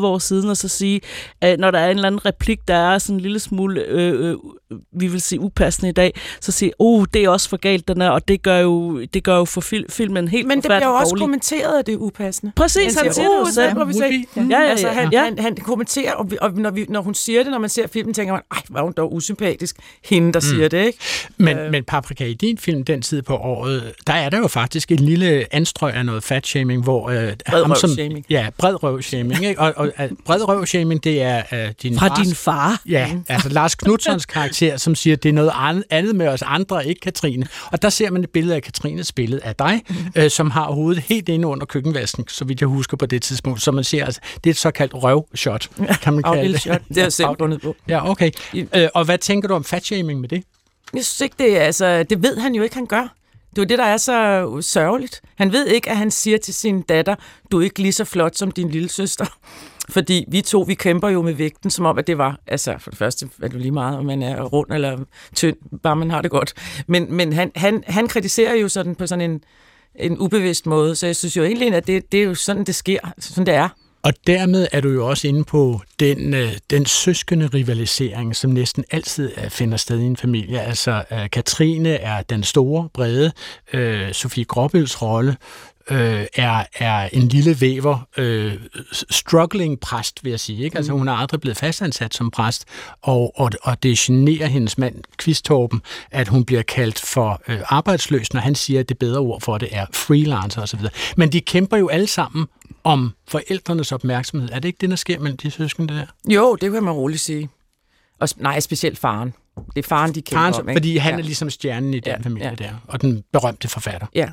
20-30 0.00 0.04
år 0.04 0.18
siden, 0.18 0.50
og 0.50 0.56
så 0.56 0.68
sige, 0.68 1.00
at 1.40 1.60
når 1.60 1.70
der 1.70 1.78
er 1.78 1.90
en 1.90 1.96
eller 1.96 2.06
anden 2.06 2.26
replik, 2.26 2.68
der 2.68 2.74
er 2.74 2.98
sådan 2.98 3.19
en 3.20 3.22
lille 3.22 3.38
smule, 3.38 3.80
øh, 3.84 4.30
øh, 4.30 4.36
vi 4.92 5.06
vil 5.06 5.20
sige 5.20 5.40
upassende 5.40 5.88
i 5.88 5.92
dag, 5.92 6.12
så 6.40 6.52
sige, 6.52 6.72
oh, 6.78 7.04
det 7.14 7.24
er 7.24 7.28
også 7.28 7.48
for 7.48 7.56
galt, 7.56 7.88
den 7.88 8.00
er, 8.02 8.08
og 8.10 8.28
det 8.28 8.42
gør 8.42 8.58
jo, 8.58 9.04
det 9.14 9.24
gør 9.24 9.36
jo 9.36 9.44
for 9.44 9.60
fil, 9.60 9.84
filmen 9.88 10.28
helt 10.28 10.46
Men 10.46 10.56
det 10.56 10.64
bliver 10.64 10.84
jo 10.86 10.92
også 10.94 11.10
dårlig. 11.10 11.20
kommenteret, 11.22 11.78
at 11.78 11.86
det 11.86 11.92
er 11.92 11.96
upassende. 11.98 12.52
Præcis, 12.56 12.94
han 13.00 13.14
siger 13.14 13.28
det 13.28 13.38
jo 13.48 13.52
selv. 13.52 13.74
må 13.78 13.84
vi 13.84 13.92
se. 13.92 13.98
Ja, 14.36 14.42
ja, 14.50 14.60
ja, 14.60 14.70
Altså, 14.70 14.88
han, 14.88 15.12
ja. 15.12 15.24
han, 15.24 15.38
han 15.38 15.56
kommenterer, 15.56 16.12
og, 16.12 16.30
vi, 16.30 16.36
og 16.40 16.52
når, 16.52 16.70
vi, 16.70 16.86
når 16.88 17.00
hun 17.02 17.14
siger 17.14 17.42
det, 17.42 17.52
når 17.52 17.58
man 17.58 17.70
ser 17.70 17.86
filmen, 17.86 18.14
tænker 18.14 18.32
man, 18.32 18.42
ej, 18.52 18.62
er 18.76 18.82
hun 18.82 18.92
dog 18.96 19.14
usympatisk, 19.14 19.76
hende, 20.04 20.32
der 20.32 20.38
mm. 20.40 20.56
siger 20.56 20.68
det, 20.68 20.86
ikke? 20.86 20.98
Men, 21.36 21.58
øh. 21.58 21.70
men 21.70 21.84
Paprika, 21.84 22.24
i 22.26 22.34
din 22.34 22.58
film, 22.58 22.84
den 22.84 23.02
tid 23.02 23.22
på 23.22 23.36
året, 23.36 23.92
der 24.06 24.12
er 24.12 24.28
der 24.30 24.38
jo 24.38 24.48
faktisk 24.48 24.92
et 24.92 25.00
lille 25.00 25.46
anstrøg 25.54 25.94
af 25.94 26.06
noget 26.06 26.24
fat-shaming, 26.24 26.82
hvor... 26.82 27.10
Øh, 27.10 27.32
Bred 27.50 27.62
ham 27.64 27.74
som- 27.76 27.90
røv-shaming. 27.90 28.24
Ja, 28.30 28.46
bred 28.58 28.82
røv-shaming. 28.82 29.44
Ikke? 29.44 29.60
Og, 29.60 29.72
og, 29.76 29.92
og 29.98 30.08
bred 30.24 30.48
røv-shaming, 30.48 31.04
det 31.04 31.22
er 31.22 31.42
øh, 31.52 31.68
din 31.82 31.98
Fra 31.98 32.08
fars- 32.08 32.24
din 32.26 32.34
far. 32.34 32.80
Ja, 32.88 32.99
altså 33.28 33.48
Lars 33.48 33.74
Knudsons 33.74 34.26
karakter, 34.36 34.76
som 34.76 34.94
siger, 34.94 35.16
det 35.16 35.28
er 35.28 35.32
noget 35.32 35.52
an- 35.54 35.84
andet 35.90 36.16
med 36.16 36.28
os 36.28 36.42
andre, 36.42 36.86
ikke 36.86 37.00
Katrine. 37.00 37.46
Og 37.72 37.82
der 37.82 37.88
ser 37.90 38.10
man 38.10 38.24
et 38.24 38.30
billede 38.30 38.54
af 38.56 38.62
Katrines 38.62 39.12
billede 39.12 39.42
af 39.44 39.56
dig, 39.56 39.82
øh, 40.16 40.30
som 40.30 40.50
har 40.50 40.64
hovedet 40.72 41.02
helt 41.02 41.28
inde 41.28 41.48
under 41.48 41.66
køkkenvasken, 41.66 42.24
så 42.28 42.44
vidt 42.44 42.60
jeg 42.60 42.68
husker 42.68 42.96
på 42.96 43.06
det 43.06 43.22
tidspunkt. 43.22 43.62
Så 43.62 43.72
man 43.72 43.84
ser, 43.84 44.04
altså, 44.04 44.20
det 44.44 44.50
er 44.50 44.54
et 44.54 44.56
såkaldt 44.58 44.94
røvshot, 44.94 45.68
kan 46.02 46.12
man 46.12 46.22
kalde 46.22 46.52
det. 46.52 46.60
shot. 46.60 46.80
Det 46.88 46.96
har 46.96 47.02
jeg 47.02 47.12
selv 47.12 47.28
fundet 47.38 47.60
på. 47.60 47.76
Ja, 47.88 48.10
okay. 48.10 48.30
Øh, 48.54 48.88
og 48.94 49.04
hvad 49.04 49.18
tænker 49.18 49.48
du 49.48 49.54
om 49.54 49.64
fatshaming 49.64 50.20
med 50.20 50.28
det? 50.28 50.42
Jeg 50.94 51.04
synes 51.04 51.20
ikke, 51.20 51.34
det 51.38 51.56
altså, 51.56 52.02
det 52.02 52.22
ved 52.22 52.36
han 52.40 52.54
jo 52.54 52.62
ikke, 52.62 52.74
han 52.74 52.86
gør. 52.86 53.00
Det 53.50 53.58
er 53.58 53.62
jo 53.62 53.64
det, 53.64 53.78
der 53.78 53.84
er 53.84 53.96
så 53.96 54.58
sørgeligt. 54.62 55.20
Han 55.38 55.52
ved 55.52 55.66
ikke, 55.66 55.90
at 55.90 55.96
han 55.96 56.10
siger 56.10 56.38
til 56.38 56.54
sin 56.54 56.82
datter, 56.82 57.14
du 57.52 57.58
er 57.60 57.64
ikke 57.64 57.82
lige 57.82 57.92
så 57.92 58.04
flot 58.04 58.36
som 58.36 58.50
din 58.50 58.68
lille 58.70 58.88
søster. 58.88 59.26
Fordi 59.90 60.24
vi 60.28 60.42
to, 60.42 60.60
vi 60.60 60.74
kæmper 60.74 61.08
jo 61.08 61.22
med 61.22 61.32
vægten, 61.32 61.70
som 61.70 61.86
om, 61.86 61.98
at 61.98 62.06
det 62.06 62.18
var, 62.18 62.40
altså 62.46 62.74
for 62.78 62.90
det 62.90 62.98
første 62.98 63.28
er 63.42 63.48
det 63.48 63.60
lige 63.60 63.70
meget, 63.70 63.98
om 63.98 64.04
man 64.04 64.22
er 64.22 64.42
rund 64.42 64.72
eller 64.72 64.98
tynd, 65.34 65.56
bare 65.82 65.96
man 65.96 66.10
har 66.10 66.22
det 66.22 66.30
godt. 66.30 66.54
Men, 66.86 67.14
men 67.14 67.32
han, 67.32 67.52
han, 67.56 67.84
han 67.86 68.08
kritiserer 68.08 68.54
jo 68.54 68.68
sådan 68.68 68.94
på 68.94 69.06
sådan 69.06 69.30
en, 69.30 69.40
en 69.94 70.18
ubevidst 70.18 70.66
måde, 70.66 70.96
så 70.96 71.06
jeg 71.06 71.16
synes 71.16 71.36
jo 71.36 71.42
egentlig, 71.42 71.74
at 71.74 71.86
det, 71.86 72.12
det 72.12 72.20
er 72.20 72.24
jo 72.24 72.34
sådan, 72.34 72.64
det 72.64 72.74
sker, 72.74 72.98
altså 73.16 73.34
sådan 73.34 73.46
det 73.46 73.54
er. 73.54 73.68
Og 74.02 74.12
dermed 74.26 74.66
er 74.72 74.80
du 74.80 74.88
jo 74.88 75.08
også 75.08 75.28
inde 75.28 75.44
på 75.44 75.80
den, 76.00 76.34
øh, 76.34 76.52
den 76.70 76.86
søskende 76.86 77.46
rivalisering, 77.46 78.36
som 78.36 78.50
næsten 78.50 78.84
altid 78.90 79.32
finder 79.48 79.76
sted 79.76 80.00
i 80.00 80.04
en 80.04 80.16
familie. 80.16 80.60
Altså, 80.60 81.04
øh, 81.12 81.30
Katrine 81.30 81.90
er 81.90 82.22
den 82.22 82.42
store, 82.42 82.88
brede. 82.94 83.32
Øh, 83.72 84.12
Sofie 84.12 84.44
Gråbøls 84.44 85.02
rolle 85.02 85.36
øh, 85.90 86.26
er, 86.34 86.64
er 86.74 87.08
en 87.12 87.28
lille 87.28 87.60
væver, 87.60 88.08
øh, 88.16 88.54
struggling 89.10 89.80
præst, 89.80 90.24
vil 90.24 90.30
jeg 90.30 90.40
sige. 90.40 90.64
Ikke? 90.64 90.76
Altså, 90.76 90.92
hun 90.92 91.08
er 91.08 91.12
aldrig 91.12 91.40
blevet 91.40 91.56
fastansat 91.56 92.14
som 92.14 92.30
præst, 92.30 92.64
og, 93.02 93.40
og, 93.40 93.50
og 93.62 93.82
det 93.82 93.98
generer 93.98 94.46
hendes 94.46 94.78
mand, 94.78 94.94
Kvisttorben, 95.16 95.82
at 96.10 96.28
hun 96.28 96.44
bliver 96.44 96.62
kaldt 96.62 97.00
for 97.00 97.42
øh, 97.48 97.60
arbejdsløs, 97.64 98.32
når 98.32 98.40
han 98.40 98.54
siger, 98.54 98.80
at 98.80 98.88
det 98.88 98.98
bedre 98.98 99.18
ord 99.18 99.40
for 99.40 99.58
det 99.58 99.68
er 99.72 99.86
freelancer 99.92 100.62
osv. 100.62 100.80
Men 101.16 101.32
de 101.32 101.40
kæmper 101.40 101.76
jo 101.76 101.88
alle 101.88 102.06
sammen 102.06 102.46
om 102.84 103.14
forældrenes 103.28 103.92
opmærksomhed. 103.92 104.48
Er 104.52 104.58
det 104.58 104.68
ikke 104.68 104.78
det, 104.80 104.90
der 104.90 104.96
sker 104.96 105.18
mellem 105.18 105.36
de 105.36 105.50
søskende 105.50 105.94
der? 105.94 106.06
Jo, 106.28 106.54
det 106.60 106.72
kan 106.72 106.82
man 106.82 106.92
roligt 106.92 107.20
sige. 107.20 107.48
Og, 108.20 108.28
nej, 108.36 108.60
specielt 108.60 108.98
faren. 108.98 109.34
Det 109.76 109.84
er 109.84 109.88
faren, 109.88 110.14
de 110.14 110.22
kæmper 110.22 110.40
Faren, 110.40 110.54
om, 110.54 110.68
ikke? 110.68 110.78
fordi 110.78 110.96
han 110.96 111.12
ja. 111.12 111.18
er 111.18 111.22
ligesom 111.22 111.50
stjernen 111.50 111.94
i 111.94 112.00
den 112.00 112.12
Ja, 112.12 112.18
familie 112.22 112.48
ja. 112.48 112.54
der, 112.54 112.70
og 112.86 113.02
den 113.02 113.24
berømte 113.32 113.68
forfatter. 113.68 114.06
Ja. 114.14 114.28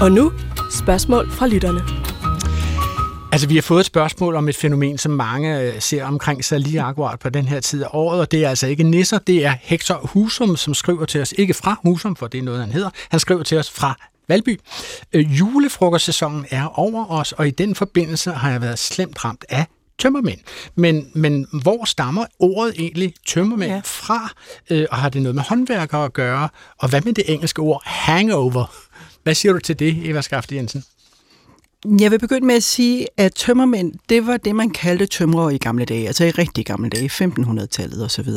Og 0.00 0.12
nu 0.12 0.32
spørgsmål 0.70 1.30
fra 1.30 1.46
lytterne. 1.46 1.80
Altså, 3.32 3.48
vi 3.48 3.54
har 3.54 3.62
fået 3.62 3.80
et 3.80 3.86
spørgsmål 3.86 4.36
om 4.36 4.48
et 4.48 4.56
fænomen, 4.56 4.98
som 4.98 5.12
mange 5.12 5.60
øh, 5.60 5.80
ser 5.80 6.04
omkring 6.04 6.44
sig 6.44 6.60
lige 6.60 6.80
akkurat 6.80 7.18
på 7.18 7.28
den 7.28 7.48
her 7.48 7.60
tid 7.60 7.82
af 7.82 7.88
året, 7.92 8.20
og 8.20 8.32
det 8.32 8.44
er 8.44 8.48
altså 8.48 8.66
ikke 8.66 8.82
nisser, 8.82 9.18
det 9.18 9.44
er 9.44 9.54
Hector 9.60 9.94
Husum, 9.94 10.56
som 10.56 10.74
skriver 10.74 11.04
til 11.04 11.20
os, 11.20 11.34
ikke 11.38 11.54
fra 11.54 11.80
Husum, 11.84 12.16
for 12.16 12.26
det 12.26 12.38
er 12.38 12.42
noget, 12.42 12.60
han 12.60 12.72
hedder, 12.72 12.90
han 13.08 13.20
skriver 13.20 13.42
til 13.42 13.58
os 13.58 13.70
fra 13.70 13.96
Valby. 14.28 14.60
Øh, 15.12 15.38
julefrokostsæsonen 15.38 16.46
er 16.50 16.78
over 16.78 17.10
os, 17.10 17.32
og 17.32 17.48
i 17.48 17.50
den 17.50 17.74
forbindelse 17.74 18.30
har 18.30 18.50
jeg 18.50 18.62
været 18.62 18.78
slemt 18.78 19.24
ramt 19.24 19.44
af 19.48 19.66
tømmermænd. 19.98 20.38
Men, 20.74 21.10
men 21.14 21.46
hvor 21.62 21.84
stammer 21.84 22.24
ordet 22.38 22.74
egentlig 22.78 23.14
tømmermænd 23.26 23.72
ja. 23.72 23.80
fra? 23.84 24.30
Øh, 24.70 24.86
og 24.90 24.96
har 24.96 25.08
det 25.08 25.22
noget 25.22 25.34
med 25.34 25.42
håndværkere 25.42 26.04
at 26.04 26.12
gøre? 26.12 26.48
Og 26.78 26.88
hvad 26.88 27.00
med 27.00 27.12
det 27.12 27.24
engelske 27.32 27.62
ord 27.62 27.82
hangover? 27.84 28.87
Hvad 29.28 29.34
siger 29.34 29.52
du 29.52 29.58
til 29.58 29.78
det, 29.78 30.08
Eva 30.08 30.20
Skafte 30.20 30.54
Jensen? 30.54 30.84
Jeg 32.00 32.10
vil 32.10 32.18
begynde 32.18 32.46
med 32.46 32.54
at 32.54 32.62
sige, 32.62 33.06
at 33.16 33.34
tømmermænd, 33.34 33.92
det 34.08 34.26
var 34.26 34.36
det, 34.36 34.54
man 34.54 34.70
kaldte 34.70 35.06
tømrere 35.06 35.54
i 35.54 35.58
gamle 35.58 35.84
dage, 35.84 36.06
altså 36.06 36.24
i 36.24 36.30
rigtig 36.30 36.66
gamle 36.66 36.90
dage, 36.90 37.10
1500-tallet 37.24 38.04
osv. 38.04 38.28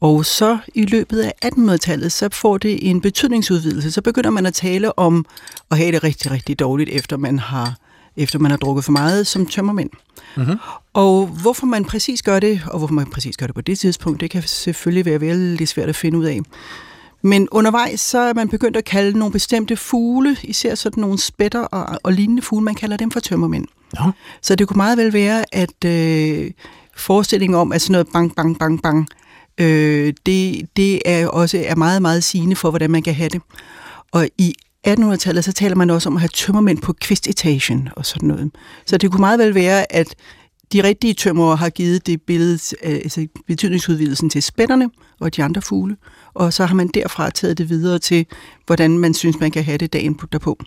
Og 0.00 0.26
så 0.26 0.58
i 0.74 0.84
løbet 0.84 1.20
af 1.20 1.32
1800-tallet, 1.44 2.12
så 2.12 2.28
får 2.32 2.58
det 2.58 2.90
en 2.90 3.00
betydningsudvidelse. 3.00 3.92
Så 3.92 4.02
begynder 4.02 4.30
man 4.30 4.46
at 4.46 4.54
tale 4.54 4.98
om 4.98 5.26
at 5.70 5.78
have 5.78 5.92
det 5.92 6.04
rigtig, 6.04 6.30
rigtig 6.30 6.58
dårligt, 6.58 6.90
efter 6.90 7.16
man 7.16 7.38
har, 7.38 7.76
efter 8.16 8.38
man 8.38 8.50
har 8.50 8.58
drukket 8.58 8.84
for 8.84 8.92
meget 8.92 9.26
som 9.26 9.46
tømmermænd. 9.46 9.90
Mm-hmm. 10.36 10.56
Og 10.92 11.26
hvorfor 11.26 11.66
man 11.66 11.84
præcis 11.84 12.22
gør 12.22 12.40
det, 12.40 12.62
og 12.66 12.78
hvorfor 12.78 12.94
man 12.94 13.10
præcis 13.10 13.36
gør 13.36 13.46
det 13.46 13.54
på 13.54 13.60
det 13.60 13.78
tidspunkt, 13.78 14.20
det 14.20 14.30
kan 14.30 14.42
selvfølgelig 14.42 15.04
være 15.04 15.20
vældig 15.20 15.68
svært 15.68 15.88
at 15.88 15.96
finde 15.96 16.18
ud 16.18 16.24
af. 16.24 16.40
Men 17.22 17.48
undervejs 17.50 18.00
så 18.00 18.18
er 18.18 18.34
man 18.34 18.48
begyndt 18.48 18.76
at 18.76 18.84
kalde 18.84 19.18
nogle 19.18 19.32
bestemte 19.32 19.76
fugle, 19.76 20.36
især 20.42 20.74
sådan 20.74 21.00
nogle 21.00 21.18
spætter 21.18 21.60
og, 21.60 21.98
og 22.02 22.12
lignende 22.12 22.42
fugle, 22.42 22.64
man 22.64 22.74
kalder 22.74 22.96
dem 22.96 23.10
for 23.10 23.20
tømmermænd. 23.20 23.66
Ja. 24.00 24.10
Så 24.42 24.54
det 24.54 24.68
kunne 24.68 24.76
meget 24.76 24.98
vel 24.98 25.12
være, 25.12 25.44
at 25.54 25.84
øh, 25.84 26.50
forestillingen 26.96 27.58
om, 27.58 27.72
at 27.72 27.82
sådan 27.82 27.92
noget 27.92 28.08
bang, 28.12 28.34
bang, 28.34 28.58
bang, 28.58 28.82
bang, 28.82 29.08
øh, 29.60 30.12
det, 30.26 30.68
det 30.76 31.02
er 31.04 31.28
også 31.28 31.62
er 31.66 31.74
meget, 31.74 32.02
meget 32.02 32.24
sigende 32.24 32.56
for, 32.56 32.70
hvordan 32.70 32.90
man 32.90 33.02
kan 33.02 33.14
have 33.14 33.28
det. 33.28 33.42
Og 34.12 34.28
i 34.38 34.54
1800-tallet, 34.88 35.44
så 35.44 35.52
taler 35.52 35.76
man 35.76 35.90
også 35.90 36.08
om 36.08 36.16
at 36.16 36.20
have 36.20 36.28
tømmermænd 36.28 36.78
på 36.78 36.92
kvistetagen 36.92 37.88
og 37.96 38.06
sådan 38.06 38.28
noget. 38.28 38.50
Så 38.86 38.98
det 38.98 39.10
kunne 39.10 39.20
meget 39.20 39.38
vel 39.38 39.54
være, 39.54 39.92
at 39.92 40.14
de 40.72 40.82
rigtige 40.82 41.14
tømrere 41.14 41.56
har 41.56 41.70
givet 41.70 42.06
det 42.06 42.22
billede, 42.22 42.58
øh, 42.84 42.92
altså 42.92 43.26
betydningsudvidelsen 43.46 44.30
til 44.30 44.42
spætterne 44.42 44.90
og 45.20 45.36
de 45.36 45.44
andre 45.44 45.62
fugle, 45.62 45.96
og 46.34 46.52
så 46.52 46.66
har 46.66 46.74
man 46.74 46.88
derfra 46.88 47.30
taget 47.30 47.58
det 47.58 47.68
videre 47.68 47.98
til, 47.98 48.26
hvordan 48.66 48.98
man 48.98 49.14
synes, 49.14 49.40
man 49.40 49.50
kan 49.50 49.64
have 49.64 49.78
det 49.78 49.92
dagen 49.92 50.20
derpå. 50.32 50.58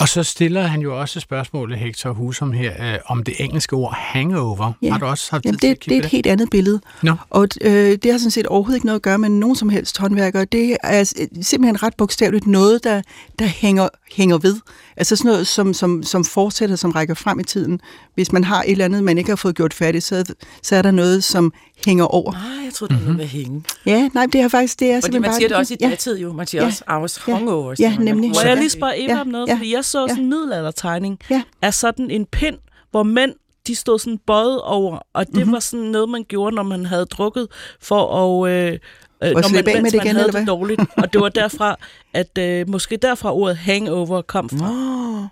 Og 0.00 0.08
så 0.08 0.22
stiller 0.22 0.62
han 0.62 0.80
jo 0.80 1.00
også 1.00 1.20
spørgsmålet, 1.20 1.78
Hector 1.78 2.12
Husum 2.12 2.52
her, 2.52 2.92
øh, 2.92 2.98
om 3.06 3.22
det 3.22 3.34
engelske 3.38 3.76
ord 3.76 3.94
hangover. 3.96 4.72
Ja. 4.82 4.90
Har 4.90 4.98
du 4.98 5.06
også 5.06 5.28
haft 5.30 5.44
Jamen, 5.44 5.58
til 5.58 5.70
det, 5.70 5.80
kigge 5.80 5.94
det 5.94 6.02
er 6.02 6.06
et 6.06 6.10
helt 6.10 6.26
andet 6.26 6.50
billede. 6.50 6.80
Nå. 7.02 7.14
Og 7.30 7.48
øh, 7.60 7.98
det 8.02 8.10
har 8.10 8.18
sådan 8.18 8.30
set 8.30 8.46
overhovedet 8.46 8.76
ikke 8.76 8.86
noget 8.86 8.98
at 8.98 9.02
gøre 9.02 9.18
med 9.18 9.28
nogen 9.28 9.56
som 9.56 9.68
helst 9.68 9.98
håndværkere. 9.98 10.44
Det 10.44 10.76
er 10.82 11.04
simpelthen 11.42 11.82
ret 11.82 11.94
bogstaveligt 11.98 12.46
noget, 12.46 12.84
der, 12.84 13.02
der 13.38 13.46
hænger, 13.46 13.88
hænger 14.12 14.38
ved. 14.38 14.56
Altså 14.96 15.16
sådan 15.16 15.30
noget, 15.30 15.46
som, 15.46 15.74
som, 15.74 16.02
som 16.02 16.24
fortsætter, 16.24 16.76
som 16.76 16.90
rækker 16.90 17.14
frem 17.14 17.40
i 17.40 17.42
tiden. 17.44 17.80
Hvis 18.14 18.32
man 18.32 18.44
har 18.44 18.62
et 18.62 18.70
eller 18.70 18.84
andet, 18.84 19.04
man 19.04 19.18
ikke 19.18 19.30
har 19.30 19.36
fået 19.36 19.54
gjort 19.56 19.74
færdigt, 19.74 20.04
så, 20.04 20.34
så 20.62 20.76
er 20.76 20.82
der 20.82 20.90
noget, 20.90 21.24
som 21.24 21.52
hænger 21.86 22.04
over. 22.04 22.32
Nej, 22.32 22.64
jeg 22.64 22.72
troede, 22.74 22.94
det 22.94 23.06
var 23.06 23.12
med 23.12 23.24
hænge. 23.26 23.64
Ja, 23.86 24.08
nej, 24.14 24.26
det 24.32 24.40
er 24.40 24.48
faktisk, 24.48 24.80
det 24.80 24.90
er 24.90 25.00
Fordi 25.00 25.12
man 25.18 25.22
bare... 25.22 25.34
siger 25.34 25.48
det 25.48 25.56
også 25.56 25.74
i 25.74 25.76
ja. 25.80 25.88
datid 25.88 26.18
jo. 26.18 26.32
Man 26.32 26.46
siger 26.46 26.62
Ja. 26.62 26.66
også, 26.66 26.84
I 26.88 26.92
was 26.92 27.20
Ja. 27.28 27.34
hungover. 27.38 27.74
Ja, 27.78 27.96
nemlig. 27.96 28.30
Må 28.30 28.40
jeg 28.44 28.56
lige 28.56 28.70
spørge 28.70 29.04
Eva 29.04 29.12
Ja, 29.12 29.20
om 29.20 29.26
noget? 29.26 29.48
ja, 29.48 29.54
Fordi 29.54 29.74
jeg 29.74 29.84
så 29.84 30.00
ja. 30.00 30.08
sådan 30.08 30.22
en 30.24 30.30
middelaldertegning 30.30 31.18
Ja. 31.30 31.42
af 31.62 31.74
sådan 31.74 32.10
en 32.10 32.26
pind, 32.26 32.56
hvor 32.90 33.02
mænd 33.02 33.32
de 33.66 33.74
stod 33.74 33.98
sådan 33.98 34.18
bøjet 34.26 34.60
over, 34.62 34.98
og 35.14 35.26
det 35.26 35.34
Mhm. 35.34 35.40
mm-hmm. 35.40 35.52
var 35.52 35.60
sådan 35.60 35.86
noget, 35.86 36.08
man 36.08 36.24
gjorde, 36.28 36.56
når 36.56 36.62
man 36.62 36.86
havde 36.86 37.04
drukket, 37.04 37.48
for 37.80 38.44
at... 38.46 38.50
Øh, 38.52 38.78
øh, 39.22 39.32
når 39.32 39.42
man, 39.42 39.64
med 39.64 39.74
det 39.74 39.82
man 39.82 39.94
igen, 39.94 40.16
havde 40.16 40.28
eller 40.28 40.38
det 40.38 40.48
dårligt. 40.48 40.80
Og 40.96 41.12
det 41.12 41.20
var 41.20 41.28
derfra, 41.28 41.76
at 42.14 42.38
øh, 42.38 42.68
måske 42.68 42.96
derfra 42.96 43.34
ordet 43.34 43.56
hangover 43.56 44.22
kom 44.22 44.48
fra. 44.48 44.72
Nå. 44.72 45.26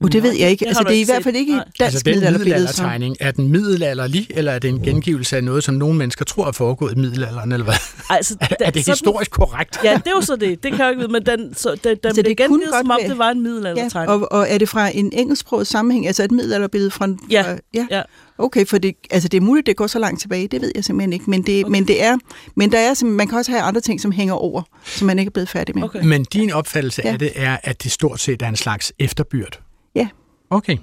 Og 0.00 0.12
det 0.12 0.22
ved 0.22 0.32
jeg 0.32 0.50
ikke. 0.50 0.60
Det 0.60 0.66
Altså, 0.68 0.82
det 0.82 0.96
er 0.96 1.00
i 1.00 1.04
hvert 1.04 1.24
fald 1.24 1.36
ikke 1.36 1.52
et 1.52 1.62
dansk 1.80 1.80
Altså, 1.80 2.02
den 2.04 2.20
middelaldertegning, 2.32 3.16
er 3.20 3.30
den 3.30 3.48
middelalderlig, 3.48 4.26
eller 4.30 4.52
er 4.52 4.58
det 4.58 4.68
en 4.68 4.80
gengivelse 4.82 5.36
af 5.36 5.44
noget, 5.44 5.64
som 5.64 5.74
nogle 5.74 5.98
mennesker 5.98 6.24
tror 6.24 6.46
er 6.46 6.52
foregået 6.52 6.92
i 6.96 6.98
middelalderen, 6.98 7.52
eller 7.52 7.64
hvad? 7.64 7.74
Altså, 8.10 8.36
er, 8.40 8.46
er 8.60 8.70
det 8.70 8.84
sådan- 8.84 8.94
historisk 8.94 9.30
korrekt? 9.30 9.78
Ja, 9.84 9.94
det 9.94 10.06
er 10.06 10.10
jo 10.10 10.20
så 10.20 10.36
det. 10.36 10.62
Det 10.62 10.70
kan 10.72 10.80
jeg 10.80 10.88
ikke 10.90 11.00
vide, 11.00 11.12
men 11.12 11.26
den, 11.26 11.54
så, 11.54 11.70
den, 11.70 11.78
den 11.84 11.96
Så 11.96 11.98
så 12.02 12.22
det 12.22 12.24
blev 12.24 12.24
kunne 12.24 12.36
gengivet, 12.36 12.72
godt 12.72 12.80
som 12.80 12.90
om 12.90 12.98
være- 13.00 13.08
det 13.10 13.18
var 13.18 13.30
en 13.30 13.42
middelaldertegning. 13.42 14.10
Og, 14.22 14.32
og 14.32 14.46
er 14.48 14.58
det 14.58 14.68
fra 14.68 14.88
en 14.96 15.10
engelsksproget 15.12 15.66
sammenhæng, 15.66 16.06
altså 16.06 16.22
et 16.24 16.32
middelalderbillede 16.32 16.90
fra... 16.90 17.04
en- 17.04 17.18
Ja. 17.30 17.42
fra 17.42 17.56
ja. 17.74 17.86
ja. 17.90 18.02
Okay, 18.38 18.66
for 18.66 18.78
det, 18.78 18.94
altså 19.10 19.28
det 19.28 19.36
er 19.36 19.40
muligt, 19.40 19.66
det 19.66 19.76
går 19.76 19.86
så 19.86 19.98
langt 19.98 20.20
tilbage, 20.20 20.48
det 20.48 20.60
ved 20.62 20.72
jeg 20.74 20.84
simpelthen 20.84 21.12
ikke. 21.12 21.30
Men, 21.30 21.42
det, 21.42 21.64
okay. 21.64 21.70
men, 21.72 21.88
det 21.88 22.02
er, 22.02 22.16
men 22.56 22.72
der 22.72 22.78
er, 22.78 22.94
simpelthen- 22.94 23.16
man 23.16 23.28
kan 23.28 23.38
også 23.38 23.50
have 23.50 23.62
andre 23.62 23.80
ting, 23.80 24.00
som 24.00 24.12
hænger 24.12 24.34
over, 24.34 24.62
som 24.84 25.06
man 25.06 25.18
ikke 25.18 25.28
er 25.28 25.32
blevet 25.32 25.48
færdig 25.48 25.74
med. 25.74 25.84
Okay. 25.84 26.04
Men 26.04 26.24
din 26.24 26.52
opfattelse 26.52 27.02
Ja. 27.04 27.12
af 27.12 27.18
det 27.18 27.30
er, 27.34 27.56
at 27.62 27.82
det 27.82 27.92
stort 27.92 28.20
set 28.20 28.42
er 28.42 28.48
en 28.48 28.56
slags 28.56 28.92
efterbyrd. 28.98 29.60
Okay. 30.50 30.78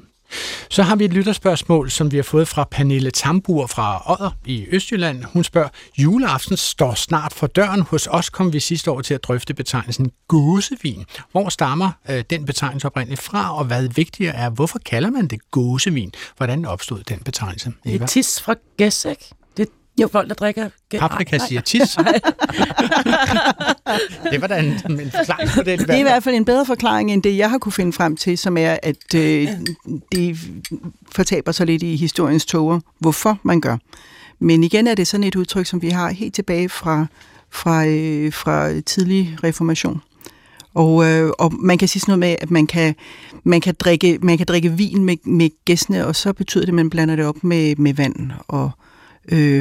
Så 0.69 0.83
har 0.83 0.95
vi 0.95 1.05
et 1.05 1.13
lytterspørgsmål, 1.13 1.91
som 1.91 2.11
vi 2.11 2.15
har 2.17 2.23
fået 2.23 2.47
fra 2.47 2.67
Pernille 2.71 3.11
Tambur 3.11 3.67
fra 3.67 4.11
Odder 4.11 4.31
i 4.45 4.67
Østjylland. 4.71 5.23
Hun 5.23 5.43
spørger, 5.43 5.69
juleaften 5.97 6.57
står 6.57 6.93
snart 6.93 7.33
for 7.33 7.47
døren. 7.47 7.81
Hos 7.81 8.07
os 8.11 8.29
kom 8.29 8.53
vi 8.53 8.59
sidste 8.59 8.91
år 8.91 9.01
til 9.01 9.13
at 9.13 9.23
drøfte 9.23 9.53
betegnelsen 9.53 10.11
gåsevin. 10.27 11.05
Hvor 11.31 11.49
stammer 11.49 11.91
øh, 12.09 12.23
den 12.29 12.45
betegnelse 12.45 12.87
oprindeligt 12.87 13.21
fra, 13.21 13.57
og 13.57 13.65
hvad 13.65 13.87
vigtigere 13.87 14.35
er, 14.35 14.49
hvorfor 14.49 14.79
kalder 14.79 15.09
man 15.09 15.27
det 15.27 15.51
gåsevin? 15.51 16.11
Hvordan 16.37 16.65
opstod 16.65 17.03
den 17.03 17.19
betegnelse? 17.19 17.73
Det 17.83 18.01
er 18.01 18.05
tis 18.05 18.41
fra 18.41 18.55
gæs, 18.77 19.05
ikke? 19.05 19.29
Er 19.99 20.07
folk, 20.07 20.29
der 20.29 20.35
drikker. 20.35 20.69
Paprika 20.99 21.37
siger 21.37 21.61
tis. 21.61 21.81
det 24.31 24.41
var 24.41 24.47
da 24.47 24.59
en, 24.59 24.65
en 24.65 25.11
forklaring 25.11 25.49
på 25.49 25.61
det. 25.63 25.79
Det 25.79 25.89
er 25.89 25.95
i 25.95 26.01
hvert 26.01 26.23
fald 26.23 26.35
en 26.35 26.45
bedre 26.45 26.65
forklaring, 26.65 27.11
end 27.11 27.23
det, 27.23 27.37
jeg 27.37 27.49
har 27.49 27.57
kunne 27.57 27.71
finde 27.71 27.93
frem 27.93 28.17
til, 28.17 28.37
som 28.37 28.57
er, 28.57 28.77
at 28.83 29.15
øh, 29.15 29.47
det 30.11 30.37
fortaber 31.11 31.51
sig 31.51 31.65
lidt 31.65 31.83
i 31.83 31.95
historiens 31.95 32.45
toger, 32.45 32.79
hvorfor 32.99 33.39
man 33.43 33.61
gør. 33.61 33.77
Men 34.39 34.63
igen 34.63 34.87
er 34.87 34.95
det 34.95 35.07
sådan 35.07 35.23
et 35.23 35.35
udtryk, 35.35 35.65
som 35.65 35.81
vi 35.81 35.89
har 35.89 36.09
helt 36.09 36.35
tilbage 36.35 36.69
fra, 36.69 37.05
fra, 37.49 37.85
øh, 37.85 38.33
fra 38.33 38.81
tidlig 38.81 39.37
reformation. 39.43 40.01
Og, 40.73 41.05
øh, 41.05 41.31
og 41.39 41.53
man 41.53 41.77
kan 41.77 41.87
sige 41.87 41.99
sådan 41.99 42.11
noget 42.11 42.19
med, 42.19 42.35
at 42.41 42.51
man 42.51 42.67
kan, 42.67 42.95
man 43.43 43.61
kan, 43.61 43.75
drikke, 43.79 44.19
man 44.21 44.37
kan 44.37 44.47
drikke 44.47 44.71
vin 44.71 45.05
med, 45.05 45.17
med 45.23 45.49
gæstene, 45.65 46.07
og 46.07 46.15
så 46.15 46.33
betyder 46.33 46.65
det, 46.65 46.69
at 46.69 46.75
man 46.75 46.89
blander 46.89 47.15
det 47.15 47.25
op 47.25 47.43
med, 47.43 47.75
med 47.75 47.93
vand 47.93 48.31
og 48.47 48.63
øh, 48.65 48.71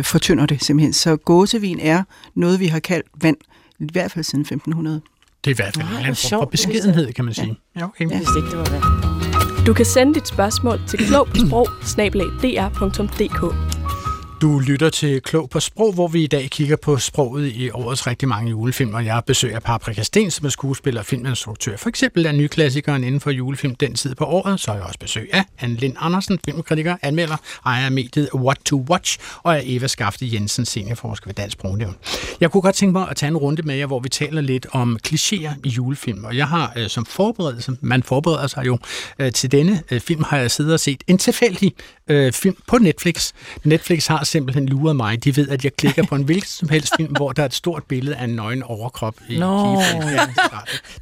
fortynder 0.03 0.47
det 0.47 0.65
simpelthen. 0.65 0.93
Så 0.93 1.17
gåsevin 1.17 1.81
er 1.81 2.03
noget, 2.35 2.61
vi 2.61 2.67
har 2.67 2.81
kaldt 2.81 3.07
vand, 3.23 3.37
i 3.81 3.89
hvert 3.93 4.13
fald 4.13 4.25
siden 4.25 4.43
1500. 4.43 5.01
Det 5.45 5.51
er 5.51 5.55
i 5.55 5.57
hvert 5.57 5.77
fald 5.77 5.87
en 5.87 5.93
form 6.17 6.41
for 6.41 6.45
beskedenhed, 6.45 7.13
kan 7.13 7.25
man 7.25 7.35
sige. 7.35 7.57
Ja, 7.77 7.85
okay. 7.85 8.11
Jeg 8.11 8.19
vidste 8.19 8.39
ikke, 8.39 8.51
det 8.51 8.59
var 8.59 8.71
vand. 8.71 8.83
Du 9.67 9.75
kan 9.75 9.85
sende 9.85 10.15
dit 10.15 10.29
spørgsmål 10.29 10.81
til 10.89 10.99
klogpåsprog.dr.dk. 10.99 13.80
Du 14.41 14.59
lytter 14.59 14.91
til 14.91 15.23
Klog 15.23 15.51
på 15.51 15.61
Sprog, 15.61 15.93
hvor 15.93 16.09
vi 16.09 16.25
i 16.25 16.27
dag 16.27 16.51
kigger 16.51 16.77
på 16.77 16.99
sproget 16.99 17.53
i 17.53 17.71
årets 17.71 18.07
rigtig 18.07 18.29
mange 18.29 18.51
julefilm, 18.51 18.95
og 18.95 19.05
jeg 19.05 19.23
besøger 19.27 19.61
Paprika 19.61 20.03
Sten, 20.03 20.31
som 20.31 20.47
er 20.47 20.51
skuespiller 20.51 21.01
og 21.01 21.07
filminstruktør. 21.07 21.77
For 21.77 21.89
eksempel 21.89 22.27
er 22.27 22.33
nyklassikeren 22.33 23.05
inden 23.05 23.21
for 23.21 23.31
julefilm 23.31 23.75
Den 23.75 23.95
tid 23.95 24.15
på 24.15 24.25
året, 24.25 24.61
så 24.61 24.71
er 24.71 24.75
jeg 24.75 24.85
også 24.85 24.99
besøg 24.99 25.31
af 25.33 25.45
Anne 25.59 25.77
Lind 25.77 25.97
Andersen, 25.99 26.39
filmkritiker, 26.45 26.97
anmelder, 27.03 27.37
ejer 27.67 27.85
af 27.85 27.93
mediet 27.93 28.29
What 28.35 28.59
to 28.65 28.87
Watch, 28.91 29.19
og 29.43 29.55
er 29.55 29.61
Eva 29.65 29.87
Skafte 29.87 30.33
Jensen, 30.33 30.65
seniorforsker 30.65 31.29
ved 31.29 31.35
Dansk 31.35 31.53
Sprognævn. 31.53 31.97
Jeg 32.41 32.51
kunne 32.51 32.63
godt 32.63 32.75
tænke 32.75 32.93
mig 32.93 33.09
at 33.11 33.17
tage 33.17 33.29
en 33.29 33.37
runde 33.37 33.63
med 33.63 33.75
jer, 33.75 33.87
hvor 33.87 34.01
vi 34.01 34.09
taler 34.09 34.41
lidt 34.41 34.67
om 34.73 34.99
klichéer 35.09 35.53
i 35.65 35.69
julefilm, 35.69 36.25
og 36.25 36.37
jeg 36.37 36.49
har 36.49 36.73
øh, 36.77 36.89
som 36.89 37.07
forberedelse, 37.07 37.77
man 37.81 38.03
forbereder 38.03 38.47
sig 38.47 38.67
jo 38.67 38.79
øh, 39.19 39.33
til 39.33 39.53
denne 39.53 39.83
øh, 39.91 40.01
film, 40.01 40.23
har 40.23 40.39
jeg 40.39 40.51
siddet 40.51 40.73
og 40.73 40.81
set 40.81 41.05
en 41.07 41.19
tilfældig 41.19 41.73
øh, 42.09 42.33
film 42.33 42.57
på 42.67 42.79
Netflix. 42.79 43.33
Netflix 43.65 44.07
har 44.07 44.25
simpelthen 44.31 44.67
luret 44.67 44.97
mig. 44.97 45.25
De 45.25 45.37
ved, 45.37 45.49
at 45.49 45.65
jeg 45.65 45.73
klikker 45.77 46.07
på 46.07 46.15
en 46.15 46.23
hvilken 46.23 46.49
som 46.49 46.69
helst 46.69 46.93
film, 46.97 47.13
hvor 47.17 47.33
der 47.33 47.43
er 47.43 47.47
et 47.47 47.55
stort 47.55 47.83
billede 47.89 48.17
af 48.17 48.25
en 48.25 48.31
nøgen 48.31 48.63
overkrop 48.63 49.15
i 49.29 49.39
Nå. 49.39 49.77
kigefilm. 49.77 50.09
Ja, 50.15 50.27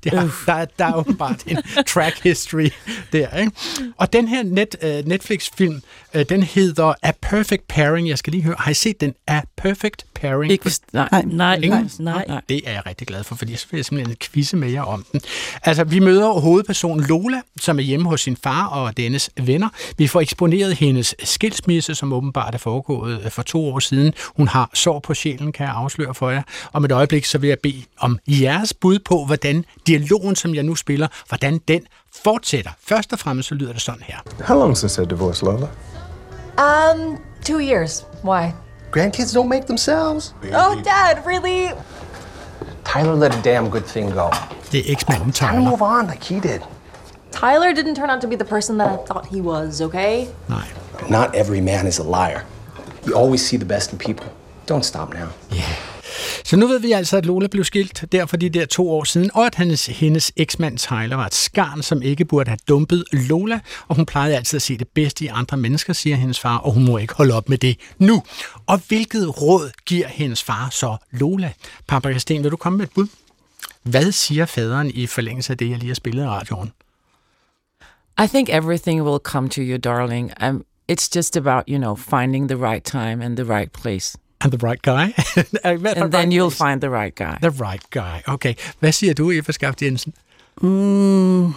det 0.05 0.13
har, 0.13 0.31
der, 0.47 0.53
er- 0.53 0.67
der 0.79 0.85
er 0.85 0.95
åbenbart 0.95 1.43
en 1.47 1.59
track 1.89 2.23
history 2.23 2.69
der. 3.13 3.37
Ikke? 3.39 3.53
Og 3.97 4.13
den 4.13 4.29
her 4.29 4.43
net, 4.43 4.77
uh, 4.83 5.09
Netflix-film, 5.09 5.83
den 6.25 6.43
hedder 6.43 6.95
A 7.03 7.11
Perfect 7.23 7.69
Pairing. 7.69 8.09
Jeg 8.09 8.19
skal 8.19 8.31
lige 8.31 8.43
høre, 8.43 8.55
har 8.59 8.71
I 8.71 8.75
set 8.75 9.01
den? 9.01 9.15
A 9.27 9.41
Perfect 9.57 10.07
Pairing? 10.15 10.53
Ikke 10.53 10.71
nej, 10.93 11.09
Nej. 11.13 11.23
Nej, 11.27 11.55
Ingen? 11.55 11.91
nej, 11.99 12.25
nej. 12.29 12.41
Det 12.49 12.61
er 12.67 12.73
jeg 12.73 12.83
rigtig 12.87 13.07
glad 13.07 13.25
for, 13.25 13.35
fordi 13.35 13.57
så 13.57 13.67
vil 13.71 13.79
jeg 13.79 13.85
simpelthen 13.85 14.17
quizze 14.21 14.57
med 14.57 14.71
jer 14.71 14.83
om 14.83 15.05
den. 15.13 15.21
Altså, 15.65 15.85
vi 15.85 15.99
møder 15.99 16.29
hovedpersonen 16.33 17.07
Lola, 17.07 17.41
som 17.61 17.79
er 17.79 17.83
hjemme 17.83 18.09
hos 18.09 18.21
sin 18.21 18.37
far 18.37 18.67
og 18.67 18.97
dennes 18.97 19.31
venner. 19.43 19.69
Vi 19.99 20.07
får 20.07 20.21
eksponeret 20.21 20.75
hendes 20.75 21.15
skilsmisse, 21.25 21.95
som 21.95 22.13
åbenbart 22.13 22.55
er 22.55 22.59
foregået 22.59 23.21
øh, 23.25 23.31
for 23.31 23.43
to 23.43 23.67
år 23.67 23.79
siden. 23.79 24.13
Hun 24.37 24.49
har 24.49 24.71
sår 24.75 24.99
på 24.99 25.15
sjælen, 25.15 25.53
kan 25.53 25.67
jeg 25.67 25.75
afsløre 25.75 26.15
for 26.15 26.31
jer. 26.31 26.43
Om 26.73 26.85
et 26.85 26.93
øjeblik, 26.93 27.25
så 27.25 27.39
vil 27.39 27.49
jeg 27.49 27.59
bede 27.63 27.83
om 27.99 28.19
jeres 28.29 28.75
bud 28.75 28.99
på, 28.99 29.25
hvordan 29.25 29.65
dialogen, 29.87 30.37
som 30.37 30.55
jeg 30.55 30.63
nu 30.63 30.75
spiller, 30.75 31.09
hvordan 31.29 31.59
den 31.69 31.81
fortsætter. 32.25 32.71
Først 32.89 33.13
og 33.13 33.19
fremmest 33.19 33.49
så 33.49 33.55
lyder 33.55 33.73
det 33.73 33.83
sådan 33.83 34.03
her. 34.05 34.17
How 34.45 34.59
long 34.59 34.77
since 34.77 35.03
their 35.03 35.09
divorce, 35.09 35.45
Lola? 35.45 35.67
Um, 36.59 37.23
two 37.45 37.61
years. 37.61 38.05
Why? 38.23 38.55
Grandkids 38.91 39.33
don't 39.33 39.49
make 39.49 39.67
themselves. 39.67 40.35
Oh, 40.53 40.81
Dad, 40.83 41.25
really? 41.25 41.71
Tyler 42.85 43.15
let 43.15 43.35
a 43.35 43.43
damn 43.43 43.71
good 43.71 43.87
thing 43.87 44.11
go. 44.11 44.31
Det 44.73 44.81
er 44.81 44.93
eksmanden 44.93 45.33
Time 45.33 45.55
to 45.55 45.71
move 45.71 45.83
on 45.83 46.07
like 46.07 46.25
he 46.25 46.41
did. 46.41 46.63
Tyler 47.31 47.73
didn't 47.75 47.95
turn 47.95 48.11
out 48.11 48.21
to 48.21 48.29
be 48.29 48.37
the 48.37 48.45
person 48.45 48.79
that 48.79 48.89
I 48.89 48.97
thought 49.07 49.27
he 49.27 49.41
was, 49.41 49.81
okay? 49.81 50.29
Nej. 50.49 50.67
Not 51.09 51.35
every 51.35 51.61
man 51.61 51.87
is 51.87 51.99
a 51.99 52.03
liar. 52.03 52.43
You 53.07 53.15
always 53.15 53.47
see 53.47 53.59
the 53.59 53.65
best 53.67 53.93
in 53.93 53.99
people. 53.99 54.27
Don't 54.67 54.85
stop 54.85 55.15
now. 55.15 55.29
Så 56.45 56.57
nu 56.57 56.67
ved 56.67 56.81
vi 56.81 56.93
altså, 56.93 57.17
at 57.17 57.27
Lola 57.27 57.47
blev 57.47 57.65
skilt 57.65 58.05
der 58.13 58.27
for 58.27 58.37
de 58.37 58.49
der 58.49 58.67
to 58.67 58.91
år 58.91 59.05
siden, 59.05 59.31
og 59.35 59.47
at 59.47 59.55
hendes, 59.55 59.87
hendes 59.87 60.33
eksmand 60.37 60.79
Tyler 60.79 61.17
var 61.17 61.27
et 61.27 61.35
skarn, 61.35 61.83
som 61.83 62.03
ikke 62.03 62.25
burde 62.25 62.51
have 62.51 62.59
dumpet 62.69 63.05
Lola, 63.13 63.61
og 63.89 63.97
hun 63.97 64.07
plejede 64.07 64.37
altid 64.37 64.57
at 64.57 64.63
se 64.63 64.79
det 64.79 64.89
bedste 64.89 65.25
i 65.25 65.29
andre 65.29 65.57
mennesker, 65.57 65.93
siger 65.93 66.17
hendes 66.17 66.41
far, 66.41 66.57
og 66.59 66.73
hun 66.73 66.85
må 66.85 66.99
ikke 66.99 67.15
holde 67.15 67.35
op 67.35 67.49
med 67.49 67.59
det 67.59 67.77
nu. 67.99 68.23
Og 68.67 68.81
hvilket 68.89 69.43
råd 69.43 69.71
giver 69.87 70.09
hendes 70.09 70.43
far 70.43 70.69
så 70.71 70.97
Lola? 71.11 71.53
Papa 71.89 72.11
Christine, 72.11 72.43
vil 72.43 72.51
du 72.51 72.57
komme 72.57 72.79
med 72.79 72.87
et 72.87 72.93
bud? 72.95 73.07
Hvad 73.83 74.13
siger 74.13 74.47
faderen 74.47 74.91
i 74.95 75.07
forlængelse 75.07 75.53
af 75.53 75.59
det, 75.59 75.71
jeg 75.71 75.79
lige 75.79 75.89
har 75.89 75.95
spillet 75.95 76.25
i 76.25 76.27
radioen? 76.27 76.73
I 78.25 78.27
think 78.27 78.49
everything 78.49 79.03
will 79.03 79.21
come 79.23 79.49
to 79.49 79.61
you, 79.61 79.77
darling. 79.77 80.33
Um, 80.43 80.65
it's 80.93 81.09
just 81.17 81.37
about, 81.37 81.65
you 81.69 81.79
know, 81.79 81.95
finding 81.95 82.49
the 82.49 82.57
right 82.57 82.85
time 82.85 83.25
and 83.25 83.37
the 83.37 83.45
right 83.45 83.73
place. 83.73 84.19
And 84.41 84.53
the 84.53 84.69
right 84.69 84.83
guy? 84.83 85.15
And 85.65 86.13
then 86.13 86.31
you'll 86.31 86.51
find 86.51 86.81
the 86.81 86.91
right 86.91 87.15
guy. 87.15 87.39
The 87.41 87.51
right 87.51 87.83
guy, 87.91 88.23
okay. 88.29 88.55
Hvad 88.81 88.93
siger 88.93 89.15
du, 89.15 89.31
Eva 89.31 89.53
Skaft 89.53 89.83
Jensen? 89.83 90.13
Mm. 90.63 91.55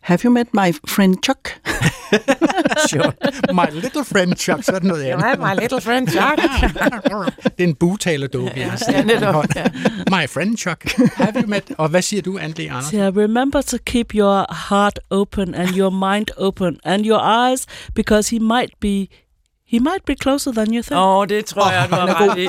Have 0.00 0.24
you 0.24 0.30
met 0.30 0.52
my 0.52 0.72
friend 0.86 1.16
Chuck? 1.22 1.48
sure. 2.88 3.14
My 3.54 3.70
little 3.70 4.04
friend 4.04 4.36
Chuck, 4.36 4.64
sådan 4.64 4.88
noget 4.88 5.04
You 5.04 5.12
andet. 5.12 5.24
have 5.24 5.38
my 5.38 5.60
little 5.60 5.80
friend 5.80 6.08
Chuck. 6.08 6.36
det 7.58 7.64
er 7.64 7.68
en 7.68 7.74
bugtalerdukke, 7.74 8.52
jeg 8.56 8.70
har 8.70 8.92
ja, 8.92 9.02
netop, 9.02 9.44
ja. 9.56 9.64
My 10.10 10.28
friend 10.28 10.56
Chuck. 10.56 10.92
Have 11.16 11.40
you 11.40 11.46
met? 11.46 11.72
Og 11.78 11.88
hvad 11.88 12.02
siger 12.02 12.22
du, 12.22 12.38
Anne 12.38 12.54
Anders? 12.58 12.84
So 12.84 12.96
remember 12.96 13.60
to 13.62 13.76
keep 13.86 14.14
your 14.14 14.46
heart 14.68 15.00
open 15.10 15.54
and 15.54 15.68
your 15.76 15.90
mind 15.90 16.26
open 16.36 16.78
and 16.84 17.06
your 17.06 17.20
eyes, 17.20 17.66
because 17.94 18.30
he 18.30 18.38
might 18.38 18.70
be 18.80 19.06
he 19.74 19.80
might 19.80 20.04
be 20.06 20.14
closer 20.22 20.52
than 20.52 20.74
you 20.74 20.82
think. 20.82 21.00
Åh, 21.00 21.18
oh, 21.18 21.28
det 21.28 21.46
tror 21.46 21.70
jeg, 21.70 21.88
du 21.90 21.94
er 21.94 21.98
har 21.98 22.30
ret 22.30 22.38
i. 22.38 22.46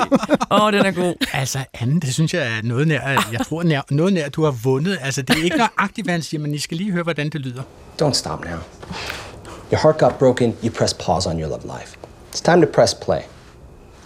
Åh, 0.50 0.64
oh, 0.64 0.72
den 0.72 0.86
er 0.86 0.90
god. 0.90 1.14
Altså, 1.32 1.58
Anne, 1.74 2.00
det 2.00 2.14
synes 2.14 2.34
jeg 2.34 2.42
er 2.42 2.62
noget 2.62 2.88
nær, 2.88 3.00
jeg 3.32 3.40
tror 3.48 3.62
nær, 3.62 3.80
noget 3.90 4.12
nær, 4.12 4.28
du 4.28 4.44
har 4.44 4.50
vundet. 4.50 4.98
Altså, 5.00 5.22
det 5.22 5.38
er 5.38 5.44
ikke 5.44 5.56
nøjagtigt, 5.56 6.06
hvad 6.06 6.12
han 6.12 6.22
siger, 6.22 6.40
men 6.40 6.54
I 6.54 6.58
skal 6.58 6.76
lige 6.76 6.92
høre, 6.92 7.02
hvordan 7.02 7.28
det 7.28 7.40
lyder. 7.40 7.62
Don't 8.02 8.12
stop 8.12 8.44
now. 8.44 8.58
Your 9.72 9.80
heart 9.82 9.98
got 9.98 10.18
broken, 10.18 10.56
you 10.64 10.70
press 10.70 10.94
pause 10.94 11.30
on 11.30 11.40
your 11.40 11.48
love 11.48 11.78
life. 11.78 11.96
It's 12.34 12.40
time 12.40 12.66
to 12.66 12.72
press 12.72 12.94
play. 12.94 13.20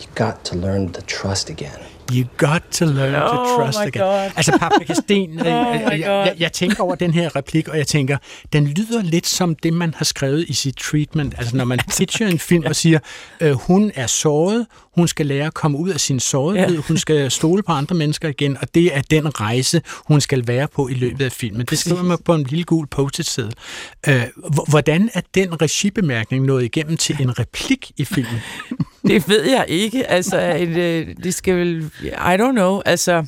You 0.01 0.27
got 0.27 0.35
to 0.45 0.57
learn 0.57 0.93
to 0.93 1.01
trust 1.01 1.51
again. 1.51 1.81
You 2.13 2.25
got 2.37 2.63
to 2.73 2.85
learn 2.87 3.13
to 3.13 3.41
Oh 3.41 3.57
trust 3.59 3.79
my 3.79 3.87
again. 3.87 4.03
God. 4.03 4.31
Altså, 4.37 4.59
Paprika 4.59 4.95
Sten, 4.95 5.31
Oh 5.41 5.47
øh, 5.47 5.47
jeg, 5.47 6.01
jeg, 6.01 6.35
jeg 6.39 6.53
tænker 6.53 6.83
over 6.83 6.95
den 6.95 7.11
her 7.15 7.37
replik, 7.37 7.69
og 7.69 7.79
jeg 7.79 7.87
tænker, 7.87 8.17
den 8.53 8.67
lyder 8.67 9.03
lidt 9.03 9.27
som 9.27 9.55
det, 9.55 9.73
man 9.73 9.95
har 9.97 10.05
skrevet 10.05 10.45
i 10.49 10.53
sit 10.53 10.77
treatment. 10.77 11.35
Altså, 11.39 11.57
når 11.57 11.65
man 11.65 11.79
pitcher 11.99 12.27
en 12.29 12.39
film 12.51 12.65
og 12.67 12.77
siger, 12.77 12.99
øh, 13.41 13.53
hun 13.53 13.93
er 13.95 14.07
såret, 14.07 14.67
hun 14.97 15.09
skal 15.09 15.27
lære 15.27 15.47
at 15.47 15.55
komme 15.55 15.79
ud 15.79 15.89
af 15.91 16.01
sin 16.01 16.21
sårethed, 16.21 16.75
Ja. 16.77 16.81
hun 16.89 16.99
skal 16.99 17.31
stole 17.31 17.63
på 17.63 17.73
andre 17.73 17.97
mennesker 17.97 18.29
igen, 18.29 18.57
og 18.61 18.75
det 18.75 18.97
er 18.97 19.03
den 19.03 19.41
rejse, 19.41 19.83
hun 20.09 20.21
skal 20.21 20.47
være 20.47 20.69
på 20.69 20.89
i 20.89 20.95
løbet 20.95 21.25
af 21.25 21.33
filmen. 21.33 21.67
Det 21.67 21.79
skriver 21.79 22.03
man 22.03 22.19
på 22.25 22.35
en 22.35 22.43
lille 22.43 22.65
gul 22.65 22.87
post-it-seddel. 22.87 23.55
Øh, 24.09 24.23
hvordan 24.69 25.11
er 25.15 25.21
den 25.35 25.63
regibemærkning 25.63 26.45
nået 26.45 26.65
igennem 26.65 26.97
til 26.97 27.17
en 27.21 27.39
replik 27.39 27.91
i 27.97 28.05
filmen? 28.05 28.41
Det 29.09 29.29
ved 29.29 29.45
jeg 29.45 29.65
ikke. 29.69 30.07
Altså, 30.07 30.41
et, 30.59 30.69
øh, 30.77 31.07
det 31.25 31.35
skal 31.35 31.57
vel... 31.57 31.91
I 32.03 32.09
don't 32.41 32.51
know. 32.53 32.81
Altså, 32.87 33.25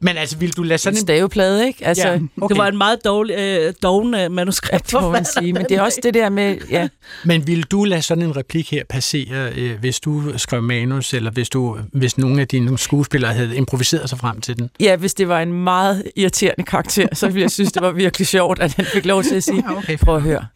Men 0.00 0.16
altså, 0.16 0.36
vil 0.36 0.56
du 0.56 0.62
lade 0.62 0.78
sådan 0.78 0.96
en 0.96 1.00
staveplade, 1.00 1.66
ikke? 1.66 1.86
Altså, 1.86 2.08
ja, 2.08 2.14
okay. 2.14 2.54
Det 2.54 2.58
var 2.58 2.68
en 2.68 2.76
meget 2.76 3.04
dårlig, 3.04 3.34
øh, 3.38 3.74
doven 3.82 4.32
manuskript. 4.32 4.92
Ja, 4.92 5.00
må 5.00 5.10
man 5.10 5.24
sige, 5.24 5.52
men 5.52 5.62
det 5.68 5.76
er 5.76 5.82
også 5.82 6.00
det 6.02 6.14
der 6.14 6.28
med... 6.28 6.56
Ja. 6.70 6.88
Men 7.24 7.46
vil 7.46 7.62
du 7.62 7.84
lade 7.84 8.02
sådan 8.02 8.22
en 8.22 8.36
replik 8.36 8.70
her 8.70 8.84
passere, 8.88 9.52
øh, 9.56 9.78
hvis 9.80 10.00
du 10.00 10.38
skrev 10.38 10.62
manus, 10.62 11.14
eller 11.14 11.30
hvis, 11.30 11.48
du, 11.48 11.78
hvis 11.92 12.18
nogle 12.18 12.40
af 12.40 12.48
dine 12.48 12.78
skuespillere 12.78 13.32
havde 13.32 13.56
improviseret 13.56 14.08
sig 14.08 14.18
frem 14.18 14.40
til 14.40 14.56
den? 14.56 14.70
Ja, 14.80 14.96
hvis 14.96 15.14
det 15.14 15.28
var 15.28 15.40
en 15.40 15.52
meget 15.52 16.02
irriterende 16.16 16.64
karakter, 16.64 17.06
så 17.12 17.26
ville 17.26 17.42
jeg 17.42 17.50
synes, 17.50 17.72
det 17.72 17.82
var 17.82 17.92
virkelig 17.92 18.26
sjovt, 18.26 18.58
at 18.58 18.74
han 18.74 18.84
fik 18.84 19.06
lov 19.06 19.22
til 19.22 19.34
at 19.34 19.44
sige, 19.44 19.64
ja, 19.70 19.76
okay, 19.78 19.98
prøv 19.98 20.16
at 20.16 20.22
høre. 20.22 20.46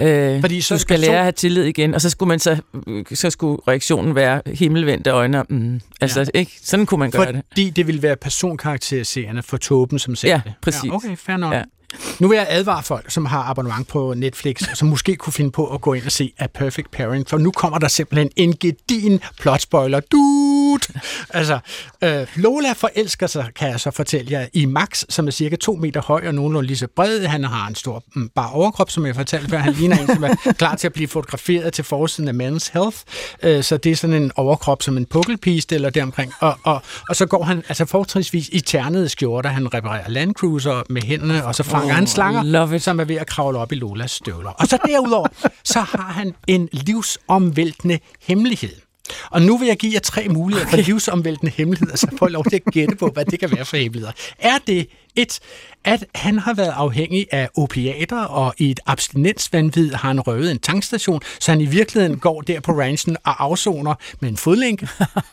Ja. 0.00 0.34
Øh, 0.34 0.40
Fordi 0.40 0.60
så 0.60 0.74
du 0.74 0.80
skal 0.80 1.00
lære 1.00 1.16
at 1.16 1.22
have 1.22 1.32
tillid 1.32 1.64
igen, 1.64 1.94
og 1.94 2.00
så 2.00 2.10
skulle 2.10 2.28
man 2.28 2.38
så, 2.38 2.56
så 3.14 3.30
skulle 3.30 3.62
reaktionen 3.68 4.14
være 4.14 4.42
himmelvendte 4.46 5.10
øjne. 5.10 5.44
Mm, 5.48 5.80
altså, 6.00 6.20
ja. 6.20 6.38
ikke? 6.38 6.52
Sådan 6.62 6.86
kunne 6.86 6.98
man 6.98 7.10
gøre 7.10 7.24
Fordi 7.24 7.36
det. 7.36 7.44
Fordi 7.48 7.70
det 7.70 7.86
ville 7.86 8.02
være 8.02 8.16
personkarakteriserende 8.78 9.42
for 9.42 9.56
Toben, 9.56 9.98
som 9.98 10.16
sagde 10.16 10.34
ja, 10.34 10.40
det. 10.44 10.54
Præcis. 10.62 10.84
Ja, 10.84 10.94
okay, 10.94 11.16
fair 11.16 11.36
nok. 11.36 11.54
Ja. 11.54 11.62
Nu 12.18 12.28
vil 12.28 12.36
jeg 12.36 12.46
advare 12.50 12.82
folk, 12.82 13.10
som 13.10 13.26
har 13.26 13.42
abonnement 13.42 13.88
på 13.88 14.14
Netflix, 14.16 14.62
som 14.74 14.88
måske 14.88 15.16
kunne 15.16 15.32
finde 15.32 15.50
på 15.50 15.66
at 15.74 15.80
gå 15.80 15.92
ind 15.92 16.04
og 16.04 16.12
se 16.12 16.32
A 16.38 16.46
Perfect 16.46 16.90
Parent, 16.90 17.30
for 17.30 17.38
nu 17.38 17.50
kommer 17.50 17.78
der 17.78 17.88
simpelthen 17.88 18.30
en 18.36 18.56
gedin 18.56 19.20
plot 19.40 19.60
spoiler. 19.60 20.00
Dude! 20.00 21.00
Altså, 21.30 21.58
øh, 22.02 22.26
Lola 22.36 22.72
forelsker 22.72 23.26
sig, 23.26 23.46
kan 23.56 23.68
jeg 23.68 23.80
så 23.80 23.90
fortælle 23.90 24.32
jer, 24.32 24.46
i 24.52 24.64
Max, 24.64 25.04
som 25.08 25.26
er 25.26 25.30
cirka 25.30 25.56
to 25.56 25.74
meter 25.74 26.02
høj 26.02 26.26
og 26.26 26.34
nogenlunde 26.34 26.66
lige 26.66 26.76
så 26.76 26.86
bred. 26.96 27.26
Han 27.26 27.44
har 27.44 27.68
en 27.68 27.74
stor 27.74 28.02
mm, 28.14 28.28
bare 28.28 28.50
overkrop, 28.50 28.90
som 28.90 29.06
jeg 29.06 29.14
fortalte 29.14 29.48
før. 29.48 29.58
Han 29.58 29.72
ligner 29.72 29.98
en, 29.98 30.06
som 30.06 30.24
er 30.24 30.52
klar 30.58 30.74
til 30.74 30.86
at 30.86 30.92
blive 30.92 31.08
fotograferet 31.08 31.72
til 31.72 31.84
forsiden 31.84 32.40
af 32.40 32.48
Men's 32.48 32.70
Health. 32.72 32.98
Øh, 33.42 33.62
så 33.62 33.76
det 33.76 33.92
er 33.92 33.96
sådan 33.96 34.22
en 34.22 34.32
overkrop 34.36 34.82
som 34.82 34.96
en 34.96 35.06
pukkelpiste 35.06 35.74
eller 35.74 35.90
deromkring. 35.90 36.32
Og, 36.40 36.58
og, 36.62 36.82
og 37.08 37.16
så 37.16 37.26
går 37.26 37.44
han 37.44 37.64
altså 37.68 37.84
fortrinsvis 37.84 38.48
i 38.52 38.60
ternede 38.60 39.08
skjorter. 39.08 39.50
Han 39.50 39.74
reparerer 39.74 40.08
Landcruiser 40.08 40.82
med 40.88 41.02
hænderne, 41.02 41.46
og 41.46 41.54
så 41.54 41.62
fanger 41.80 41.94
han 41.94 42.06
slanger, 42.06 42.78
som 42.78 43.00
er 43.00 43.04
ved 43.04 43.16
at 43.16 43.26
kravle 43.26 43.58
op 43.58 43.72
i 43.72 43.74
Lolas 43.74 44.10
støvler. 44.10 44.50
Og 44.50 44.66
så 44.66 44.78
derudover, 44.86 45.28
så 45.64 45.80
har 45.80 46.12
han 46.12 46.34
en 46.46 46.68
livsomvæltende 46.72 47.98
hemmelighed. 48.22 48.74
Og 49.30 49.42
nu 49.42 49.58
vil 49.58 49.68
jeg 49.68 49.76
give 49.76 49.92
jer 49.94 50.00
tre 50.00 50.28
muligheder 50.28 50.68
for 50.70 50.76
livsomvæltende 50.76 51.52
hemmeligheder, 51.56 51.96
så 51.96 52.08
får 52.18 52.28
lov 52.28 52.44
til 52.44 52.56
at 52.56 52.64
gætte 52.72 52.96
på, 52.96 53.08
hvad 53.08 53.24
det 53.24 53.40
kan 53.40 53.50
være 53.50 53.64
for 53.64 53.76
hemmeligheder. 53.76 54.12
Er 54.38 54.58
det 54.66 54.88
et, 55.18 55.40
at 55.84 56.04
han 56.14 56.38
har 56.38 56.54
været 56.54 56.72
afhængig 56.76 57.26
af 57.32 57.48
opiater, 57.56 58.20
og 58.20 58.54
i 58.58 58.70
et 58.70 58.80
abstinensvandvid 58.86 59.92
har 59.92 60.08
han 60.08 60.20
røvet 60.20 60.50
en 60.50 60.58
tankstation, 60.58 61.20
så 61.40 61.52
han 61.52 61.60
i 61.60 61.66
virkeligheden 61.66 62.18
går 62.18 62.40
der 62.40 62.60
på 62.60 62.72
ranchen 62.72 63.16
og 63.24 63.44
afsoner 63.44 63.94
med 64.20 64.28
en 64.28 64.36
fodlænke? 64.36 64.88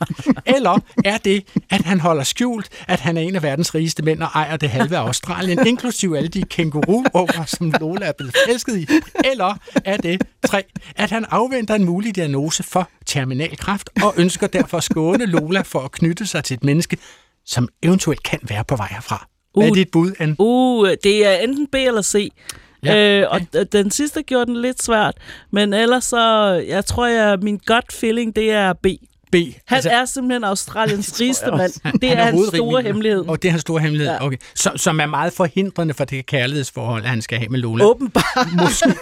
Eller 0.56 0.78
er 1.04 1.18
det, 1.18 1.46
at 1.70 1.80
han 1.80 2.00
holder 2.00 2.24
skjult, 2.24 2.68
at 2.88 3.00
han 3.00 3.16
er 3.16 3.20
en 3.20 3.36
af 3.36 3.42
verdens 3.42 3.74
rigeste 3.74 4.02
mænd 4.02 4.22
og 4.22 4.28
ejer 4.34 4.56
det 4.56 4.70
halve 4.70 4.96
af 4.96 5.00
Australien, 5.00 5.66
inklusiv 5.66 6.14
alle 6.16 6.28
de 6.28 6.42
kænguruer, 6.42 7.44
som 7.46 7.74
Lola 7.80 8.06
er 8.06 8.12
blevet 8.18 8.36
elsket 8.48 8.76
i? 8.76 8.88
Eller 9.24 9.54
er 9.84 9.96
det 9.96 10.22
tre, 10.46 10.64
at 10.96 11.10
han 11.10 11.24
afventer 11.30 11.74
en 11.74 11.84
mulig 11.84 12.16
diagnose 12.16 12.62
for 12.62 12.88
terminal 13.06 13.56
kræft 13.56 13.90
og 14.02 14.14
ønsker 14.16 14.46
derfor 14.46 14.76
at 14.76 14.84
skåne 14.84 15.26
Lola 15.26 15.60
for 15.60 15.80
at 15.80 15.92
knytte 15.92 16.26
sig 16.26 16.44
til 16.44 16.54
et 16.54 16.64
menneske, 16.64 16.96
som 17.44 17.68
eventuelt 17.82 18.22
kan 18.22 18.38
være 18.42 18.64
på 18.64 18.76
vej 18.76 18.88
herfra? 18.90 19.35
Hvad 19.56 19.66
er 19.66 19.70
Uh, 19.70 19.76
dit 19.76 19.90
bud, 19.90 20.12
Anne? 20.18 20.36
Uh, 20.38 20.88
det 21.04 21.26
er 21.26 21.32
enten 21.32 21.66
B 21.66 21.74
eller 21.74 22.02
C. 22.02 22.30
Ja. 22.84 23.20
Øh, 23.20 23.26
og 23.30 23.40
ja. 23.54 23.64
den 23.64 23.90
sidste 23.90 24.22
gjorde 24.22 24.46
den 24.46 24.56
lidt 24.56 24.82
svært, 24.82 25.14
men 25.50 25.74
ellers 25.74 26.04
så, 26.04 26.50
jeg 26.68 26.84
tror, 26.84 27.06
jeg, 27.06 27.38
min 27.42 27.60
gut 27.66 27.92
feeling, 27.92 28.36
det 28.36 28.50
er 28.50 28.72
B. 28.72 28.86
Han 29.44 29.76
altså, 29.76 29.90
er 29.90 30.04
simpelthen 30.04 30.44
Australiens 30.44 31.14
rigeste 31.20 31.50
mand. 31.50 32.00
Det 32.00 32.12
er, 32.12 32.16
er 32.16 32.24
hans 32.24 32.48
store 32.54 32.82
hemmelighed. 32.82 33.28
Og 33.28 33.42
det 33.42 33.48
er 33.48 33.52
hans 33.52 33.60
store 33.60 33.80
hemmelighed, 33.80 34.12
ja. 34.12 34.26
okay. 34.26 34.36
Som, 34.54 34.78
som 34.78 35.00
er 35.00 35.06
meget 35.06 35.32
forhindrende 35.32 35.94
for 35.94 36.04
det 36.04 36.26
kærlighedsforhold, 36.26 37.04
han 37.04 37.22
skal 37.22 37.38
have 37.38 37.48
med 37.48 37.58
Lola. 37.58 37.84
Åbenbart. 37.84 38.48
Måske. 38.62 38.94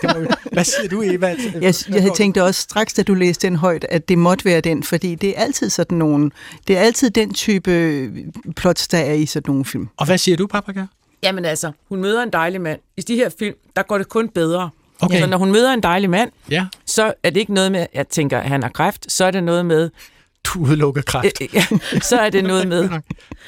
Hvad 0.53 0.64
siger 0.64 0.89
du, 0.89 1.03
Eva? 1.03 1.37
Jeg, 1.61 1.74
jeg 1.89 2.03
havde 2.03 2.14
tænkt 2.14 2.39
også 2.39 2.61
straks, 2.61 2.95
da 2.95 3.03
du 3.03 3.14
læste 3.14 3.47
den 3.47 3.57
højt, 3.57 3.87
at 3.89 4.09
det 4.09 4.18
måtte 4.18 4.45
være 4.45 4.61
den, 4.61 4.82
fordi 4.82 5.14
det 5.14 5.39
er 5.39 5.43
altid 5.43 5.70
sådan 5.70 5.99
nogen, 5.99 6.32
det 6.66 6.76
er 6.76 6.80
altid 6.80 7.11
den 7.11 7.35
type 7.35 8.11
plots, 8.57 8.89
der 8.89 8.99
er 8.99 9.12
i 9.12 9.26
sådan 9.26 9.51
nogle 9.51 9.64
film. 9.64 9.89
Og 9.97 10.07
hvad 10.07 10.18
siger 10.18 10.37
du, 10.37 10.47
Paprika? 10.47 10.87
Jamen 11.22 11.45
altså, 11.45 11.72
hun 11.89 12.01
møder 12.01 12.22
en 12.22 12.30
dejlig 12.30 12.61
mand. 12.61 12.80
I 12.97 13.01
de 13.01 13.16
her 13.16 13.30
film, 13.39 13.55
der 13.76 13.82
går 13.82 13.99
det 13.99 14.09
kun 14.09 14.28
bedre. 14.28 14.70
Okay. 15.01 15.14
Altså, 15.14 15.30
når 15.30 15.39
hun 15.39 15.53
møder 15.53 15.72
en 15.72 15.82
dejlig 15.82 16.11
mand, 16.11 16.30
ja. 16.51 16.66
så 16.87 17.12
er 17.22 17.30
det 17.30 17.41
ikke 17.41 17.55
noget 17.55 17.72
med, 17.72 17.87
jeg 17.95 18.09
tænker, 18.09 18.39
at 18.39 18.49
han 18.49 18.62
har 18.62 18.70
kræft, 18.70 19.12
så 19.12 19.24
er 19.24 19.30
det 19.30 19.45
noget 19.45 19.66
med, 19.66 19.91
du 20.45 20.59
udelukker 20.59 21.03
kræft. 21.03 21.40
Ja, 21.55 21.66
så 22.03 22.16
er 22.16 22.30
det 22.30 22.45
noget 22.45 22.68
med, 22.68 22.82
det 22.88 22.90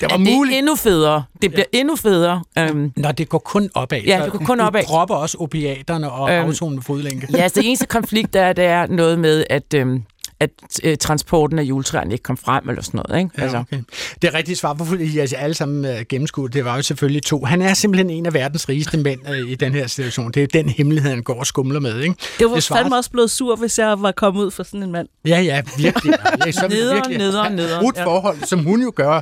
var 0.01 0.09
at 0.09 0.20
muligt. 0.20 0.51
det 0.51 0.55
er 0.55 0.59
endnu 0.59 0.74
federe. 0.76 1.24
Det 1.42 1.51
bliver 1.51 1.64
ja. 1.72 1.78
endnu 1.78 1.97
federe. 1.97 2.42
Um, 2.70 2.92
Nå, 2.97 3.12
det 3.12 3.28
går 3.28 3.38
kun 3.38 3.70
opad. 3.74 4.01
Ja, 4.01 4.20
det 4.24 4.32
går 4.32 4.38
kun 4.38 4.61
opad. 4.61 4.82
Du 4.82 4.88
dropper 4.88 5.14
også 5.14 5.36
opiaterne 5.40 6.11
og 6.11 6.22
um, 6.22 6.30
afsonen 6.30 6.74
med 6.74 6.82
fodlænke. 6.82 7.28
Ja, 7.32 7.38
altså, 7.42 7.61
det 7.61 7.66
eneste 7.66 7.86
konflikt, 7.86 8.34
der 8.34 8.42
er, 8.42 8.53
det 8.53 8.64
er 8.64 8.86
noget 8.86 9.18
med, 9.18 9.44
at... 9.51 9.74
Um, 9.82 10.03
at 10.41 10.51
øh, 10.82 10.97
transporten 10.97 11.59
af 11.59 11.62
juletræerne 11.62 12.12
ikke 12.12 12.22
kom 12.22 12.37
frem, 12.37 12.68
eller 12.68 12.82
sådan 12.82 13.01
noget. 13.09 13.18
Ikke? 13.18 13.30
Ja, 13.39 13.43
altså. 13.43 13.59
okay. 13.59 13.82
Det 14.22 14.34
rigtige 14.34 14.57
svar, 14.57 14.74
hvorfor 14.74 14.97
I 14.97 15.18
altså 15.18 15.37
alle 15.37 15.55
sammen 15.55 15.84
uh, 15.84 16.01
gennemskuddet, 16.09 16.55
det 16.55 16.64
var 16.64 16.76
jo 16.76 16.82
selvfølgelig 16.82 17.22
to. 17.22 17.45
Han 17.45 17.62
er 17.62 17.74
simpelthen 17.74 18.11
en 18.11 18.26
af 18.26 18.34
verdens 18.34 18.68
rigeste 18.68 18.97
mænd 18.97 19.20
uh, 19.30 19.51
i 19.51 19.55
den 19.55 19.72
her 19.72 19.87
situation. 19.87 20.32
Det 20.32 20.43
er 20.43 20.47
den 20.47 20.68
hemmelighed, 20.68 21.11
han 21.11 21.22
går 21.22 21.34
og 21.34 21.47
skumler 21.47 21.80
med. 21.80 22.01
Ikke? 22.01 22.14
Det 22.39 22.51
var 22.51 22.55
det 22.55 22.64
fandme 22.64 22.97
også 22.97 23.11
blevet 23.11 23.30
sur, 23.30 23.57
hvis 23.57 23.78
jeg 23.78 24.03
var 24.03 24.12
kommet 24.12 24.45
ud 24.45 24.51
for 24.51 24.62
sådan 24.62 24.82
en 24.82 24.93
mand. 24.93 25.09
Ja, 25.24 25.41
ja, 25.41 25.62
virkelig. 25.78 26.14
Ja, 26.47 26.53
så 26.53 26.68
nederen, 26.68 26.97
virkelig. 26.97 27.18
nederen, 27.18 27.53
nederen. 27.53 27.82
Brudt 27.82 27.99
forhold, 28.03 28.45
som 28.45 28.64
hun 28.64 28.82
jo 28.82 28.93
gør. 28.97 29.20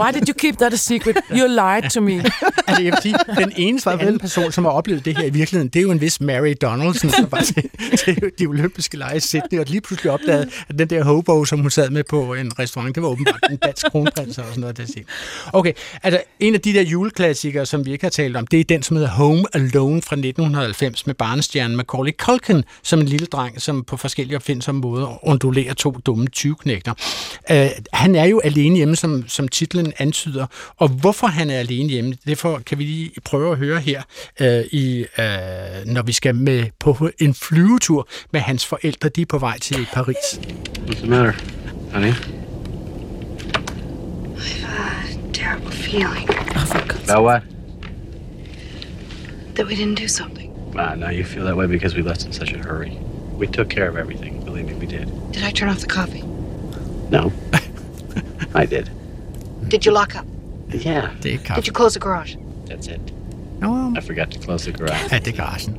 Why 0.00 0.12
did 0.14 0.28
you 0.28 0.34
keep 0.38 0.56
that 0.56 0.72
a 0.72 0.76
secret? 0.76 1.16
You 1.30 1.46
lied 1.46 1.90
to 1.90 2.00
me. 2.00 2.12
altså, 2.66 2.82
jeg 2.82 2.92
vil 2.92 2.98
sige, 3.02 3.14
den 3.38 3.52
eneste 3.56 3.90
anden 3.90 4.18
person, 4.18 4.52
som 4.52 4.64
har 4.64 4.72
oplevet 4.72 5.04
det 5.04 5.18
her 5.18 5.24
i 5.24 5.30
virkeligheden, 5.30 5.68
det 5.68 5.78
er 5.78 5.82
jo 5.82 5.90
en 5.90 6.00
vis 6.00 6.20
Mary 6.20 6.54
Donaldson, 6.62 7.10
som 7.10 7.26
var 7.30 7.40
til, 7.40 7.70
til 8.04 8.32
de 8.38 8.46
olympiske 8.46 8.96
lege 8.96 9.16
i 9.16 9.20
Sydney, 9.20 9.60
og 9.60 9.66
lige 9.68 9.80
pludselig 9.80 10.12
opdagede, 10.26 10.50
at 10.68 10.78
den 10.78 10.90
der 10.90 11.04
hobo, 11.04 11.44
som 11.44 11.60
hun 11.60 11.70
sad 11.70 11.90
med 11.90 12.04
på 12.04 12.34
en 12.34 12.58
restaurant, 12.58 12.94
det 12.94 13.02
var 13.02 13.08
åbenbart 13.08 13.40
en 13.50 13.56
dansk 13.56 13.86
kronprins 13.92 14.38
og 14.38 14.44
sådan 14.44 14.60
noget. 14.60 14.76
Det 14.76 15.04
okay, 15.52 15.72
altså 16.02 16.20
en 16.40 16.54
af 16.54 16.60
de 16.60 16.72
der 16.72 16.82
juleklassikere, 16.82 17.66
som 17.66 17.86
vi 17.86 17.92
ikke 17.92 18.04
har 18.04 18.10
talt 18.10 18.36
om, 18.36 18.46
det 18.46 18.60
er 18.60 18.64
den, 18.64 18.82
som 18.82 18.96
hedder 18.96 19.10
Home 19.10 19.44
Alone 19.52 20.02
fra 20.02 20.16
1990 20.16 21.06
med 21.06 21.14
barnestjernen 21.14 21.76
Macaulay 21.76 22.12
Culkin 22.12 22.64
som 22.82 23.00
en 23.00 23.06
lille 23.06 23.26
dreng, 23.26 23.62
som 23.62 23.84
på 23.84 23.96
forskellige 23.96 24.36
opfindsomme 24.36 24.80
måder 24.80 25.28
ondulerer 25.28 25.74
to 25.74 25.90
dumme 26.06 26.26
20-knægter. 26.36 26.92
Uh, 27.50 27.66
han 27.92 28.14
er 28.14 28.24
jo 28.24 28.40
alene 28.44 28.76
hjemme, 28.76 28.96
som, 28.96 29.28
som 29.28 29.48
titlen 29.48 29.92
antyder, 29.98 30.46
og 30.76 30.88
hvorfor 30.88 31.26
han 31.26 31.50
er 31.50 31.58
alene 31.58 31.88
hjemme, 31.88 32.16
det 32.26 32.38
for, 32.38 32.58
kan 32.66 32.78
vi 32.78 32.84
lige 32.84 33.10
prøve 33.24 33.52
at 33.52 33.58
høre 33.58 33.80
her, 33.80 34.02
uh, 34.40 34.46
i, 34.72 35.04
uh, 35.18 35.24
når 35.92 36.02
vi 36.02 36.12
skal 36.12 36.34
med 36.34 36.66
på 36.78 37.10
en 37.18 37.34
flyvetur 37.34 38.08
med 38.32 38.40
hans 38.40 38.66
forældre, 38.66 39.08
de 39.08 39.22
er 39.22 39.26
på 39.26 39.38
vej 39.38 39.58
til 39.58 39.86
Paris. 39.92 40.15
What's 40.16 41.02
the 41.02 41.06
matter, 41.08 41.32
honey? 41.92 42.14
I've 44.64 45.14
a 45.14 45.32
terrible 45.32 45.70
feeling. 45.70 46.26
Oh, 46.30 47.00
About 47.04 47.22
what? 47.22 47.42
That 49.56 49.66
we 49.66 49.74
didn't 49.74 49.96
do 49.96 50.08
something. 50.08 50.54
Ah, 50.78 50.94
now 50.94 51.10
you 51.10 51.22
feel 51.22 51.44
that 51.44 51.54
way 51.54 51.66
because 51.66 51.94
we 51.94 52.00
left 52.00 52.24
in 52.24 52.32
such 52.32 52.52
a 52.54 52.58
hurry. 52.58 52.96
We 53.34 53.46
took 53.46 53.68
care 53.68 53.88
of 53.88 53.98
everything. 53.98 54.42
Believe 54.42 54.64
me, 54.64 54.72
we 54.74 54.86
did. 54.86 55.06
Did 55.32 55.42
I 55.44 55.50
turn 55.50 55.68
off 55.68 55.80
the 55.80 55.86
coffee? 55.86 56.22
No. 57.10 57.30
I 58.54 58.64
did. 58.64 58.88
Did 59.68 59.84
you 59.84 59.92
lock 59.92 60.16
up? 60.16 60.24
Yeah. 60.70 61.12
Did 61.20 61.66
you 61.66 61.72
close 61.74 61.92
the 61.92 62.00
garage? 62.00 62.36
That's 62.64 62.86
it. 62.86 63.00
No. 63.60 63.92
I 63.94 64.00
forgot 64.00 64.30
to 64.30 64.38
close 64.38 64.64
the 64.64 64.72
garage. 64.72 65.12
Ja, 65.12 65.18
det 65.18 65.28
er 65.28 65.36
garagen. 65.36 65.76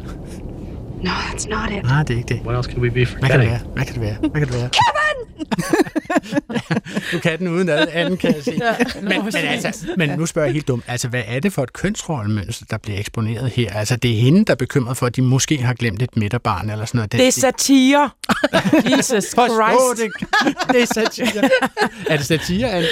No, 1.03 1.09
that's 1.11 1.49
not 1.49 1.71
it. 1.71 1.83
Nej, 1.83 2.03
det 2.03 2.13
er 2.13 2.17
ikke 2.17 2.33
det. 2.33 2.41
What 2.45 2.57
else 2.57 2.71
could 2.71 2.81
we 2.83 2.89
be 2.91 3.05
Hvad 3.05 3.29
kan 3.29 3.39
det 3.39 3.49
forgetting? 3.49 3.51
være? 3.51 3.59
Hvad 3.73 3.85
kan 3.85 3.93
det 3.93 4.01
være? 4.01 4.15
Hvad 4.19 4.41
kan 4.41 4.47
det 4.47 4.53
være? 4.53 4.69
Kevin! 4.79 5.17
du 7.11 7.19
kan 7.19 7.39
den 7.39 7.47
uden 7.47 7.69
ad, 7.69 7.87
anden 7.93 8.17
kan 8.17 8.35
jeg 8.35 8.43
se. 8.43 8.59
Men, 9.01 9.25
men, 9.25 9.35
altså, 9.35 9.87
men 9.97 10.09
nu 10.09 10.25
spørger 10.25 10.45
jeg 10.47 10.53
helt 10.53 10.67
dumt. 10.67 10.83
Altså, 10.87 11.07
hvad 11.07 11.21
er 11.27 11.39
det 11.39 11.53
for 11.53 11.63
et 11.63 11.73
kønsrollemønster, 11.73 12.65
der 12.69 12.77
bliver 12.77 12.99
eksponeret 12.99 13.49
her? 13.49 13.73
Altså, 13.73 13.95
det 13.95 14.11
er 14.11 14.15
hende, 14.15 14.45
der 14.45 14.51
er 14.53 14.55
bekymret 14.55 14.97
for, 14.97 15.05
at 15.05 15.15
de 15.15 15.21
måske 15.21 15.57
har 15.57 15.73
glemt 15.73 16.01
et 16.01 16.17
midterbarn 16.17 16.69
eller 16.69 16.85
sådan 16.85 16.97
noget. 16.97 17.11
Det 17.11 17.27
er 17.27 17.31
satire. 17.31 18.09
Jesus 18.97 19.23
Christ. 19.23 19.33
Det, 19.97 20.11
det 20.73 20.81
er 20.81 20.85
satire. 20.93 21.49
er 22.09 22.17
det 22.17 22.25
satire? 22.25 22.67
Ja, 22.67 22.83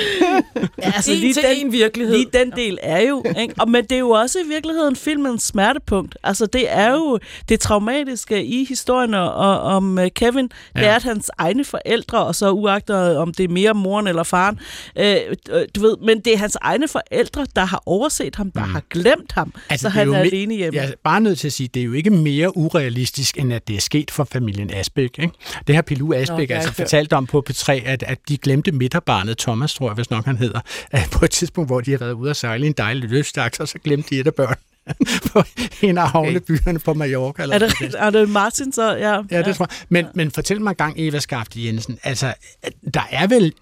altså, 0.81 1.11
En 1.11 1.17
lige 1.17 1.33
til 1.33 1.43
den, 1.43 1.65
en 1.65 1.71
virkelighed. 1.71 2.15
Lige 2.15 2.27
den 2.33 2.51
del 2.51 2.77
er 2.83 3.01
jo, 3.01 3.23
ikke? 3.39 3.53
Og, 3.59 3.69
men 3.69 3.83
det 3.83 3.91
er 3.91 3.99
jo 3.99 4.09
også 4.09 4.39
i 4.45 4.47
virkeligheden 4.49 4.95
filmens 4.95 5.43
smertepunkt. 5.43 6.17
Altså, 6.23 6.45
det 6.45 6.65
er 6.69 6.91
jo 6.91 7.19
det 7.49 7.59
traumatiske 7.59 8.45
i 8.45 8.65
historien 8.69 9.13
og, 9.13 9.33
om 9.61 9.99
øh, 9.99 10.07
Kevin, 10.15 10.43
det 10.47 10.51
Ja. 10.75 10.81
er, 10.85 10.95
at 10.95 11.03
hans 11.03 11.31
egne 11.37 11.65
forældre, 11.65 12.25
og 12.25 12.35
så 12.35 12.51
uagter 12.51 13.14
øh, 13.15 13.21
om 13.21 13.33
det 13.33 13.43
er 13.43 13.47
mere 13.47 13.73
moren 13.73 14.07
eller 14.07 14.23
faren. 14.23 14.59
Øh, 14.95 15.15
øh, 15.49 15.65
du 15.75 15.81
ved, 15.81 15.97
men 16.01 16.19
det 16.19 16.33
er 16.33 16.37
hans 16.37 16.57
egne 16.61 16.87
forældre, 16.87 17.45
der 17.55 17.65
har 17.65 17.83
overset 17.85 18.35
ham, 18.35 18.51
der 18.51 18.61
har 18.61 18.83
glemt 18.89 19.31
ham, 19.31 19.53
altså, 19.69 19.81
så 19.81 19.87
er 19.87 19.91
han 19.91 20.13
er 20.13 20.19
alene 20.19 20.55
hjemme. 20.55 20.79
Jeg 20.79 20.89
er 20.89 20.93
bare 21.03 21.21
nødt 21.21 21.39
til 21.39 21.47
at 21.47 21.53
sige, 21.53 21.67
det 21.67 21.79
er 21.79 21.85
jo 21.85 21.93
ikke 21.93 22.09
mere 22.09 22.57
urealistisk, 22.57 23.37
end 23.37 23.53
at 23.53 23.67
det 23.67 23.75
er 23.75 23.81
sket 23.81 24.11
for 24.11 24.23
familien 24.23 24.73
Asbæk. 24.73 25.19
Ikke? 25.19 25.33
Det 25.67 25.75
har 25.75 25.81
Pilu 25.81 26.07
Nå, 26.07 26.13
Asbæk 26.13 26.49
har 26.49 26.55
altså 26.55 26.73
fortalt 26.73 27.13
om 27.13 27.25
på 27.25 27.43
P3, 27.49 27.71
at, 27.71 28.03
at 28.03 28.19
de 28.29 28.37
glemte 28.37 28.71
midterbarnet, 28.71 29.37
Thomas 29.37 29.73
tror 29.73 29.87
jeg, 29.87 29.95
hvis 29.95 30.09
nok 30.09 30.25
han 30.25 30.37
hedder, 30.37 30.59
at 30.91 31.09
på 31.19 31.25
et 31.25 31.31
tidspunkt, 31.31 31.69
hvor 31.69 31.81
de 31.81 31.91
har 31.91 31.97
været 31.97 32.13
ude 32.13 32.29
at 32.29 32.37
sejle 32.37 32.67
en 32.67 32.73
dejlig 32.73 33.09
løftaks, 33.09 33.59
og 33.59 33.67
så 33.67 33.79
glemte 33.79 34.09
de 34.09 34.19
et 34.19 34.27
af 34.27 34.33
børn 34.35 34.55
på 35.31 35.43
en 35.81 35.97
af 35.97 36.09
havnebyerne 36.09 36.79
på 36.79 36.93
Mallorca. 36.93 37.43
Eller 37.43 37.55
Er 37.55 37.59
det, 37.59 37.95
er 37.97 38.09
det 38.09 38.29
Martin 38.29 38.71
så? 38.71 38.95
Ja, 38.95 39.21
Ja, 39.31 39.41
det 39.41 39.55
tror 39.55 39.65
jeg. 39.69 39.85
Men, 39.89 40.05
men 40.13 40.31
fortæl 40.31 40.61
mig 40.61 40.77
gang, 40.77 40.93
Eva 40.97 41.19
Skafte 41.19 41.65
Jensen, 41.65 41.99
altså, 42.03 42.33
der 42.93 43.07
er 43.11 43.27
vel 43.27 43.53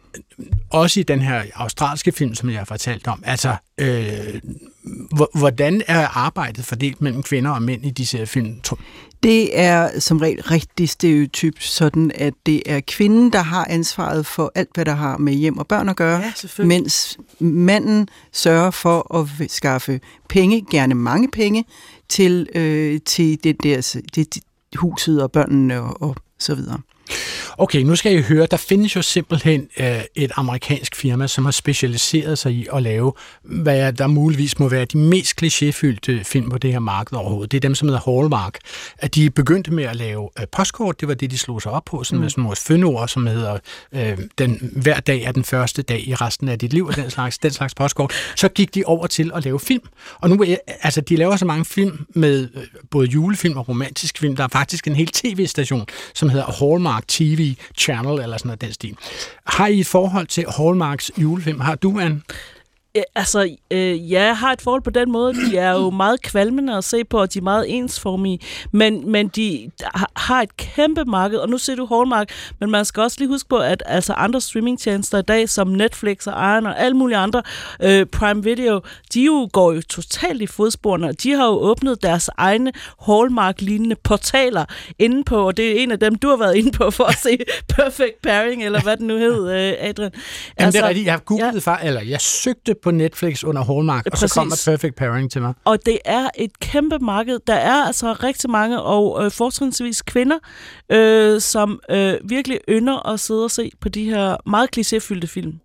også 0.70 1.00
i 1.00 1.04
den 1.04 1.22
her 1.22 1.44
australske 1.56 2.12
film, 2.12 2.36
som 2.36 2.50
jeg 2.50 2.58
har 2.58 2.66
fortalt 2.66 3.08
om, 3.08 3.24
altså, 3.26 3.56
øh, 3.78 4.42
hvordan 5.34 5.82
er 5.88 6.08
arbejdet 6.08 6.66
fordelt 6.66 7.02
mellem 7.02 7.24
kvinder 7.24 7.52
og 7.52 7.62
mænd 7.62 7.86
i 7.86 7.90
disse 7.90 8.18
her 8.18 8.26
film? 8.26 8.62
Det 9.24 9.60
er 9.60 10.00
som 10.00 10.18
regel 10.18 10.42
rigtig 10.44 10.90
stereotyp, 10.90 11.62
sådan 11.62 12.12
at 12.16 12.34
det 12.46 12.62
er 12.66 12.82
kvinden, 12.88 13.34
der 13.34 13.42
har 13.42 13.68
ansvaret 13.70 14.26
for 14.26 14.52
alt, 14.56 14.70
hvad 14.74 14.86
der 14.86 14.94
har 14.94 15.18
med 15.18 15.34
hjem 15.34 15.58
og 15.58 15.68
børn 15.68 15.90
at 15.90 15.96
gøre, 15.96 16.22
Ja, 16.58 16.64
mens 16.64 17.18
manden 17.40 18.08
sørger 18.32 18.72
for 18.72 19.16
at 19.16 19.52
skaffe 19.52 20.00
penge, 20.30 20.66
gerne 20.72 20.96
mange 20.96 21.32
penge, 21.32 21.66
til, 22.10 22.50
øh, 22.56 23.00
til 23.06 23.44
det 23.44 23.64
der, 23.64 24.02
det, 24.16 24.38
huset 24.76 25.24
og 25.24 25.32
børnene 25.32 25.82
og, 25.82 26.02
og 26.02 26.16
så 26.40 26.56
videre. 26.56 26.80
Okay, 27.58 27.80
nu 27.80 27.96
skal 27.96 28.18
I 28.18 28.22
høre, 28.22 28.48
der 28.52 28.58
findes 28.58 28.96
jo 28.96 29.02
simpelthen 29.02 29.68
øh, 29.80 30.02
et 30.16 30.32
amerikansk 30.36 30.96
firma, 30.96 31.28
som 31.28 31.46
har 31.46 31.52
specialiseret 31.52 32.38
sig 32.40 32.52
i 32.52 32.68
at 32.74 32.84
lave, 32.84 33.14
hvad 33.44 33.94
der 33.94 34.08
muligvis 34.08 34.60
må 34.60 34.70
være 34.70 34.86
de 34.86 34.98
mest 34.98 35.44
klichéfyldte 35.44 36.24
film 36.24 36.50
på 36.50 36.58
det 36.58 36.72
her 36.72 36.80
marked 36.80 37.18
overhovedet. 37.18 37.52
Det 37.52 37.58
er 37.58 37.62
dem, 37.62 37.76
som 37.76 37.88
hedder 37.88 38.20
Hallmark. 38.20 38.58
At 38.98 39.16
de 39.16 39.30
begyndte 39.30 39.72
med 39.74 39.84
at 39.84 39.96
lave 39.96 40.30
øh, 40.40 40.46
postkort, 40.52 41.00
det 41.00 41.08
var 41.08 41.14
det, 41.14 41.32
de 41.32 41.38
slog 41.38 41.62
sig 41.62 41.72
op 41.72 41.84
på, 41.86 42.04
sådan 42.04 42.18
Mm. 42.18 42.22
med 42.22 42.30
sådan 42.30 42.42
nogle 42.44 42.56
fyndord, 42.56 43.08
som 43.08 43.28
hedder, 43.28 43.58
øh, 43.94 44.18
den, 44.38 44.70
hver 44.76 45.00
dag 45.00 45.22
er 45.24 45.32
den 45.32 45.44
første 45.44 45.82
dag 45.82 46.08
i 46.08 46.16
resten 46.16 46.50
af 46.50 46.60
dit 46.60 46.74
liv, 46.74 46.86
og 46.86 46.96
den 46.96 47.10
slags, 47.10 47.38
den 47.38 47.52
slags 47.52 47.76
postkort. 47.76 48.14
Så 48.36 48.48
gik 48.50 48.76
de 48.76 48.84
over 48.86 49.08
til 49.08 49.32
at 49.36 49.44
lave 49.44 49.60
film. 49.60 49.84
Og 50.20 50.30
nu, 50.30 50.44
er- 50.44 50.56
altså, 50.82 51.02
de 51.02 51.16
laver 51.16 51.36
så 51.36 51.46
mange 51.46 51.66
film 51.66 52.06
med 52.16 52.50
øh, 52.56 52.64
både 52.92 53.08
julefilm 53.08 53.58
og 53.58 53.70
romantisk 53.70 54.18
film. 54.18 54.36
Der 54.36 54.44
er 54.44 54.48
faktisk 54.48 54.88
en 54.88 54.96
hel 54.96 55.08
tv-station, 55.08 55.86
som 56.14 56.30
hedder 56.30 56.46
Hallmark 56.70 57.03
TV 57.08 57.56
Channel, 57.78 58.22
eller 58.22 58.38
sådan 58.38 58.48
noget 58.48 58.62
den 58.62 58.74
stil. 58.74 58.96
Har 59.46 59.68
I 59.68 59.80
et 59.80 59.88
forhold 59.88 60.28
til 60.28 60.46
Hallmarks 60.58 61.12
julefilm? 61.18 61.60
Har 61.60 61.76
du, 61.76 62.00
en? 62.00 62.24
Altså, 63.16 63.56
øh, 63.72 64.12
ja, 64.12 64.24
jeg 64.24 64.38
har 64.38 64.52
et 64.52 64.62
forhold 64.62 64.82
på 64.82 64.90
den 64.90 65.12
måde. 65.12 65.34
De 65.34 65.58
er 65.58 65.72
jo 65.72 65.90
meget 65.90 66.22
kvalmende 66.22 66.78
at 66.78 66.84
se 66.84 67.04
på, 67.04 67.20
og 67.22 67.34
de 67.34 67.40
er 67.40 67.44
meget 67.44 67.66
ensformige. 67.78 68.40
Men, 68.72 69.12
men 69.12 69.28
de 69.28 69.72
har- 70.16 70.42
et 70.42 70.58
kæmpe 70.58 71.06
marked, 71.06 71.38
og 71.38 71.50
nu 71.50 71.58
ser 71.58 71.76
du 71.76 71.86
Hallmark, 71.86 72.30
men 72.60 72.72
man 72.72 72.86
skal 72.86 73.04
også 73.04 73.18
lige 73.20 73.28
huske 73.30 73.50
på, 73.50 73.58
at 73.58 73.84
altså 73.86 74.14
andre 74.14 74.42
streamingtjenester 74.42 75.18
i 75.18 75.22
dag, 75.22 75.50
som 75.50 75.68
Netflix 75.68 76.28
og 76.28 76.34
Iron 76.54 76.66
og 76.66 76.80
alle 76.80 76.98
mulige 76.98 77.18
andre, 77.18 77.42
øh, 77.82 78.06
Prime 78.06 78.44
Video, 78.44 78.82
de 79.14 79.22
jo 79.26 79.50
går 79.54 79.72
jo 79.74 79.82
totalt 79.82 80.42
i 80.42 80.48
fodsporene, 80.48 81.08
og 81.08 81.24
de 81.24 81.32
har 81.32 81.46
jo 81.46 81.52
åbnet 81.60 82.04
deres 82.04 82.30
egne 82.38 82.72
Hallmark-lignende 83.06 83.96
portaler 84.04 84.66
inde 85.00 85.24
på, 85.24 85.48
og 85.48 85.58
det 85.58 85.72
er 85.80 85.84
en 85.84 85.92
af 85.92 86.00
dem, 86.00 86.16
du 86.16 86.30
har 86.30 86.38
været 86.38 86.56
inde 86.56 86.72
på 86.72 86.92
for 86.92 87.04
at 87.04 87.16
se 87.18 87.38
Perfect 87.76 88.22
Pairing, 88.24 88.64
eller 88.66 88.82
hvad 88.82 88.98
den 88.98 89.08
nu 89.08 89.18
hed, 89.18 89.50
øh, 89.52 89.74
Adrian. 89.80 89.82
Jamen, 89.90 90.12
altså, 90.58 90.78
det 90.80 90.84
er 90.86 90.88
rigtigt. 90.90 91.06
Jeg 91.06 91.14
har 91.14 91.20
googlet 91.20 91.54
ja. 91.54 91.60
for, 91.72 91.80
eller 91.84 92.02
jeg 92.02 92.22
søgte 92.22 92.76
på 92.84 92.92
Netflix 92.92 93.44
under 93.44 93.64
Hallmark, 93.64 94.06
og 94.06 94.18
så 94.18 94.22
Præcis. 94.22 94.34
kommer 94.34 94.62
Perfect 94.66 94.96
Pairing 94.96 95.32
til 95.32 95.42
mig. 95.42 95.54
Og 95.66 95.86
det 95.86 96.00
er 96.06 96.30
et 96.38 96.60
kæmpe 96.60 97.00
marked. 97.00 97.40
Der 97.48 97.54
er 97.54 97.86
altså 97.86 98.14
rigtig 98.14 98.50
mange, 98.50 98.82
og 98.82 99.26
øh, 99.26 99.32
fortrinsvis 99.32 100.02
kvinder, 100.02 100.38
øh, 100.90 101.42
som 101.42 101.80
øh, 101.90 102.14
virkelig 102.24 102.60
ynder 102.70 103.10
at 103.10 103.20
sidde 103.20 103.44
og 103.44 103.52
se 103.52 103.72
på 103.82 103.90
de 103.90 104.06
her 104.06 104.50
meget 104.50 104.70
klichéfyldte 104.78 105.28
film. 105.28 105.60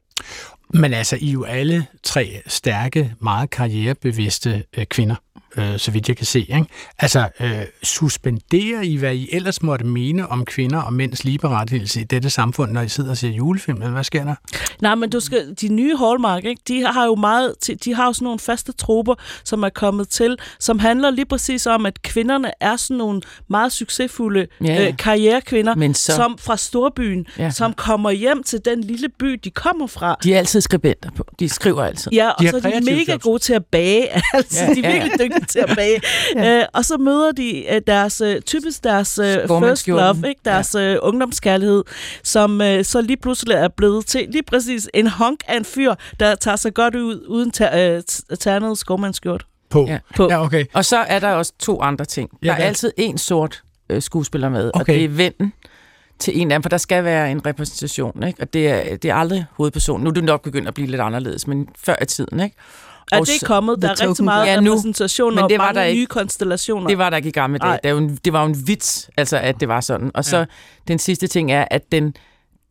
Men 0.74 0.94
altså, 0.94 1.16
I 1.20 1.28
er 1.28 1.32
jo 1.32 1.44
alle 1.44 1.86
tre 2.02 2.42
stærke, 2.46 3.14
meget 3.20 3.50
karrierebevidste 3.50 4.64
øh, 4.78 4.86
kvinder, 4.86 5.14
øh, 5.56 5.78
så 5.78 5.90
vidt 5.90 6.08
jeg 6.08 6.16
kan 6.16 6.26
se. 6.26 6.38
Ikke? 6.40 6.64
Altså, 6.98 7.28
øh, 7.40 7.62
suspenderer 7.82 8.82
I, 8.82 8.96
hvad 8.96 9.14
I 9.14 9.28
ellers 9.32 9.62
måtte 9.62 9.86
mene 9.86 10.28
om 10.28 10.44
kvinder 10.44 10.78
og 10.82 10.92
mænds 10.92 11.24
ligeberettigelse 11.24 12.00
i 12.00 12.04
dette 12.04 12.30
samfund, 12.30 12.72
når 12.72 12.80
I 12.80 12.88
sidder 12.88 13.10
og 13.10 13.16
ser 13.16 13.28
julefilm? 13.28 13.76
Eller 13.76 13.92
hvad 13.92 14.04
sker 14.04 14.24
der? 14.24 14.34
Nej, 14.80 14.94
men 14.94 15.10
du 15.10 15.20
skal, 15.20 15.54
de 15.60 15.68
nye 15.68 15.96
Hallmark, 15.96 16.44
ikke, 16.44 16.62
de 16.68 16.82
har 16.86 17.04
jo 17.04 17.14
meget, 17.14 17.54
de 17.84 17.94
har 17.94 18.06
jo 18.06 18.12
sådan 18.12 18.24
nogle 18.24 18.38
faste 18.38 18.72
troper, 18.72 19.14
som 19.44 19.62
er 19.62 19.68
kommet 19.68 20.08
til, 20.08 20.36
som 20.60 20.78
handler 20.78 21.10
lige 21.10 21.26
præcis 21.26 21.66
om, 21.66 21.86
at 21.86 22.02
kvinderne 22.02 22.50
er 22.60 22.76
sådan 22.76 22.96
nogle 22.96 23.20
meget 23.48 23.72
succesfulde 23.72 24.46
Ja, 24.60 24.66
ja, 24.66 24.82
ja. 24.82 24.88
øh, 24.88 24.96
karrierekvinder, 24.96 25.74
Men 25.74 25.94
så- 25.94 26.12
som 26.16 26.38
fra 26.38 26.56
storbyen, 26.56 27.26
Ja. 27.38 27.42
ja. 27.44 27.50
som 27.50 27.72
kommer 27.72 28.10
hjem 28.10 28.42
til 28.42 28.60
den 28.64 28.80
lille 28.80 29.08
by, 29.18 29.40
de 29.44 29.50
kommer 29.50 29.86
fra. 29.86 30.16
De 30.22 30.34
er 30.34 30.38
altid 30.38 30.60
skribenter 30.60 31.10
på. 31.16 31.24
De 31.40 31.48
skriver 31.48 31.82
altid. 31.84 32.12
Ja, 32.12 32.28
og 32.30 32.44
så 32.50 32.60
er 32.64 32.80
de 32.80 32.84
mega 32.94 33.16
gode 33.16 33.38
til 33.38 33.52
at 33.52 33.64
bage. 33.64 34.08
altså, 34.34 34.64
Ja, 34.64 34.68
ja, 34.68 34.74
de 34.74 34.80
er 34.80 34.88
ja, 34.88 34.92
virkelig 34.92 35.12
ja. 35.20 35.24
dygtige 35.24 35.37
til 35.52 35.58
at 35.58 35.76
bage. 35.76 36.00
ja. 36.36 36.58
øh, 36.60 36.64
og 36.74 36.84
så 36.84 36.96
møder 36.96 37.32
de 37.32 37.74
øh, 37.74 37.80
deres, 37.86 38.20
øh, 38.20 38.40
typisk 38.40 38.84
deres 38.84 39.18
øh, 39.18 39.48
first 39.48 39.88
love, 39.88 40.28
ikke? 40.28 40.40
deres 40.44 40.74
ja. 40.74 40.80
øh, 40.80 40.98
ungdomskærlighed, 41.02 41.84
som 42.24 42.60
øh, 42.60 42.84
så 42.84 43.00
lige 43.00 43.16
pludselig 43.16 43.54
er 43.54 43.68
blevet 43.68 44.06
til 44.06 44.26
lige 44.30 44.42
præcis 44.42 44.88
en 44.94 45.06
honk 45.06 45.40
af 45.48 45.56
en 45.56 45.64
fyr, 45.64 45.94
der 46.20 46.34
tager 46.34 46.56
sig 46.56 46.74
godt 46.74 46.94
ud 46.94 47.24
uden 47.28 47.50
ter, 47.50 47.96
øh, 47.96 48.02
ternet 48.40 48.78
skovmandskjort. 48.78 49.46
På. 49.70 49.86
Ja. 49.88 49.98
på. 50.16 50.28
Ja, 50.30 50.44
okay. 50.44 50.64
Og 50.74 50.84
så 50.84 50.96
er 50.96 51.18
der 51.18 51.28
også 51.28 51.52
to 51.58 51.80
andre 51.82 52.04
ting. 52.04 52.30
Ja, 52.42 52.46
Der 52.46 52.52
er 52.52 52.56
hvad? 52.56 52.66
altid 52.66 52.92
en 52.96 53.18
sort 53.18 53.62
øh, 53.90 54.02
skuespiller 54.02 54.48
med, 54.48 54.70
og 54.74 54.80
Okay. 54.80 54.94
det 54.94 55.04
er 55.04 55.08
vennen 55.08 55.52
til 56.18 56.40
en 56.40 56.50
af 56.50 56.54
dem, 56.54 56.62
for 56.62 56.68
der 56.68 56.76
skal 56.78 57.04
være 57.04 57.30
en 57.30 57.46
repræsentation, 57.46 58.22
ikke? 58.26 58.42
og 58.42 58.52
det 58.52 58.68
er, 58.68 58.96
det 58.96 59.10
er 59.10 59.14
aldrig 59.14 59.44
hovedpersonen. 59.52 60.04
Nu 60.04 60.10
er 60.10 60.14
det 60.14 60.24
nok 60.24 60.42
begyndt 60.42 60.68
at 60.68 60.74
blive 60.74 60.88
lidt 60.88 61.00
anderledes, 61.00 61.46
men 61.46 61.68
før 61.84 61.94
i 62.02 62.04
tiden. 62.06 62.40
Ikke? 62.40 62.56
Er 63.12 63.18
Og 63.20 63.26
det 63.26 63.44
kommet? 63.46 63.82
Der 63.82 63.88
er 63.88 64.08
rigtig 64.08 64.24
meget 64.24 64.46
Ja, 64.46 64.60
nu. 64.60 64.70
repræsentation 64.72 65.34
Men 65.34 65.44
og 65.44 65.50
det 65.50 65.58
var 65.58 65.64
mange 65.64 65.78
der 65.80 65.84
ikke. 65.84 66.00
nye 66.00 66.06
konstellationer. 66.06 66.88
Det 66.88 66.98
var 66.98 67.10
der 67.10 67.16
ikke 67.16 67.28
i 67.28 67.32
gamle 67.32 67.58
dage. 67.58 67.78
Det, 67.84 67.90
jo 67.90 67.98
en, 67.98 68.18
det 68.24 68.32
var 68.32 68.40
jo 68.42 68.46
en 68.48 68.66
vits, 68.66 69.10
altså, 69.16 69.36
at 69.38 69.60
det 69.60 69.68
var 69.68 69.80
sådan. 69.80 70.10
Og 70.14 70.24
så 70.24 70.38
Ja. 70.38 70.44
den 70.88 70.98
sidste 70.98 71.26
ting 71.26 71.52
er, 71.52 71.64
at 71.70 71.92
den, 71.92 72.14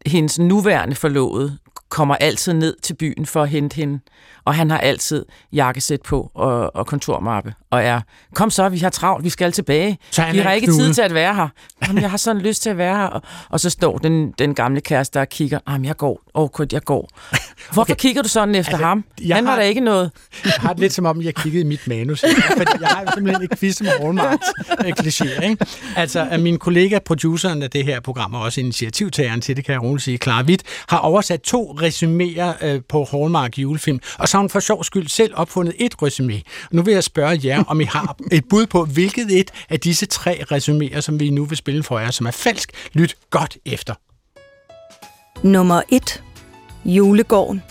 hendes 0.06 0.40
nuværende 0.40 0.96
forlovede 0.96 1.58
kommer 1.90 2.16
altid 2.16 2.54
ned 2.54 2.76
til 2.84 2.94
byen 2.94 3.26
for 3.26 3.44
at 3.44 3.50
hente 3.50 3.76
hende, 3.76 4.00
og 4.46 4.56
han 4.56 4.70
har 4.72 4.78
altid 4.78 5.26
jakkesæt 5.54 6.02
på 6.02 6.32
og, 6.34 6.76
og 6.76 6.88
kontormappe, 6.88 7.54
og 7.72 7.84
er, 7.84 8.02
kom 8.36 8.50
så, 8.50 8.70
vi 8.70 8.78
har 8.78 8.90
travlt, 8.90 9.24
vi 9.24 9.30
skal 9.30 9.52
tilbage. 9.52 9.98
Så 10.12 10.26
vi 10.32 10.38
har 10.38 10.52
ikke 10.52 10.68
knude. 10.68 10.80
tid 10.84 10.94
til 10.94 11.02
at 11.02 11.14
være 11.14 11.36
her. 11.36 11.48
Jamen, 11.88 12.02
jeg 12.02 12.10
har 12.10 12.18
sådan 12.18 12.42
lyst 12.42 12.62
til 12.64 12.70
at 12.70 12.78
være 12.78 12.96
her. 12.98 13.04
Og, 13.06 13.22
og 13.50 13.60
så 13.60 13.70
står 13.70 13.98
den, 13.98 14.32
den 14.40 14.56
gamle 14.56 14.82
kæreste 14.82 15.14
der 15.14 15.22
og 15.22 15.30
kigger, 15.30 15.60
jamen, 15.70 15.86
jeg 15.86 15.98
går, 15.98 16.22
åh, 16.36 16.50
oh, 16.60 16.68
jeg 16.72 16.82
går. 16.84 17.10
Hvorfor 17.74 17.82
okay. 17.82 17.96
kigger 17.96 18.22
du 18.22 18.30
sådan 18.30 18.56
efter 18.56 18.72
Altså, 18.74 18.86
ham? 18.86 19.04
jeg 19.22 19.36
Han 19.36 19.46
var 19.46 19.52
har- 19.52 19.58
der 19.58 19.64
ikke 19.66 19.82
noget. 19.82 20.12
Jeg 20.46 20.54
har 20.58 20.70
det 20.74 20.80
lidt 20.80 20.94
som 20.94 21.06
om, 21.06 21.22
jeg 21.22 21.36
kiggede 21.36 21.62
i 21.64 21.68
mit 21.68 21.88
manus. 21.88 22.22
Fordi 22.58 22.72
jeg 22.82 22.88
har 22.90 23.12
simpelthen 23.14 23.44
ikke 23.44 23.58
quiz 23.58 23.82
med 23.82 23.90
Hallmarks 24.02 24.46
øh, 24.86 24.94
klichéer. 25.00 25.42
Ikke? 25.50 25.66
Altså, 25.96 26.28
at 26.32 26.40
min 26.40 26.58
kollega, 26.60 27.00
produceren 27.06 27.64
af 27.64 27.70
det 27.70 27.86
her 27.86 28.00
program, 28.00 28.34
og 28.34 28.42
også 28.42 28.60
initiativtageren 28.62 29.42
til 29.42 29.56
det, 29.58 29.66
kan 29.66 29.74
jeg 29.74 29.82
roligt 29.84 30.04
sige, 30.04 30.18
Clara 30.18 30.44
Witt, 30.44 30.64
har 30.90 30.98
oversat 30.98 31.42
to 31.42 31.77
resumere 31.82 32.54
øh, 32.62 32.82
på 32.90 33.08
Hallmark 33.12 33.58
julefilm, 33.58 34.00
og 34.20 34.30
så 34.30 34.38
har 34.38 34.42
hun 34.42 34.50
for 34.50 34.60
sjov 34.60 34.84
skyld 34.84 35.08
selv 35.08 35.34
opfundet 35.36 35.76
et 35.78 35.96
resumé. 36.04 36.42
Nu 36.72 36.82
vil 36.82 36.94
jeg 36.94 37.04
spørge 37.04 37.40
jer, 37.44 37.64
om 37.64 37.82
I 37.82 37.84
har 37.84 38.18
et 38.32 38.44
bud 38.50 38.66
på, 38.66 38.86
hvilket 38.86 39.40
et 39.40 39.52
af 39.70 39.80
disse 39.80 40.06
tre 40.06 40.44
resuméer, 40.52 41.00
som 41.00 41.20
vi 41.20 41.30
nu 41.30 41.46
vil 41.46 41.58
spille 41.58 41.84
for 41.84 42.00
jer, 42.00 42.12
som 42.12 42.26
er 42.26 42.32
falsk. 42.32 42.72
Lyt 42.94 43.16
godt 43.30 43.58
efter. 43.66 43.94
Nummer 45.44 45.82
1. 45.90 46.24
Julegården. 46.86 47.62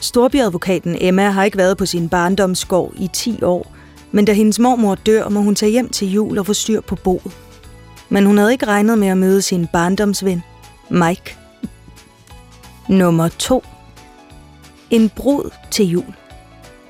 Storbyadvokaten 0.00 0.96
Emma 1.00 1.30
har 1.30 1.44
ikke 1.44 1.56
været 1.56 1.76
på 1.76 1.86
sin 1.86 2.08
barndomsgård 2.08 2.92
i 2.98 3.08
10 3.12 3.42
år, 3.42 3.74
men 4.12 4.24
da 4.24 4.32
hendes 4.32 4.58
mormor 4.58 4.94
dør, 4.94 5.28
må 5.28 5.40
hun 5.40 5.54
tage 5.54 5.72
hjem 5.72 5.88
til 5.88 6.12
jul 6.12 6.38
og 6.38 6.46
få 6.46 6.52
styr 6.52 6.80
på 6.80 6.96
boet. 6.96 7.36
Men 8.08 8.26
hun 8.26 8.38
havde 8.38 8.52
ikke 8.52 8.66
regnet 8.66 8.98
med 8.98 9.08
at 9.08 9.18
møde 9.18 9.42
sin 9.42 9.66
barndomsven, 9.66 10.42
Mike. 10.90 11.36
Nummer 12.88 13.28
2. 13.28 13.64
En 14.90 15.08
brud 15.08 15.50
til 15.70 15.86
jul. 15.86 16.14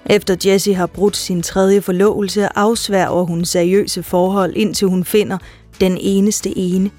Efter 0.06 0.36
Jessie 0.44 0.74
har 0.74 0.86
brudt 0.86 1.16
sin 1.16 1.42
tredje 1.42 1.82
forlovelse, 1.82 2.58
afsværger 2.58 3.22
hun 3.22 3.44
seriøse 3.44 4.02
forhold, 4.02 4.56
indtil 4.56 4.88
hun 4.88 5.04
finder 5.04 5.38
den 5.80 5.98
eneste 6.00 6.58
ene. 6.58 6.90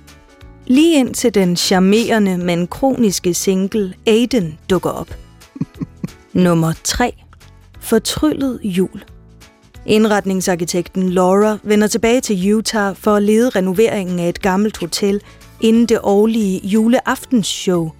Lige 0.68 1.00
indtil 1.00 1.34
den 1.34 1.56
charmerende, 1.56 2.38
men 2.38 2.68
kroniske 2.68 3.34
single 3.34 3.94
Aiden 4.08 4.60
dukker 4.70 4.90
op. 4.90 5.16
Nummer 6.34 6.74
3. 6.84 7.14
Fortryllet 7.80 8.60
jul. 8.64 9.04
Indretningsarkitekten 9.86 11.10
Laura 11.10 11.58
vender 11.64 11.88
tilbage 11.88 12.22
til 12.22 12.54
Utah 12.54 12.96
for 12.96 13.16
at 13.16 13.24
lede 13.24 13.50
renoveringen 13.50 14.20
af 14.20 14.30
et 14.30 14.42
gammelt 14.42 14.78
hotel 14.78 15.22
inden 15.62 15.86
det 15.86 16.00
årlige 16.04 16.68
juleaftensshow. 16.68 17.92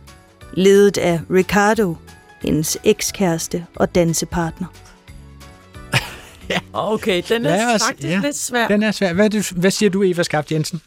Ledet 0.54 0.98
af 0.98 1.20
Ricardo, 1.34 1.96
hendes 2.42 2.78
ekskæreste 2.84 3.66
og 3.76 3.96
dansepartner. 3.96 4.68
Okay, 6.74 7.22
den 7.30 7.46
er 7.46 7.76
os- 7.76 7.84
faktisk 7.84 8.08
ja, 8.08 8.20
lidt 8.24 8.36
svær. 8.36 8.68
Den 8.68 8.84
er 8.84 8.92
svær. 8.92 9.14
Hvad, 9.14 9.30
det, 9.30 9.50
hvad 9.52 9.72
siger 9.72 9.90
du, 9.90 10.04
Eva 10.04 10.24
Skaft 10.24 10.52
Jensen? 10.52 10.82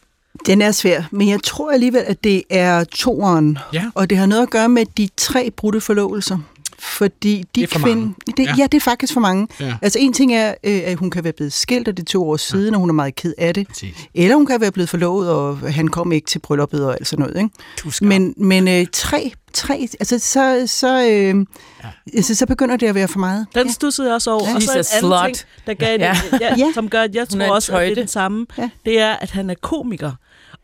Den 0.47 0.63
er 0.63 0.73
svær, 0.73 1.03
men 1.11 1.29
jeg 1.29 1.41
tror 1.45 1.73
alligevel, 1.73 2.05
at 2.07 2.25
det 2.25 2.43
er 2.51 2.85
toeren. 2.85 3.59
Ja. 3.73 3.85
Og 3.95 4.11
det 4.11 4.19
har 4.19 4.27
noget 4.27 4.43
at 4.43 4.51
gøre 4.51 4.69
med 4.69 4.87
de 4.97 5.09
tre 5.17 5.51
brudte 5.51 5.81
forlovelser. 5.81 6.39
Fordi 6.83 7.39
de 7.55 7.61
Det 7.61 7.63
er 7.63 7.67
for 7.79 7.79
kvinde, 7.87 8.01
mange. 8.03 8.15
Det, 8.27 8.39
Ja. 8.39 8.43
ja. 8.45 8.55
ja, 8.59 8.63
det 8.67 8.75
er 8.75 8.81
faktisk 8.81 9.13
for 9.13 9.21
mange. 9.21 9.49
Ja. 9.61 9.75
Altså 9.83 9.99
en 9.99 10.13
ting 10.13 10.35
er, 10.35 10.55
øh, 10.65 10.81
at 10.85 10.99
hun 10.99 11.11
kan 11.11 11.25
være 11.25 11.33
blevet 11.33 11.53
skilt, 11.53 11.89
og 11.89 11.97
det 11.97 12.03
er 12.03 12.07
to 12.07 12.29
år 12.31 12.37
siden, 12.37 12.75
og 12.75 12.81
hun 12.81 12.89
er 12.89 12.93
meget 12.95 13.15
ked 13.15 13.35
af 13.39 13.55
det. 13.55 13.69
Præcis. 13.69 13.95
Eller 14.15 14.37
hun 14.37 14.47
kan 14.47 14.61
være 14.61 14.73
blevet 14.73 14.89
forlovet, 14.89 15.31
og 15.31 15.59
han 15.59 15.89
kom 15.89 16.13
ikke 16.13 16.27
til 16.27 16.39
brylluppet 16.39 16.87
og 16.87 16.93
alt 16.95 17.07
sådan 17.07 17.27
noget. 17.27 17.37
Ikke? 17.43 18.05
Men, 18.07 18.35
men 18.37 18.69
øh, 18.69 18.87
tre, 18.93 19.33
tre, 19.53 19.89
altså 20.01 20.19
så, 20.19 20.63
så, 20.67 21.03
øh, 21.11 21.47
ja. 21.85 21.89
altså, 22.17 22.35
så 22.35 22.47
begynder 22.47 22.77
det 22.77 22.87
at 22.87 22.95
være 22.95 23.09
for 23.09 23.19
meget. 23.19 23.47
Den 23.55 23.73
stussede 23.73 24.09
jeg 24.09 24.15
også 24.15 24.31
over. 24.31 24.49
Ja. 24.49 24.55
Og 24.55 24.63
så 24.63 24.71
en 24.73 24.77
anden 24.79 24.85
slut. 25.01 25.25
ting, 25.25 25.37
der, 25.67 25.75
gav 25.75 25.99
Ja. 26.01 26.17
ja. 26.33 26.39
Ja, 26.41 26.55
Ja. 26.59 26.67
som 26.75 26.89
gør, 26.89 27.01
at 27.03 27.15
jeg 27.15 27.29
tror 27.29 27.55
også, 27.55 27.73
at 27.77 27.83
det 27.83 27.91
er 27.91 27.95
den 27.95 28.09
samme, 28.09 28.47
Ja. 28.59 28.71
det 28.85 28.99
er, 29.01 29.13
at 29.13 29.31
han 29.31 29.51
er 29.51 29.55
komiker. 29.63 30.13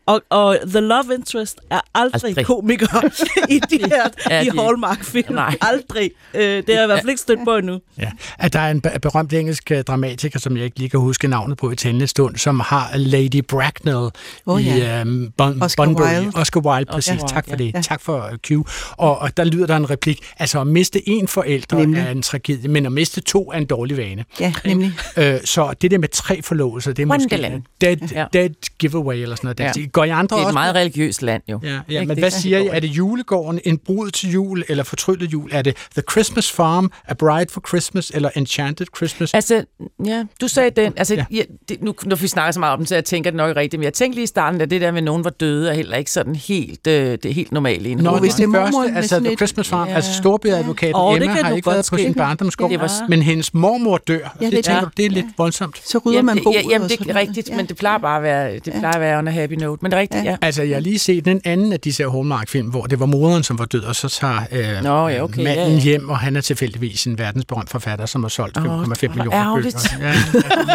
Og, 0.09 0.21
og 0.29 0.57
The 0.67 0.79
Love 0.79 1.03
Interest 1.17 1.59
er 1.69 1.79
aldrig, 1.95 2.23
Aldrig. 2.27 2.45
komiker 2.45 2.87
i 3.49 3.59
de 3.69 3.77
her 3.95 4.09
Ja, 4.29 4.41
i 4.41 4.45
de- 4.45 4.61
Hallmark-film. 4.61 5.35
Nej. 5.35 5.55
Aldrig. 5.61 6.11
Øh, 6.33 6.41
det 6.41 6.65
har 6.67 6.73
jeg 6.73 6.83
i 6.83 6.85
hvert 6.85 6.99
fald 6.99 7.09
ikke 7.09 7.21
stødt 7.21 7.39
på 7.45 7.55
endnu. 7.57 7.79
Ja, 7.99 8.11
at 8.39 8.53
der 8.53 8.59
er 8.59 8.71
en 8.71 8.81
be- 8.81 8.99
berømt 9.01 9.33
engelsk 9.33 9.71
øh, 9.71 9.83
dramatiker, 9.83 10.39
som 10.39 10.57
jeg 10.57 10.65
ikke 10.65 10.79
lige 10.79 10.89
kan 10.89 10.99
huske 10.99 11.27
navnet 11.27 11.57
på 11.57 11.71
i 11.71 11.75
tændende 11.75 12.07
stund, 12.07 12.35
som 12.37 12.59
har 12.59 12.91
Lady 12.95 13.43
Bracknell 13.47 14.09
i 14.47 14.51
ja. 14.63 15.01
um, 15.01 15.31
bon, 15.37 15.63
Oscar 15.63 15.85
Bunbury. 15.85 16.03
Wilde. 16.07 16.31
Oscar 16.35 16.59
Wilde, 16.59 16.91
præcis. 16.91 17.11
Wilde, 17.11 17.27
tak 17.27 17.45
for 17.49 17.51
ja. 17.59 17.63
det. 17.63 17.73
Ja. 17.73 17.81
Tak 17.81 18.01
for 18.01 18.29
uh, 18.31 18.37
Q. 18.63 18.67
Og, 18.91 19.17
og 19.19 19.37
der 19.37 19.43
lyder 19.43 19.67
der 19.67 19.75
en 19.77 19.89
replik. 19.89 20.19
Altså 20.39 20.61
at 20.61 20.67
miste 20.67 21.09
en 21.09 21.27
forælder 21.27 21.77
Nemlig. 21.77 22.01
er 22.01 22.09
en 22.11 22.21
tragedie, 22.21 22.69
men 22.69 22.85
at 22.85 22.91
miste 22.91 23.21
to 23.21 23.51
er 23.51 23.57
en 23.57 23.65
dårlig 23.65 23.97
vane. 23.97 24.25
Ja, 24.39 24.53
nemlig. 24.65 24.91
Øh, 25.17 25.35
så 25.45 25.73
det 25.81 25.91
der 25.91 25.97
med 25.97 26.07
tre 26.09 26.41
forlovelser, 26.41 26.91
det 26.93 27.01
er 27.03 27.07
måske 27.07 27.27
Wonderland. 27.31 27.63
dead, 27.81 27.97
Ja. 28.11 28.25
dead 28.33 28.49
giveaway 28.79 29.15
eller 29.17 29.35
sådan 29.35 29.47
noget. 29.59 29.59
Ja. 29.59 29.81
Ja. 29.81 29.85
Går 29.99 30.03
I 30.05 30.09
andre 30.09 30.37
Det 30.37 30.43
er 30.43 30.47
et 30.47 30.53
meget 30.53 30.75
religiøst 30.75 31.21
land, 31.21 31.41
jo. 31.51 31.59
Ja, 31.63 31.79
ja 31.89 31.99
men 31.99 32.09
det? 32.09 32.17
hvad 32.17 32.31
siger 32.31 32.59
I? 32.59 32.67
Er 32.71 32.79
det 32.79 32.87
julegården, 32.87 33.59
en 33.65 33.77
brud 33.77 34.09
til 34.11 34.31
jul, 34.31 34.63
eller 34.69 34.83
fortryllet 34.83 35.33
jul? 35.33 35.49
Er 35.51 35.61
det 35.61 35.75
The 35.93 36.03
Christmas 36.11 36.51
Farm, 36.51 36.91
A 37.07 37.13
Bride 37.13 37.45
for 37.51 37.63
Christmas, 37.67 38.09
eller 38.13 38.29
Enchanted 38.35 38.85
Christmas? 38.97 39.33
Altså, 39.33 39.63
ja, 40.05 40.23
du 40.41 40.47
sagde 40.47 40.69
den. 40.81 40.93
Altså, 40.97 41.15
Ja. 41.15 41.25
ja. 41.31 41.35
Ja, 41.37 41.43
det, 41.69 41.81
nu, 41.83 41.93
nu 42.05 42.15
vi 42.15 42.27
snakker 42.27 42.51
så 42.51 42.59
meget 42.59 42.73
om 42.73 42.79
den, 42.79 42.85
så 42.85 42.95
jeg 42.95 43.05
tænker 43.05 43.29
det 43.29 43.37
nok 43.37 43.49
ikke 43.49 43.59
rigtigt. 43.59 43.79
Men 43.79 43.83
jeg 43.83 43.93
tænkte 43.93 44.15
lige 44.15 44.23
i 44.23 44.27
starten, 44.27 44.61
at 44.61 44.69
det 44.69 44.81
der 44.81 44.91
med, 44.91 44.97
at 44.97 45.03
nogen 45.03 45.23
var 45.23 45.29
døde, 45.29 45.69
er 45.69 45.73
heller 45.73 45.97
ikke 45.97 46.11
sådan 46.11 46.35
helt, 46.35 46.87
øh, 46.87 46.93
det 47.11 47.25
er 47.25 47.33
helt 47.33 47.51
normalt 47.51 47.85
i 47.87 47.91
en 47.91 47.97
Nå, 47.97 48.17
hvis 48.17 48.33
det 48.33 48.43
er 48.43 48.47
mormoren 48.47 48.73
første, 48.73 48.89
med 48.91 48.97
altså 48.97 49.19
The 49.19 49.35
Christmas 49.35 49.67
Farm, 49.69 49.87
Ja. 49.87 49.95
altså 49.95 50.13
storbyadvokaten 50.13 50.95
det 51.01 51.15
Emma 51.23 51.41
har 51.41 51.49
ikke 51.55 51.61
godt 51.65 51.73
været 51.73 51.87
på 51.91 51.97
sin 51.97 52.13
barndomsgård, 52.13 52.71
Det 52.71 52.79
var- 52.79 53.05
men 53.09 53.21
hendes 53.21 53.53
mormor 53.53 53.97
dør. 53.97 54.17
Ja, 54.41 54.45
det 54.45 54.51
det- 54.53 54.65
tænker 54.65 54.73
ja. 54.79 54.81
du, 54.85 54.89
det 54.97 55.05
er 55.05 55.09
lidt 55.09 55.25
voldsomt. 55.37 55.81
Så 55.89 55.97
rydder 55.97 56.21
man 56.21 56.35
det, 56.35 56.43
bordet. 56.43 56.59
ja, 56.63 56.67
jamen, 56.69 56.89
det 56.89 56.99
er 57.09 57.15
rigtigt, 57.15 57.49
Ja. 57.49 57.55
men 57.55 57.65
det 57.65 57.77
plejer 57.77 57.97
bare 57.97 58.17
at 58.17 58.23
være, 58.23 58.53
det 58.53 58.73
plejer 58.79 58.93
at 58.95 59.01
være 59.01 59.27
a 59.27 59.31
happy 59.31 59.53
note. 59.53 59.78
Men 59.81 59.91
det 59.91 59.97
er 59.97 60.01
rigtigt, 60.01 60.23
ja. 60.25 60.37
Altså, 60.41 60.63
jeg 60.63 60.75
har 60.75 60.81
lige 60.81 60.99
set 60.99 61.27
en 61.27 61.41
anden 61.45 61.73
af 61.73 61.79
disse 61.79 62.03
her 62.03 62.09
Hallmark-film, 62.09 62.67
hvor 62.67 62.85
det 62.85 62.99
var 62.99 63.05
moderen, 63.05 63.43
som 63.43 63.59
var 63.59 63.65
død, 63.65 63.81
og 63.83 63.95
så 63.95 64.09
tager 64.09 64.41
øh, 64.51 64.83
Nå, 64.83 65.07
ja, 65.07 65.23
okay, 65.23 65.43
manden 65.43 65.65
ja, 65.67 65.73
ja. 65.73 65.79
hjem, 65.79 66.09
og 66.09 66.19
han 66.19 66.35
er 66.35 66.41
tilfældigvis 66.41 67.05
en 67.05 67.17
verdensberømt 67.17 67.69
forfatter, 67.69 68.05
som 68.05 68.23
har 68.23 68.29
solgt 68.29 68.57
5,5 68.57 68.63
Åh, 68.67 68.79
millioner 68.79 69.29
bøger. 69.29 69.31
Ja, 69.31 69.55
altså, 69.55 69.89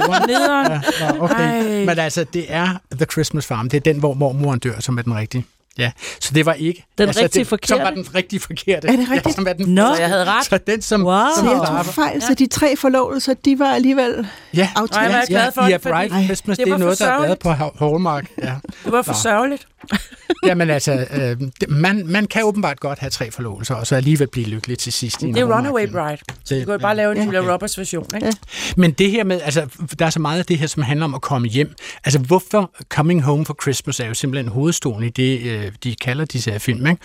moren- 0.07 0.29
Nederen. 0.31 0.83
Ja, 1.01 1.23
okay. 1.23 1.79
Ej. 1.79 1.85
Men 1.85 1.99
altså, 1.99 2.25
det 2.33 2.45
er 2.49 2.69
The 2.97 3.07
Christmas 3.13 3.47
Farm. 3.47 3.69
Det 3.69 3.77
er 3.77 3.93
den, 3.93 3.99
hvor 3.99 4.15
mormoren 4.15 4.59
dør, 4.59 4.81
som 4.81 4.99
er 4.99 5.03
den 5.03 5.15
rigtige. 5.17 5.45
Ja, 5.79 5.91
så 6.21 6.35
det 6.35 6.47
var 6.47 6.53
ikke... 6.53 6.85
Den 6.99 7.09
altså, 7.09 7.23
rigtig 7.23 7.39
det, 7.41 7.47
Som 7.47 7.59
forkerte? 7.59 7.83
var 7.85 7.91
den 7.91 8.15
rigtig 8.15 8.41
forkerte. 8.41 8.89
Er 8.89 8.93
det 8.93 9.01
rigtigt? 9.01 9.27
Ja, 9.27 9.33
som 9.33 9.47
er 9.49 9.53
den, 9.53 9.75
Nå. 9.75 9.95
Så 9.95 10.01
jeg 10.01 10.09
havde 10.09 10.25
ret. 10.25 10.45
Så 10.47 10.59
den, 10.67 10.83
som... 10.83 11.03
Wow. 11.05 11.17
som 11.37 11.47
Så 11.47 11.51
jeg 11.53 11.85
tog 11.85 11.95
fejl, 11.95 12.23
så 12.23 12.35
de 12.35 12.47
tre 12.47 12.77
forlovelser, 12.77 13.35
de 13.45 13.59
var 13.59 13.75
alligevel 13.75 14.27
Ja, 14.55 14.69
aftalt. 14.77 14.93
Nej, 14.93 15.07
hvor 15.09 15.15
er 15.15 15.19
jeg 15.19 15.27
glad 15.29 15.53
for 15.55 15.63
ja, 15.63 15.73
det, 15.73 15.83
fordi- 15.83 16.09
for 16.09 16.23
Christmas, 16.25 16.57
det 16.59 16.67
det, 16.67 16.71
var 16.71 16.77
er 16.77 16.81
for 16.81 16.85
noget, 16.85 16.99
der 16.99 17.07
er 17.07 17.23
lavet 17.23 17.39
på 17.39 17.51
Hallmark. 17.53 18.27
Ja. 18.43 18.55
Det 18.85 18.93
var 18.93 19.03
for 19.03 19.13
Nå. 19.13 19.19
sørgeligt. 19.23 19.67
Jamen 20.47 20.71
altså, 20.71 21.07
øh, 21.15 21.37
man, 21.69 22.07
man 22.07 22.27
kan 22.27 22.45
åbenbart 22.45 22.81
godt 22.81 22.99
have 22.99 23.11
tre 23.11 23.31
forlovelser, 23.31 23.75
og 23.75 23.87
så 23.87 23.97
alligevel 23.97 24.29
blive 24.29 24.47
lykkelig 24.47 24.79
til 24.79 24.93
sidst. 24.93 25.23
i 25.23 25.27
en 25.27 25.35
Det 25.35 25.41
er 25.41 25.57
Runaway. 25.59 25.87
Bride. 25.93 26.19
Så 26.45 26.55
du 26.55 26.61
kan 26.65 26.73
jo 26.73 26.79
bare 26.79 26.97
lave 26.97 27.17
en 27.17 27.25
Julia 27.25 27.53
Roberts 27.55 27.79
version, 27.79 28.07
ikke? 28.15 28.33
Men 28.77 28.93
det 28.93 29.11
her 29.11 29.25
med, 29.25 29.41
altså, 29.45 29.67
der 29.99 30.07
er 30.07 30.11
så 30.11 30.21
meget 30.21 30.39
af 30.39 30.45
det 30.45 30.59
her, 30.59 30.67
som 30.67 30.83
handler 30.83 31.05
om 31.05 31.15
at 31.15 31.21
komme 31.23 31.49
hjem. 31.49 31.75
Altså, 32.05 32.19
hvorfor 32.19 32.71
Coming 32.89 33.23
Home 33.23 33.47
for 33.47 33.57
Christmas 33.63 34.01
er 34.01 34.07
jo 34.07 34.15
simpelthen 34.15 34.49
hovedstolen 34.49 35.09
i 35.09 35.11
det, 35.11 35.41
øh, 35.51 35.64
Øh, 35.65 35.73
de 35.85 35.95
kalder 35.95 36.25
disse 36.25 36.51
her 36.51 36.59
film, 36.59 36.87
ikke? 36.87 37.03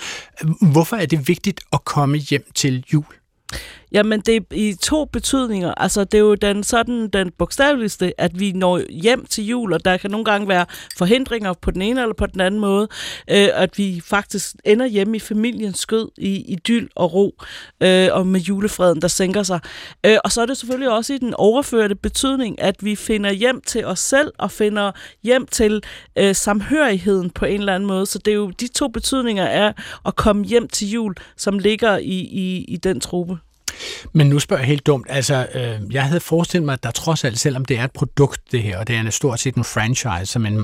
Hvorfor 0.72 0.95
er 0.95 1.05
det 1.05 1.28
vigtigt 1.28 1.62
at 1.74 1.86
komme 1.86 2.18
hjem 2.18 2.51
til 2.55 2.86
jul? 2.93 3.05
Jamen, 3.91 4.21
det 4.21 4.35
er 4.35 4.41
i 4.51 4.73
to 4.81 5.05
betydninger. 5.05 5.73
Altså, 5.77 6.03
det 6.03 6.17
er 6.17 6.21
jo 6.21 6.35
den, 6.35 6.63
sådan, 6.63 7.07
den 7.07 7.31
bogstaveligste, 7.37 8.21
at 8.21 8.39
vi 8.39 8.51
når 8.51 8.81
hjem 8.91 9.25
til 9.25 9.45
jul, 9.45 9.73
og 9.73 9.85
der 9.85 9.97
kan 9.97 10.11
nogle 10.11 10.25
gange 10.25 10.47
være 10.47 10.65
forhindringer 10.97 11.53
på 11.53 11.71
den 11.71 11.81
ene 11.81 12.01
eller 12.01 12.15
på 12.15 12.25
den 12.25 12.41
anden 12.41 12.59
måde, 12.59 12.87
øh, 13.29 13.49
at 13.53 13.77
vi 13.77 14.01
faktisk 14.05 14.55
ender 14.65 14.85
hjemme 14.85 15.15
i 15.15 15.19
familiens 15.19 15.79
skød 15.79 16.09
i 16.17 16.51
idyl 16.51 16.87
og 16.95 17.13
ro, 17.13 17.35
øh, 17.81 18.07
og 18.11 18.27
med 18.27 18.39
julefreden, 18.39 19.01
der 19.01 19.07
sænker 19.07 19.43
sig. 19.43 19.59
Øh, 20.05 20.17
og 20.23 20.31
så 20.31 20.41
er 20.41 20.45
det 20.45 20.57
selvfølgelig 20.57 20.91
også 20.91 21.13
i 21.13 21.17
den 21.17 21.33
overførte 21.33 21.95
betydning, 21.95 22.61
at 22.61 22.75
vi 22.81 22.95
finder 22.95 23.31
hjem 23.31 23.61
til 23.61 23.85
os 23.85 23.99
selv, 23.99 24.31
og 24.37 24.51
finder 24.51 24.91
hjem 25.23 25.47
til 25.47 25.83
øh, 26.15 26.35
samhørigheden 26.35 27.29
på 27.29 27.45
en 27.45 27.59
eller 27.59 27.75
anden 27.75 27.87
måde. 27.87 28.05
Så 28.05 28.19
det 28.19 28.31
er 28.31 28.35
jo 28.35 28.49
de 28.49 28.67
to 28.67 28.87
betydninger 28.87 29.47
af 29.47 29.73
at 30.05 30.15
komme 30.15 30.45
hjem 30.45 30.67
til 30.67 30.89
jul, 30.89 31.15
som 31.37 31.59
ligger 31.59 31.97
i, 31.97 32.19
i, 32.19 32.65
i 32.67 32.77
den 32.77 32.99
truppe. 32.99 33.37
Men 34.13 34.27
nu 34.27 34.39
spørger 34.39 34.61
jeg 34.61 34.67
helt 34.67 34.86
dumt. 34.86 35.07
Altså, 35.09 35.47
øh, 35.55 35.93
jeg 35.93 36.03
havde 36.03 36.19
forestillet 36.19 36.65
mig, 36.65 36.73
at 36.73 36.84
der 36.84 36.91
trods 36.91 37.23
alt, 37.23 37.39
selvom 37.39 37.65
det 37.65 37.80
er 37.80 37.84
et 37.84 37.91
produkt, 37.91 38.41
det 38.51 38.63
her, 38.63 38.77
og 38.77 38.88
det 38.88 38.95
er 38.95 38.99
en 38.99 39.11
stort 39.11 39.39
set 39.39 39.55
en 39.55 39.63
franchise, 39.63 40.25
som 40.25 40.45
en 40.45 40.57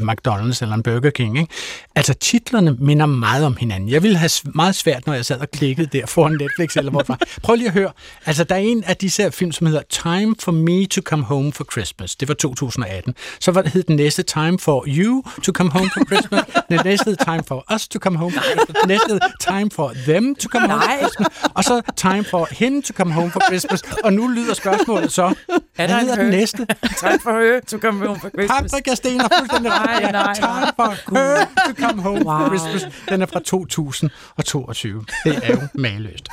McDonald's 0.00 0.62
eller 0.62 0.74
en 0.74 0.82
Burger 0.82 1.10
King, 1.10 1.38
ikke? 1.38 1.52
altså 1.94 2.14
titlerne 2.14 2.76
minder 2.78 3.06
meget 3.06 3.44
om 3.46 3.56
hinanden. 3.56 3.88
Jeg 3.88 4.02
ville 4.02 4.16
have 4.16 4.30
meget 4.44 4.74
svært, 4.74 5.06
når 5.06 5.14
jeg 5.14 5.24
sad 5.24 5.40
og 5.40 5.50
klikkede 5.50 5.88
der 5.92 6.06
foran 6.06 6.32
Netflix 6.32 6.76
eller 6.76 6.90
hvorfor. 6.90 7.18
Prøv 7.42 7.54
lige 7.56 7.66
at 7.66 7.72
høre. 7.72 7.92
Altså, 8.26 8.44
der 8.44 8.54
er 8.54 8.58
en 8.58 8.84
af 8.84 8.96
disse 8.96 9.22
her 9.22 9.30
film, 9.30 9.52
som 9.52 9.66
hedder 9.66 9.82
Time 9.90 10.34
for 10.38 10.52
Me 10.52 10.86
to 10.86 11.00
Come 11.02 11.24
Home 11.24 11.52
for 11.52 11.66
Christmas. 11.72 12.16
Det 12.16 12.28
var 12.28 12.34
2018. 12.34 13.14
Så 13.40 13.52
var 13.52 13.62
det 13.62 13.72
hed 13.72 13.82
den 13.82 13.96
næste 13.96 14.22
Time 14.22 14.58
for 14.58 14.84
You 14.88 15.24
to 15.42 15.52
Come 15.52 15.70
Home 15.70 15.90
for 15.94 16.04
Christmas. 16.04 16.44
Den 16.68 16.80
næste 16.84 17.04
hed 17.04 17.16
Time 17.24 17.42
for 17.46 17.74
Us 17.74 17.88
to 17.88 17.98
Come 17.98 18.18
Home 18.18 18.32
for 18.32 18.40
Christmas. 18.40 18.76
Den 18.82 18.88
næste 18.88 19.08
hed 19.08 19.20
Time 19.40 19.70
for 19.70 19.92
Them 20.06 20.34
to 20.34 20.48
Come 20.48 20.68
Home 20.68 20.82
for 20.82 20.98
Christmas. 20.98 21.50
Og 21.54 21.64
så 21.64 21.82
Time 21.96 22.24
for 22.24 22.48
Him 22.60 22.82
to 22.82 22.92
Come 22.94 23.12
Home 23.12 23.30
for 23.30 23.40
Christmas. 23.48 23.82
Og 24.04 24.12
nu 24.12 24.28
lyder 24.28 24.54
spørgsmålet 24.54 25.12
så, 25.12 25.22
Er 25.22 25.32
hvad 25.76 25.88
der 25.88 25.94
en 25.98 26.00
hedder 26.00 26.22
den 26.22 26.30
næste? 26.30 26.66
Tak 26.98 27.22
for 27.22 27.30
høje, 27.30 27.60
to 27.60 27.78
come 27.78 28.06
home 28.06 28.20
for 28.20 28.28
Christmas. 28.28 28.60
Paprika 28.72 28.94
Sten 28.94 29.20
har 29.20 29.32
fuldstændig. 29.38 29.70
Nej, 29.70 30.12
nej, 30.12 30.34
Time 30.34 30.72
for 30.76 31.14
her 31.14 31.44
to 31.66 31.82
come 31.82 32.02
home 32.02 32.24
wow. 32.26 32.38
for 32.38 32.56
Christmas. 32.56 32.92
Den 33.08 33.22
er 33.22 33.26
fra 33.26 33.40
2022. 33.40 35.04
Det 35.24 35.40
er 35.42 35.50
jo 35.50 35.60
maløst. 35.74 36.28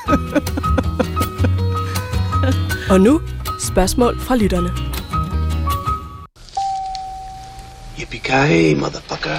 Og 2.90 3.02
nu 3.02 3.22
spørgsmål 3.60 4.20
fra 4.20 4.36
lytterne. 4.36 4.70
Yippee-ki-yay, 8.00 8.76
motherfucker. 8.80 9.38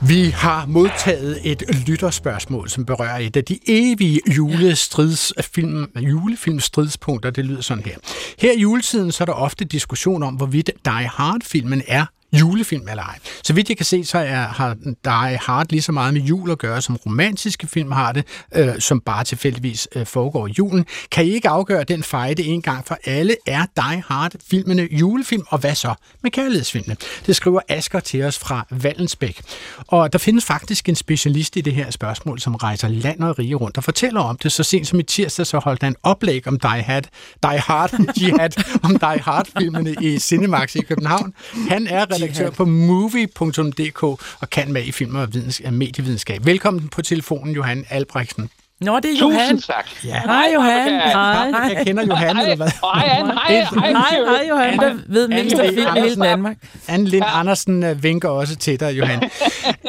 Vi 0.00 0.24
har 0.24 0.66
modtaget 0.66 1.40
et 1.44 1.86
lytterspørgsmål, 1.88 2.68
som 2.68 2.84
berører 2.84 3.18
et 3.18 3.36
af 3.36 3.44
de 3.44 3.58
evige 3.66 4.20
julestridsfilm, 4.36 5.90
julefilmstridspunkter. 5.96 7.30
Det 7.30 7.44
lyder 7.44 7.60
sådan 7.60 7.84
her. 7.84 7.96
Her 8.38 8.52
i 8.52 8.60
juletiden 8.60 9.12
så 9.12 9.24
er 9.24 9.26
der 9.26 9.32
ofte 9.32 9.64
diskussion 9.64 10.22
om, 10.22 10.34
hvorvidt 10.34 10.70
Die 10.84 11.08
Hard-filmen 11.08 11.82
er 11.88 12.06
julefilm 12.40 12.88
eller 12.88 13.02
ej. 13.02 13.18
Så 13.44 13.52
vidt 13.52 13.68
jeg 13.68 13.76
kan 13.76 13.86
se, 13.86 14.04
så 14.04 14.18
er, 14.18 14.36
har 14.36 14.74
Die 15.04 15.38
Hard 15.42 15.66
lige 15.70 15.82
så 15.82 15.92
meget 15.92 16.14
med 16.14 16.22
jul 16.22 16.50
at 16.50 16.58
gøre, 16.58 16.82
som 16.82 16.96
romantiske 16.96 17.66
film 17.66 17.92
har 17.92 18.12
det, 18.12 18.24
øh, 18.54 18.68
som 18.78 19.00
bare 19.00 19.24
tilfældigvis 19.24 19.88
øh, 19.94 20.06
foregår 20.06 20.46
i 20.46 20.54
julen. 20.58 20.86
Kan 21.10 21.24
I 21.24 21.30
ikke 21.30 21.48
afgøre 21.48 21.84
den 21.84 22.02
fejde 22.02 22.42
en 22.42 22.62
gang 22.62 22.86
for 22.86 22.98
alle? 23.04 23.36
Er 23.46 23.66
Die 23.76 24.02
Hard-filmene 24.08 24.88
julefilm, 24.90 25.44
og 25.48 25.58
hvad 25.58 25.74
så 25.74 25.94
med 26.22 26.30
kærlighedsfilmene? 26.30 26.96
Det 27.26 27.36
skriver 27.36 27.60
Asker 27.68 28.00
til 28.00 28.22
os 28.22 28.38
fra 28.38 28.66
Vallensbæk. 28.70 29.40
Og 29.86 30.12
der 30.12 30.18
findes 30.18 30.44
faktisk 30.44 30.88
en 30.88 30.96
specialist 30.96 31.56
i 31.56 31.60
det 31.60 31.72
her 31.72 31.90
spørgsmål, 31.90 32.40
som 32.40 32.54
rejser 32.54 32.88
land 32.88 33.20
og 33.20 33.38
rige 33.38 33.54
rundt 33.54 33.76
og 33.76 33.84
fortæller 33.84 34.20
om 34.20 34.36
det. 34.36 34.52
Så 34.52 34.62
sent 34.62 34.86
som 34.86 35.00
i 35.00 35.02
tirsdag, 35.02 35.46
så 35.46 35.58
holdt 35.58 35.82
han 35.82 35.96
oplæg 36.02 36.48
om 36.48 36.58
Die 36.58 36.82
Hard, 36.82 37.04
Die 37.42 37.58
Hard, 37.58 37.92
Jihad, 38.20 38.80
om 38.82 38.90
Die 38.90 39.22
Hard-filmene 39.22 39.94
i 40.00 40.18
Cinemax 40.18 40.74
i 40.74 40.80
København. 40.80 41.34
Han 41.68 41.86
er 41.86 42.04
redaktør 42.26 42.50
på 42.50 42.64
movie.dk 42.64 44.02
og 44.40 44.50
kan 44.50 44.72
med 44.72 44.82
i 44.84 44.92
film 44.92 45.14
og 45.16 45.28
videns- 45.34 45.70
medievidenskab. 45.70 46.46
Velkommen 46.46 46.88
på 46.88 47.02
telefonen, 47.02 47.54
Johan 47.54 47.84
Albrechtsen. 47.90 48.50
Nå, 48.80 48.96
det 49.00 49.04
er 49.04 49.18
Tusind 49.18 49.32
Johan. 49.32 49.58
tak. 49.60 49.86
Ja. 50.04 50.20
Hej, 50.24 50.46
Johan. 50.54 50.88
Hej. 50.88 51.50
Hej. 51.50 51.72
Jeg 51.76 51.82
kender 51.86 52.06
Johan, 52.06 52.36
eller 52.38 52.56
hvad? 52.56 52.68
Hej, 52.94 53.08
Anne. 53.18 53.32
Hej, 53.32 53.52
hej. 53.54 53.90
Hej, 53.92 54.36
hej, 54.36 54.46
Johan, 54.48 54.78
der 54.78 54.94
ved 55.08 55.28
mest 55.28 55.54
af 55.58 55.68
film 55.68 55.96
i 55.96 56.00
hele 56.00 56.16
Danmark. 56.24 56.56
Anne 56.88 57.08
Lind 57.08 57.24
Andersen 57.26 57.82
øh, 57.84 58.02
vinker 58.02 58.28
også 58.28 58.56
til 58.56 58.80
dig, 58.80 58.98
Johan. 58.98 59.22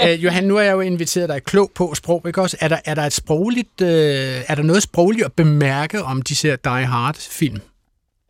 uh, 0.03 0.09
Johan, 0.23 0.43
nu 0.43 0.55
har 0.55 0.61
jeg 0.61 0.71
jo 0.73 0.79
inviteret 0.79 1.29
dig 1.29 1.43
klog 1.43 1.71
på 1.75 1.95
sprog, 1.95 2.23
ikke 2.27 2.41
også? 2.41 2.57
Er 2.59 2.67
der, 2.67 2.77
er 2.85 2.95
der, 2.95 3.03
et 3.03 3.13
sprogligt, 3.13 3.81
uh, 3.81 3.87
er 3.87 4.55
der 4.55 4.63
noget 4.63 4.83
sprogligt 4.83 5.25
at 5.25 5.33
bemærke 5.33 6.03
om 6.03 6.21
de 6.21 6.35
her 6.43 6.55
Die 6.55 6.85
Hard-film? 6.85 7.59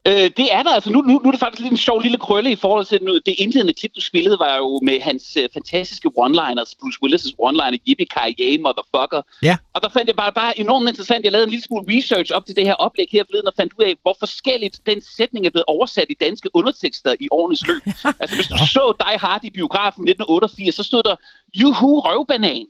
Øh, 0.08 0.32
det 0.38 0.53
er 0.53 0.64
der 0.64 0.74
altså. 0.74 0.89
Nu, 0.89 1.01
nu, 1.01 1.14
nu 1.24 1.28
er 1.28 1.32
det 1.32 1.39
faktisk 1.39 1.62
lidt 1.62 1.72
en 1.72 1.78
sjov 1.78 1.99
lille 1.99 2.18
krølle 2.18 2.51
i 2.51 2.55
forhold 2.55 2.86
til 2.86 2.99
nu, 3.03 3.14
det 3.26 3.36
indledende 3.38 3.74
klip, 3.74 3.91
du 3.95 4.01
spillede, 4.01 4.39
var 4.39 4.58
jo 4.58 4.80
med 4.84 5.01
hans 5.01 5.38
øh, 5.38 5.49
fantastiske 5.53 6.10
one-liners, 6.18 6.72
Bruce 6.80 6.99
Willis' 7.03 7.34
one-liner, 7.47 7.78
Yippee-ki-yay, 7.88 8.62
motherfucker. 8.62 9.22
Ja. 9.43 9.58
Og 9.74 9.82
der 9.84 9.89
fandt 9.89 10.08
jeg 10.08 10.16
bare, 10.16 10.32
bare 10.32 10.60
enormt 10.60 10.89
interessant. 10.89 11.24
Jeg 11.24 11.32
lavede 11.32 11.43
en 11.43 11.49
lille 11.49 11.64
smule 11.64 11.97
research 11.97 12.32
op 12.34 12.45
til 12.45 12.55
det 12.55 12.66
her 12.66 12.74
oplæg 12.74 13.08
her 13.12 13.24
forleden, 13.28 13.47
og 13.47 13.53
fandt 13.58 13.74
ud 13.80 13.84
af, 13.84 13.95
hvor 14.01 14.16
forskelligt 14.20 14.80
den 14.86 15.01
sætning 15.18 15.45
er 15.45 15.49
blevet 15.49 15.66
oversat 15.68 16.05
i 16.10 16.14
danske 16.14 16.49
undertekster 16.53 17.16
i 17.20 17.28
årenes 17.32 17.68
løb. 17.68 17.82
altså, 18.22 18.36
hvis 18.36 18.47
du 18.47 18.58
så 18.58 18.93
Die 18.99 19.18
Hard 19.18 19.43
i 19.43 19.49
biografen 19.49 20.01
1988, 20.08 20.76
så 20.76 20.84
stod 20.84 21.03
der, 21.03 21.16
juhu, 21.55 21.99
røvbanan. 21.99 22.66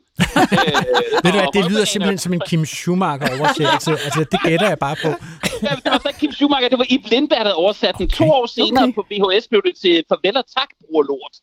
Ved 1.23 1.31
du 1.33 1.37
hvad, 1.39 1.49
det 1.53 1.71
lyder 1.71 1.85
simpelthen 1.85 2.17
som 2.17 2.33
en 2.33 2.41
Kim 2.49 2.65
Schumacher-oversættelse. 2.65 3.91
altså, 4.05 4.25
det 4.31 4.39
gætter 4.47 4.67
jeg 4.67 4.79
bare 4.79 4.95
på. 5.03 5.09
Ja, 5.63 5.73
det 5.83 5.91
var 5.93 5.99
så 6.03 6.07
ikke 6.07 6.19
Kim 6.19 6.31
Schumacher, 6.31 6.69
det 6.69 6.79
var 6.79 6.85
Ib 6.89 7.05
Lindberg, 7.11 7.45
der 7.45 7.53
oversat 7.53 7.95
den. 7.97 8.09
To 8.09 8.31
år 8.31 8.45
senere 8.45 8.83
okay. 8.83 8.93
på 8.93 9.05
VHS 9.11 9.47
blev 9.47 9.61
det 9.67 9.75
til 9.81 10.03
Farvel 10.09 10.37
og 10.37 10.45
tak, 10.57 10.69
bror 10.81 11.03
lort. 11.11 11.35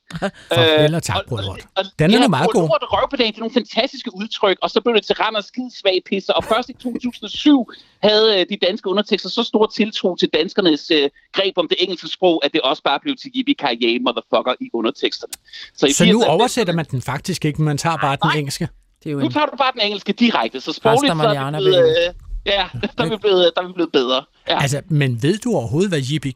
Farvel 0.54 0.94
og 0.94 1.02
tak, 1.02 1.22
bror 1.28 1.42
lort. 1.48 1.62
Den 1.98 2.14
er 2.14 2.20
nu 2.20 2.28
meget 2.28 2.50
god. 2.50 2.62
Lort 2.62 2.82
og 2.86 2.90
røvpedag, 2.92 3.26
det 3.26 3.36
er 3.36 3.44
nogle 3.44 3.54
fantastiske 3.60 4.10
udtryk, 4.14 4.56
og 4.62 4.70
så 4.70 4.80
blev 4.80 4.94
det 4.94 5.04
til 5.06 5.16
Randers 5.22 5.46
skid 5.52 5.68
svag 5.80 5.98
pisser. 6.08 6.32
Og 6.32 6.44
først 6.44 6.68
i 6.68 6.72
2007 6.72 7.72
havde 8.04 8.40
øh, 8.40 8.46
de 8.50 8.56
danske 8.66 8.88
undertekster 8.88 9.28
så 9.28 9.42
stor 9.42 9.66
tiltro 9.66 10.16
til 10.16 10.28
danskernes 10.28 10.90
øh, 10.90 11.10
greb 11.32 11.58
om 11.58 11.68
det 11.68 11.76
engelske 11.80 12.08
sprog, 12.08 12.44
at 12.44 12.52
det 12.52 12.60
også 12.60 12.82
bare 12.82 13.00
blev 13.00 13.16
til 13.16 13.30
yippie 13.36 13.54
ki 13.54 13.98
motherfucker 13.98 14.54
i 14.60 14.70
underteksterne. 14.72 15.32
Så, 15.76 15.86
i 15.86 15.92
så 15.92 16.04
nu 16.04 16.22
80'erne 16.22 16.28
oversætter 16.28 16.72
man 16.72 16.84
den 16.90 17.02
faktisk 17.02 17.44
ikke, 17.44 17.62
man 17.62 17.78
tager 17.78 17.96
bare 17.96 18.16
den 18.22 18.38
engelske? 18.38 18.68
Det 19.04 19.10
er 19.10 19.12
jo 19.12 19.20
Nu 19.20 19.28
tager 19.28 19.46
du 19.46 19.56
bare 19.56 19.72
den 19.72 19.80
engelske 19.80 20.12
direkte, 20.12 20.60
så 20.60 20.72
sprogligt 20.72 21.16
så 21.16 21.22
er 21.22 21.50
det 21.50 21.62
blevet, 21.62 21.96
øh, 22.08 22.14
ja, 22.46 22.66
der 22.98 23.04
er 23.04 23.08
vi 23.08 23.16
blevet, 23.16 23.52
der 23.56 23.62
er 23.62 23.66
vi 23.66 23.72
blevet 23.72 23.92
bedre. 23.92 24.24
Ja. 24.48 24.62
Altså, 24.62 24.82
men 24.88 25.22
ved 25.22 25.38
du 25.38 25.52
overhovedet, 25.54 25.90
hvad 25.90 26.02
yippie 26.12 26.34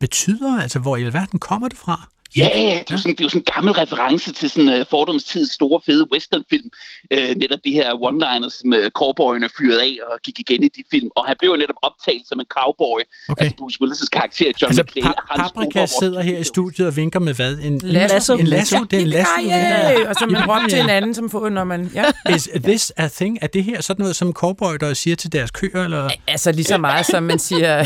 betyder? 0.00 0.62
Altså, 0.62 0.78
hvor 0.78 0.96
i 0.96 1.04
alverden 1.04 1.38
kommer 1.38 1.68
det 1.68 1.78
fra? 1.78 2.08
Ja, 2.36 2.48
det 2.54 2.72
er, 2.72 2.82
jo 2.92 2.96
sådan, 2.98 3.12
det 3.12 3.20
er 3.20 3.24
jo 3.24 3.28
sådan 3.28 3.40
en 3.48 3.52
gammel 3.54 3.72
reference 3.74 4.32
til 4.32 4.50
sådan 4.50 4.80
uh, 4.80 4.86
fordomstids 4.90 5.52
store, 5.52 5.80
fede 5.86 6.06
westernfilm. 6.12 6.70
Uh, 7.14 7.18
netop 7.36 7.58
de 7.64 7.72
her 7.72 7.92
one-liners, 8.08 8.60
som 8.60 8.72
uh, 8.72 8.88
cowboyerne 9.00 9.48
fyrede 9.58 9.82
af 9.82 9.96
og 10.12 10.20
gik 10.24 10.40
igen 10.40 10.62
i 10.62 10.68
de 10.68 10.82
film. 10.90 11.08
Og 11.16 11.26
han 11.26 11.36
blev 11.38 11.50
jo 11.50 11.56
netop 11.56 11.76
optaget 11.82 12.22
som 12.28 12.40
en 12.40 12.46
cowboy. 12.48 13.00
Okay. 13.28 13.44
Altså 13.44 13.56
Bruce 13.58 13.78
Willis' 13.82 14.08
karakter, 14.12 14.46
John 14.62 14.70
Altså, 14.70 14.82
McClane. 14.82 15.08
pa- 15.08 15.36
Paprika 15.36 15.86
sidder 15.86 16.20
her 16.22 16.38
i 16.38 16.44
studiet 16.44 16.86
og 16.88 16.96
vinker 16.96 17.20
med 17.20 17.34
hvad? 17.34 17.58
En 17.58 17.78
Lasso. 17.84 18.36
En 18.36 18.46
lasso, 18.46 18.84
det 18.84 18.96
er 18.96 19.00
en 19.02 19.06
lasso. 19.08 19.30
Yippee-ki-yay! 19.40 20.06
Og 20.08 20.14
så 20.14 20.26
man 20.26 20.42
råber 20.42 20.68
til 20.68 20.78
hinanden, 20.78 21.14
som 21.14 21.30
får, 21.30 21.48
når 21.48 21.64
man... 21.64 21.90
Ja. 21.94 22.04
Is 22.36 22.48
this 22.64 22.92
a 22.96 23.08
thing? 23.08 23.38
Er 23.42 23.46
det 23.46 23.64
her 23.64 23.80
sådan 23.82 24.02
noget, 24.02 24.16
som 24.16 24.32
cowboyder 24.32 24.94
siger 24.94 25.16
til 25.16 25.32
deres 25.32 25.50
køer? 25.50 25.84
Eller? 25.84 26.10
Altså 26.26 26.52
lige 26.52 26.64
så 26.64 26.78
meget, 26.78 27.06
som 27.06 27.22
man 27.22 27.38
siger... 27.38 27.80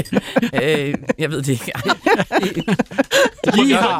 øh, 0.62 0.94
jeg 1.18 1.30
ved 1.30 1.42
det 1.42 1.48
ikke. 1.48 1.72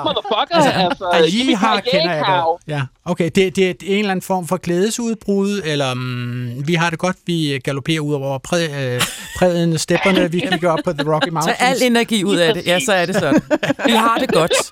Motherfucker, 0.05 0.57
Altså, 0.57 0.71
altså, 0.71 1.05
altså, 1.05 1.57
har 1.57 1.77
ki-yay, 1.81 1.91
kender 1.91 2.15
jeg 2.15 2.25
godt. 2.27 2.63
Ja, 2.69 2.83
okay. 3.05 3.31
Det, 3.35 3.57
det 3.57 3.69
er 3.69 3.75
en 3.87 3.99
eller 3.99 4.11
anden 4.11 4.23
form 4.23 4.47
for 4.49 4.57
glædesudbrud, 4.57 5.63
eller 5.65 5.95
mm, 5.95 6.69
vi 6.69 6.75
har 6.75 6.91
det 6.91 6.99
godt, 6.99 7.17
vi 7.27 7.61
galopperer 7.65 8.01
ud 8.01 8.15
over 8.15 8.39
præ, 8.39 8.67
øh, 8.67 9.01
prædende 9.39 9.79
stepperne, 9.79 10.33
vi 10.33 10.41
kigger 10.41 10.71
op 10.71 10.79
på 10.85 10.93
The 10.93 11.13
Rocky 11.13 11.25
Tag 11.25 11.33
Mountains. 11.33 11.61
al 11.61 11.83
energi 11.83 12.25
ud 12.25 12.37
af 12.37 12.55
det. 12.55 12.67
Ja, 12.67 12.81
så 12.81 12.93
er 12.93 13.07
det 13.07 13.15
sådan. 13.15 13.43
Vi 13.87 13.93
har 13.93 14.19
det 14.19 14.29
godt. 14.33 14.53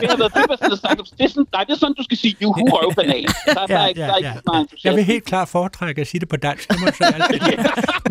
Det 0.00 0.10
har 0.10 0.16
været 0.16 0.32
sagt. 0.80 1.00
Det 1.18 1.24
er 1.24 1.28
sådan, 1.28 1.46
nej, 1.52 1.64
det 1.64 1.72
er 1.72 1.78
sådan, 1.78 1.94
du 1.94 2.02
skal 2.02 2.16
sige, 2.16 2.36
juhu, 2.42 2.54
røvbanan. 2.54 3.24
Der, 3.46 3.66
der, 3.66 3.78
er 3.78 3.86
ikke, 3.86 4.00
der 4.00 4.12
er 4.12 4.16
ikke 4.16 4.32
meget 4.46 4.60
entusiasme. 4.60 4.88
Jeg 4.90 4.96
vil 4.96 5.04
helt 5.04 5.24
klart 5.24 5.48
foretrække 5.48 6.00
at 6.00 6.06
sige 6.06 6.20
det 6.20 6.28
på 6.28 6.36
dansk. 6.36 6.68
Det 6.72 6.80
må 6.80 6.86
altid. 7.06 7.40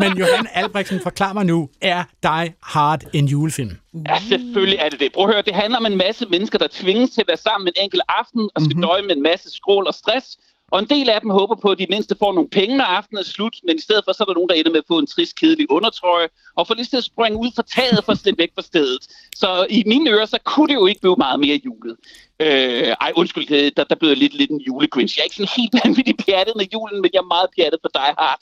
Men 0.00 0.18
Johan 0.18 0.46
Albrechtsen, 0.54 1.00
forklar 1.02 1.32
mig 1.32 1.44
nu, 1.46 1.68
er 1.82 2.02
Die 2.22 2.54
Hard 2.62 3.00
en 3.12 3.26
julefilm? 3.26 3.76
Ja, 3.94 4.18
selvfølgelig 4.28 4.78
er 4.78 4.88
det 4.88 5.00
det. 5.00 5.12
Prøv 5.12 5.24
at 5.24 5.34
høre, 5.34 5.42
det 5.42 5.54
handler 5.54 5.78
om 5.78 5.86
en 5.86 5.96
masse 5.96 6.26
mennesker, 6.26 6.58
der 6.58 6.68
tvinges 6.70 7.10
til 7.10 7.20
at 7.20 7.28
være 7.28 7.36
sammen 7.36 7.68
en 7.68 7.82
enkelt 7.82 8.02
aften 8.08 8.50
og 8.54 8.62
skal 8.62 8.76
mm-hmm. 8.76 8.82
døje 8.82 9.02
med 9.02 9.16
en 9.16 9.22
masse 9.22 9.50
skrål 9.50 9.86
og 9.86 9.94
stress. 9.94 10.36
Og 10.70 10.78
en 10.78 10.88
del 10.88 11.10
af 11.10 11.20
dem 11.20 11.30
håber 11.30 11.54
på, 11.54 11.68
at 11.70 11.78
de 11.78 11.86
mindste 11.90 12.16
får 12.18 12.32
nogle 12.32 12.48
penge, 12.48 12.76
når 12.76 12.84
aftenen 12.84 13.18
er 13.18 13.24
slut, 13.24 13.56
men 13.66 13.76
i 13.76 13.80
stedet 13.80 14.02
for, 14.04 14.12
så 14.12 14.22
er 14.22 14.26
der 14.26 14.34
nogen, 14.34 14.48
der 14.48 14.54
ender 14.54 14.70
med 14.70 14.78
at 14.78 14.88
få 14.88 14.98
en 14.98 15.06
trist, 15.06 15.36
kedelig 15.36 15.70
undertrøje, 15.70 16.28
og 16.56 16.66
får 16.66 16.74
lyst 16.74 16.90
til 16.90 16.96
at 16.96 17.04
springe 17.04 17.38
ud 17.38 17.50
fra 17.56 17.62
taget 17.76 18.04
for 18.04 18.12
at 18.12 18.18
slippe 18.18 18.38
væk 18.38 18.50
fra 18.54 18.62
stedet. 18.62 19.02
Så 19.36 19.66
i 19.70 19.82
mine 19.86 20.10
ører, 20.10 20.26
så 20.26 20.38
kunne 20.44 20.68
det 20.68 20.74
jo 20.74 20.86
ikke 20.86 21.00
blive 21.00 21.16
meget 21.18 21.40
mere 21.40 21.60
julet. 21.64 21.96
Øh, 22.40 22.94
ej, 23.00 23.12
undskyld, 23.16 23.70
der, 23.70 23.84
der 23.84 23.94
blev 23.94 24.08
jeg 24.08 24.18
lidt, 24.18 24.34
lidt 24.34 24.50
en 24.50 24.60
julegrinch. 24.60 25.16
Jeg 25.16 25.22
er 25.22 25.24
ikke 25.24 25.36
sådan 25.36 25.56
helt 25.56 25.74
vanvittigt 25.84 26.24
pjattet 26.24 26.54
med 26.56 26.66
julen, 26.72 27.00
men 27.02 27.10
jeg 27.12 27.18
er 27.18 27.34
meget 27.34 27.48
pjattet 27.56 27.80
på 27.82 27.88
Die 27.94 28.14
Hard. 28.18 28.40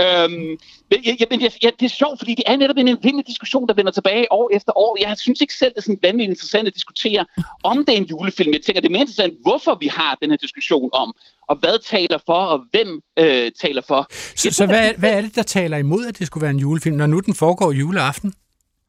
Øhm, 0.00 0.58
men 0.90 0.98
jeg, 1.04 1.16
jeg, 1.20 1.26
men 1.30 1.40
ja, 1.40 1.70
det 1.80 1.84
er 1.84 1.88
sjovt, 1.88 2.18
fordi 2.18 2.34
det 2.34 2.44
er 2.46 2.56
netop 2.56 2.76
en 2.76 2.86
vindende 2.86 3.22
diskussion, 3.26 3.68
der 3.68 3.74
vender 3.74 3.92
tilbage 3.92 4.32
år 4.32 4.50
efter 4.52 4.78
år. 4.78 4.98
Jeg 5.00 5.18
synes 5.18 5.40
ikke 5.40 5.54
selv, 5.54 5.70
det 5.70 5.78
er 5.78 5.82
sådan 5.82 5.98
vanvittigt 6.02 6.30
interessant 6.30 6.68
at 6.68 6.74
diskutere, 6.74 7.26
om 7.62 7.84
det 7.84 7.92
er 7.92 7.96
en 7.96 8.04
julefilm. 8.04 8.52
Jeg 8.52 8.62
tænker, 8.62 8.80
det 8.80 8.88
er 8.88 8.92
mere 8.92 9.00
interessant, 9.00 9.34
hvorfor 9.42 9.78
vi 9.80 9.86
har 9.86 10.18
den 10.22 10.30
her 10.30 10.36
diskussion 10.36 10.90
om, 10.92 11.14
og 11.48 11.56
hvad 11.56 11.84
taler 11.84 12.18
for, 12.26 12.40
og 12.54 12.60
hvem 12.70 13.00
øh, 13.18 13.50
taler 13.60 13.82
for. 13.88 14.06
Så, 14.36 14.50
så 14.50 14.66
hvad, 14.66 14.90
hvad 14.98 15.12
er 15.16 15.20
det, 15.20 15.34
der 15.34 15.42
taler 15.42 15.76
imod, 15.76 16.06
at 16.06 16.18
det 16.18 16.26
skulle 16.26 16.42
være 16.42 16.50
en 16.50 16.58
julefilm, 16.58 16.96
når 16.96 17.06
nu 17.06 17.20
den 17.20 17.34
foregår 17.34 17.72
juleaften? 17.72 18.34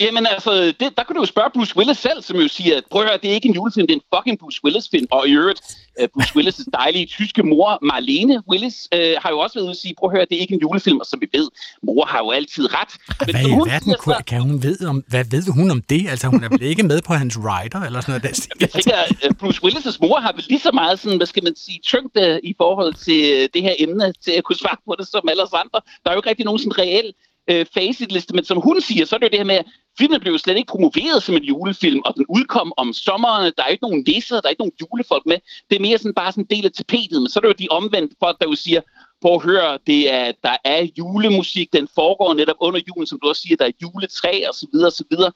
Jamen 0.03 0.25
altså, 0.35 0.51
det, 0.79 0.87
der 0.97 1.03
kan 1.03 1.15
du 1.15 1.21
jo 1.21 1.25
spørge 1.25 1.49
Bruce 1.53 1.77
Willis 1.77 1.97
selv, 1.97 2.19
som 2.21 2.35
jo 2.37 2.47
siger, 2.47 2.77
at 2.77 2.83
prøv 2.91 3.01
at 3.01 3.07
høre, 3.07 3.19
det 3.21 3.29
er 3.29 3.33
ikke 3.33 3.49
en 3.49 3.55
julefilm, 3.55 3.87
det 3.87 3.93
er 3.95 3.99
en 4.01 4.07
fucking 4.15 4.39
Bruce 4.39 4.59
Willis-film. 4.63 5.07
Og 5.11 5.27
i 5.27 5.31
øvrigt, 5.31 5.61
uh, 6.01 6.07
Bruce 6.13 6.33
Willis' 6.37 6.65
dejlige 6.79 7.05
tyske 7.05 7.43
mor, 7.43 7.79
Marlene 7.81 8.35
Willis, 8.49 8.77
uh, 8.95 8.99
har 9.23 9.29
jo 9.29 9.39
også 9.39 9.53
været 9.55 9.63
ude 9.63 9.71
at 9.71 9.77
sige, 9.77 9.93
prøv 9.99 10.09
at 10.09 10.15
høre, 10.15 10.25
det 10.29 10.35
er 10.37 10.41
ikke 10.45 10.53
en 10.53 10.61
julefilm, 10.65 10.99
og 11.03 11.05
som 11.05 11.21
vi 11.21 11.27
ved, 11.33 11.47
mor 11.83 12.05
har 12.05 12.19
jo 12.19 12.29
altid 12.31 12.65
ret. 12.77 12.91
Men 13.07 13.35
Hvad 13.35 13.41
som 13.41 13.51
i 13.51 13.53
hun 13.53 13.67
verden 13.69 13.95
kunne, 13.99 14.23
kan 14.27 14.41
hun 14.41 14.63
ved 14.63 14.77
om, 14.91 15.03
hvad 15.07 15.25
ved 15.35 15.43
hun 15.57 15.71
om 15.71 15.81
det? 15.81 16.01
Altså, 16.09 16.27
hun 16.27 16.43
er 16.43 16.49
vel 16.49 16.61
ikke 16.61 16.83
med 16.83 17.01
på 17.01 17.13
hans 17.13 17.37
rider 17.37 17.81
eller 17.87 18.01
sådan 18.01 18.11
noget. 18.11 18.23
Der. 18.23 18.47
Jeg 18.63 18.69
tænker, 18.69 18.97
at 19.27 19.37
Bruce 19.37 19.59
Willis' 19.65 19.97
mor 20.01 20.19
har 20.19 20.31
vel 20.35 20.45
lige 20.49 20.59
så 20.59 20.71
meget 20.71 20.99
sådan, 20.99 21.17
hvad 21.17 21.27
skal 21.27 21.43
man 21.43 21.55
sige, 21.55 21.79
tyngde 21.83 22.39
i 22.43 22.53
forhold 22.57 22.93
til 22.93 23.21
øh, 23.33 23.49
det 23.53 23.61
her 23.61 23.75
emne, 23.79 24.13
til 24.25 24.31
at 24.31 24.43
kunne 24.43 24.55
svare 24.55 24.77
på 24.87 24.95
det 24.99 25.07
som 25.07 25.29
alle 25.29 25.43
os 25.43 25.53
andre. 25.63 25.79
Der 26.01 26.07
er 26.09 26.13
jo 26.13 26.19
ikke 26.19 26.29
rigtig 26.29 26.45
nogen 26.45 26.59
sådan 26.59 26.77
reel 26.79 27.13
øh, 27.47 27.65
facitliste, 27.73 28.35
men 28.35 28.45
som 28.45 28.61
hun 28.61 28.81
siger, 28.81 29.05
så 29.05 29.15
er 29.15 29.19
det 29.19 29.25
jo 29.25 29.29
det 29.29 29.39
her 29.39 29.45
med, 29.45 29.55
at 29.55 29.65
filmen 29.97 30.19
blev 30.19 30.31
jo 30.33 30.37
slet 30.37 30.57
ikke 30.57 30.71
promoveret 30.71 31.23
som 31.23 31.35
en 31.35 31.43
julefilm, 31.43 32.01
og 32.05 32.15
den 32.15 32.25
udkom 32.29 32.73
om 32.77 32.93
sommeren, 32.93 33.53
der 33.57 33.63
er 33.63 33.67
ikke 33.67 33.83
nogen 33.83 34.03
læsere, 34.07 34.41
der 34.41 34.47
er 34.47 34.49
ikke 34.49 34.61
nogen 34.61 34.79
julefolk 34.81 35.25
med. 35.25 35.37
Det 35.69 35.75
er 35.75 35.81
mere 35.81 35.97
sådan 35.97 36.13
bare 36.13 36.31
sådan 36.31 36.43
en 36.49 36.55
del 36.55 36.65
af 36.65 36.71
tapetet, 36.71 37.21
men 37.21 37.29
så 37.29 37.39
er 37.39 37.41
det 37.41 37.47
jo 37.47 37.63
de 37.63 37.67
omvendte 37.69 38.15
folk, 38.19 38.39
der 38.41 38.47
jo 38.49 38.55
siger, 38.55 38.81
på 39.23 39.35
at 39.35 39.41
høre, 39.43 39.77
det 39.87 40.13
er, 40.13 40.31
der 40.43 40.57
er 40.65 40.81
julemusik, 40.97 41.67
den 41.73 41.87
foregår 41.95 42.33
netop 42.33 42.55
under 42.59 42.79
julen, 42.87 43.07
som 43.07 43.19
du 43.23 43.27
også 43.29 43.41
siger, 43.41 43.57
der 43.57 43.65
er 43.65 43.71
juletræ 43.81 44.33
og 44.49 44.55
så 44.55 44.67
videre, 44.73 44.87
og 44.87 44.97
så 45.01 45.03
videre. 45.11 45.31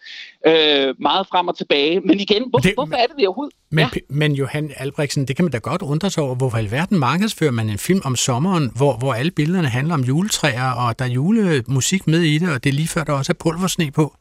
Øh, 0.48 0.96
meget 1.00 1.28
frem 1.32 1.48
og 1.48 1.58
tilbage. 1.58 2.00
Men 2.00 2.20
igen, 2.20 2.44
hvor, 2.50 2.60
det, 2.60 2.74
hvorfor 2.74 2.96
er 2.96 3.06
det 3.08 3.16
det 3.18 3.28
overhovedet? 3.28 3.56
Men, 3.70 3.86
ja. 3.96 4.00
men 4.10 4.32
Johan 4.32 4.72
Albrechtsen, 4.78 5.28
det 5.28 5.36
kan 5.36 5.46
man 5.46 5.52
da 5.52 5.58
godt 5.58 5.82
undre 5.82 6.10
sig 6.10 6.24
over. 6.24 6.36
Hvorfor 6.36 6.58
i 6.58 6.60
alverden 6.60 7.00
markedsfører 7.00 7.52
man 7.52 7.70
en 7.70 7.78
film 7.78 8.02
om 8.06 8.16
sommeren, 8.16 8.72
hvor, 8.76 8.98
hvor 8.98 9.14
alle 9.14 9.32
billederne 9.32 9.68
handler 9.68 9.94
om 9.94 10.04
juletræer, 10.04 10.72
og 10.72 11.00
der 11.00 11.06
er 11.06 11.10
julemusik 11.10 12.08
med 12.08 12.22
i 12.22 12.38
det, 12.38 12.50
og 12.50 12.64
det 12.64 12.70
er 12.70 12.74
lige 12.74 12.88
før, 12.88 13.04
der 13.04 13.14
også 13.14 13.32
er 13.32 13.38
pulversne 13.40 13.92
på? 13.92 14.16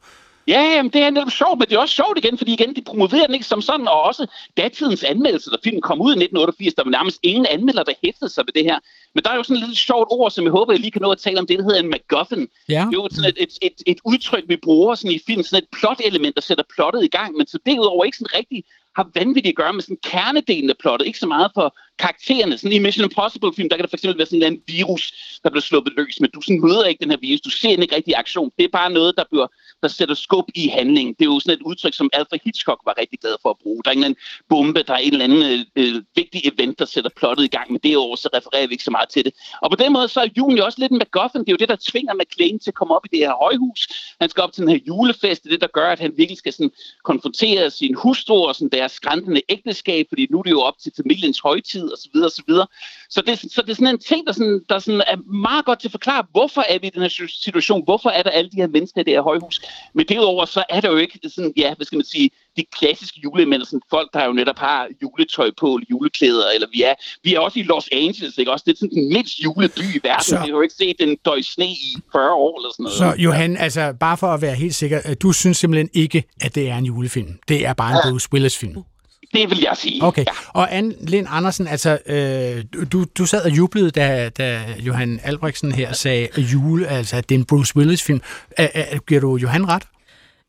Ja, 0.47 0.61
jamen, 0.61 0.91
det 0.93 1.01
er 1.01 1.09
netop 1.09 1.31
sjovt, 1.31 1.59
men 1.59 1.67
det 1.67 1.75
er 1.75 1.79
også 1.79 1.95
sjovt 1.95 2.17
igen, 2.17 2.37
fordi 2.37 2.53
igen, 2.53 2.75
de 2.75 2.81
promoverer 2.81 3.25
den 3.25 3.33
ikke 3.33 3.45
som 3.45 3.61
sådan, 3.61 3.87
og 3.87 4.01
også 4.01 4.27
datidens 4.57 5.03
anmeldelse, 5.03 5.51
da 5.51 5.57
filmen 5.63 5.81
kom 5.81 6.01
ud 6.01 6.11
i 6.11 6.19
1988, 6.23 6.73
der 6.73 6.83
var 6.83 6.91
nærmest 6.91 7.19
ingen 7.23 7.45
anmelder, 7.45 7.83
der 7.83 7.93
hæftede 8.03 8.29
sig 8.29 8.43
ved 8.47 8.53
det 8.53 8.63
her. 8.63 8.79
Men 9.15 9.23
der 9.23 9.29
er 9.29 9.35
jo 9.35 9.43
sådan 9.43 9.61
et 9.61 9.67
lidt 9.67 9.79
sjovt 9.79 10.07
ord, 10.11 10.31
som 10.31 10.43
jeg 10.43 10.51
håber, 10.51 10.73
jeg 10.73 10.79
lige 10.79 10.91
kan 10.91 11.01
nå 11.01 11.11
at 11.11 11.17
tale 11.17 11.39
om, 11.39 11.47
det 11.47 11.59
der 11.59 11.63
hedder 11.63 11.79
en 11.79 11.89
MacGuffin. 11.89 12.47
Ja. 12.69 12.73
Det 12.73 12.95
er 12.95 13.01
jo 13.03 13.07
sådan 13.11 13.29
et, 13.29 13.37
et, 13.43 13.53
et, 13.61 13.77
et 13.85 13.99
udtryk, 14.05 14.43
vi 14.47 14.55
bruger 14.55 14.95
sådan 14.95 15.15
i 15.15 15.19
film, 15.27 15.43
sådan 15.43 15.63
et 15.63 15.69
plot-element, 15.79 16.35
der 16.35 16.41
sætter 16.41 16.63
plottet 16.75 17.03
i 17.03 17.07
gang, 17.17 17.37
men 17.37 17.47
så 17.47 17.57
derudover 17.65 18.05
ikke 18.05 18.17
sådan 18.17 18.33
rigtig 18.39 18.63
har 18.97 19.09
vanvittigt 19.15 19.53
at 19.53 19.61
gøre 19.61 19.73
med 19.73 19.81
sådan 19.81 20.03
kernedelen 20.03 20.69
af 20.69 20.77
plottet, 20.77 21.07
ikke 21.07 21.19
så 21.19 21.27
meget 21.27 21.51
for 21.53 21.67
karaktererne. 21.99 22.57
Sådan 22.57 22.77
i 22.77 22.79
Mission 22.79 23.05
Impossible 23.05 23.53
film, 23.55 23.69
der 23.69 23.75
kan 23.75 23.85
der 23.85 23.97
fx 23.97 24.03
være 24.17 24.25
sådan 24.25 24.53
en 24.53 24.61
virus, 24.67 25.03
der 25.43 25.49
bliver 25.49 25.61
sluppet 25.61 25.93
løs, 25.97 26.19
men 26.21 26.29
du 26.29 26.41
sådan 26.41 26.61
møder 26.61 26.85
ikke 26.85 27.03
den 27.03 27.11
her 27.11 27.17
virus, 27.21 27.41
du 27.41 27.49
ser 27.49 27.69
den 27.69 27.81
ikke 27.83 27.95
rigtig 27.95 28.11
i 28.11 28.13
aktion. 28.13 28.51
Det 28.57 28.63
er 28.65 28.69
bare 28.79 28.91
noget, 28.91 29.13
der, 29.17 29.23
bliver, 29.31 29.47
der 29.83 29.87
sætter 29.87 30.15
skub 30.15 30.45
i 30.55 30.67
handlingen. 30.67 31.15
Det 31.19 31.21
er 31.21 31.31
jo 31.33 31.39
sådan 31.39 31.57
et 31.59 31.61
udtryk, 31.61 31.93
som 31.93 32.09
Alfred 32.13 32.39
Hitchcock 32.45 32.79
var 32.85 32.93
rigtig 32.99 33.19
glad 33.19 33.35
for 33.41 33.49
at 33.49 33.57
bruge. 33.63 33.83
Der 33.83 33.89
er 33.89 33.91
en 33.91 33.97
eller 33.97 34.05
anden 34.05 34.19
bombe, 34.49 34.83
der 34.87 34.93
er 34.93 34.97
en 34.97 35.13
eller 35.13 35.25
anden 35.25 35.43
øh, 35.51 35.59
øh 35.75 36.01
vigtig 36.15 36.41
event, 36.51 36.79
der 36.79 36.85
sætter 36.85 37.11
plottet 37.19 37.43
i 37.43 37.47
gang, 37.47 37.71
men 37.71 37.79
det 37.83 37.97
år, 37.97 38.15
så 38.15 38.29
refererer 38.33 38.67
vi 38.67 38.73
ikke 38.73 38.83
så 38.83 38.91
meget 38.91 39.09
til 39.09 39.25
det. 39.25 39.33
Og 39.61 39.69
på 39.71 39.75
den 39.75 39.93
måde 39.93 40.07
så 40.07 40.19
er 40.19 40.27
julen 40.37 40.57
jo 40.57 40.65
også 40.65 40.79
lidt 40.81 40.91
en 40.91 40.97
MacGuffin. 40.97 41.41
Det 41.41 41.49
er 41.49 41.53
jo 41.57 41.63
det, 41.63 41.69
der 41.69 41.85
tvinger 41.89 42.13
McLean 42.13 42.59
til 42.59 42.71
at 42.71 42.75
komme 42.79 42.95
op 42.95 43.05
i 43.05 43.09
det 43.11 43.19
her 43.19 43.33
højhus. 43.43 43.81
Han 44.21 44.29
skal 44.29 44.43
op 44.43 44.53
til 44.53 44.61
den 44.61 44.71
her 44.71 44.79
julefest. 44.87 45.43
Det 45.43 45.49
er 45.49 45.53
det, 45.53 45.61
der 45.61 45.67
gør, 45.79 45.89
at 45.89 45.99
han 45.99 46.13
virkelig 46.17 46.37
skal 46.37 46.53
sådan 46.53 46.71
konfrontere 47.03 47.71
sin 47.71 47.93
hustru 47.95 48.47
og 48.47 48.55
sådan 48.55 48.69
der 48.69 48.86
deres 48.87 48.95
skræntende 48.95 49.41
ægteskab, 49.49 50.05
fordi 50.09 50.27
nu 50.31 50.39
er 50.39 50.43
det 50.43 50.51
jo 50.51 50.61
op 50.61 50.77
til 50.83 50.91
familiens 50.95 51.39
højtid 51.39 51.93
osv. 51.93 52.15
Så, 52.15 52.67
så, 53.09 53.21
det, 53.21 53.39
så 53.39 53.61
det 53.61 53.69
er 53.69 53.75
sådan 53.75 53.87
en 53.87 53.99
ting, 53.99 54.27
der, 54.27 54.33
sådan, 54.33 54.61
der 54.69 54.79
sådan 54.79 55.03
er 55.07 55.17
meget 55.45 55.65
godt 55.65 55.79
til 55.79 55.87
at 55.87 55.91
forklare, 55.91 56.23
hvorfor 56.31 56.61
er 56.69 56.79
vi 56.79 56.87
i 56.87 56.89
den 56.89 57.01
her 57.01 57.27
situation, 57.43 57.83
hvorfor 57.83 58.09
er 58.09 58.23
der 58.23 58.29
alle 58.29 58.49
de 58.49 58.57
her 58.57 58.67
mennesker 58.67 59.01
i 59.01 59.03
det 59.03 59.13
her 59.13 59.21
højhus. 59.21 59.61
Men 59.93 60.05
derudover 60.09 60.45
så 60.45 60.63
er 60.69 60.81
der 60.81 60.89
jo 60.91 60.97
ikke 60.97 61.19
sådan, 61.29 61.53
ja, 61.57 61.73
hvad 61.75 61.85
skal 61.85 61.95
man 61.95 62.05
sige, 62.05 62.29
de 62.57 62.65
klassiske 62.79 63.19
julemænd, 63.23 63.63
sådan 63.65 63.81
folk, 63.89 64.09
der 64.13 64.25
jo 64.25 64.33
netop 64.33 64.59
har 64.59 64.87
juletøj 65.01 65.51
på, 65.59 65.75
eller 65.75 65.85
juleklæder, 65.89 66.49
eller 66.55 66.67
vi 66.73 66.83
er, 66.83 66.93
vi 67.23 67.33
er 67.33 67.39
også 67.39 67.59
i 67.59 67.63
Los 67.63 67.89
Angeles, 67.91 68.37
ikke? 68.37 68.51
Også 68.51 68.63
det 68.67 68.73
er 68.73 68.77
sådan 68.77 68.95
den 68.95 69.13
mindst 69.13 69.39
juleby 69.43 69.95
i 69.95 69.99
verden. 70.03 70.23
Så... 70.23 70.35
Vi 70.35 70.41
har 70.41 70.47
jo 70.47 70.61
ikke 70.61 70.75
set 70.75 70.95
en 70.99 71.17
døj 71.25 71.41
sne 71.41 71.65
i 71.65 71.97
40 72.11 72.33
år, 72.33 72.59
eller 72.59 72.71
sådan 72.71 72.83
noget. 72.83 72.97
Så 72.97 73.21
Johan, 73.23 73.57
altså 73.57 73.93
bare 73.99 74.17
for 74.17 74.27
at 74.27 74.41
være 74.41 74.55
helt 74.55 74.75
sikker, 74.75 75.01
øh, 75.09 75.15
du 75.21 75.31
synes 75.31 75.57
simpelthen 75.57 75.89
ikke, 75.93 76.23
at 76.41 76.55
det 76.55 76.69
er 76.69 76.77
en 76.77 76.85
julefilm. 76.85 77.39
Det 77.47 77.65
er 77.65 77.73
bare 77.73 77.91
en 77.91 77.97
ja. 78.05 78.09
Bruce 78.09 78.29
Willis-film. 78.33 78.83
Det 79.33 79.49
vil 79.49 79.59
jeg 79.59 79.77
sige. 79.77 80.03
Okay. 80.03 80.21
Ja. 80.27 80.31
Og 80.49 80.75
Anne 80.75 80.95
Lind 81.01 81.27
Andersen, 81.29 81.67
altså, 81.67 81.97
øh, 82.05 82.63
du, 82.91 83.05
du 83.17 83.25
sad 83.25 83.41
og 83.41 83.57
jublede, 83.57 83.91
da, 83.91 84.29
da 84.29 84.61
Johan 84.79 85.19
Albrechtsen 85.23 85.71
her 85.71 85.93
sagde 85.93 86.27
jule, 86.41 86.87
altså, 86.87 87.15
at 87.17 87.29
det 87.29 87.35
er 87.35 87.39
en 87.39 87.45
Bruce 87.45 87.77
Willis-film. 87.77 88.21
Giver 89.07 89.21
du 89.21 89.35
Johan 89.35 89.69
ret? 89.69 89.83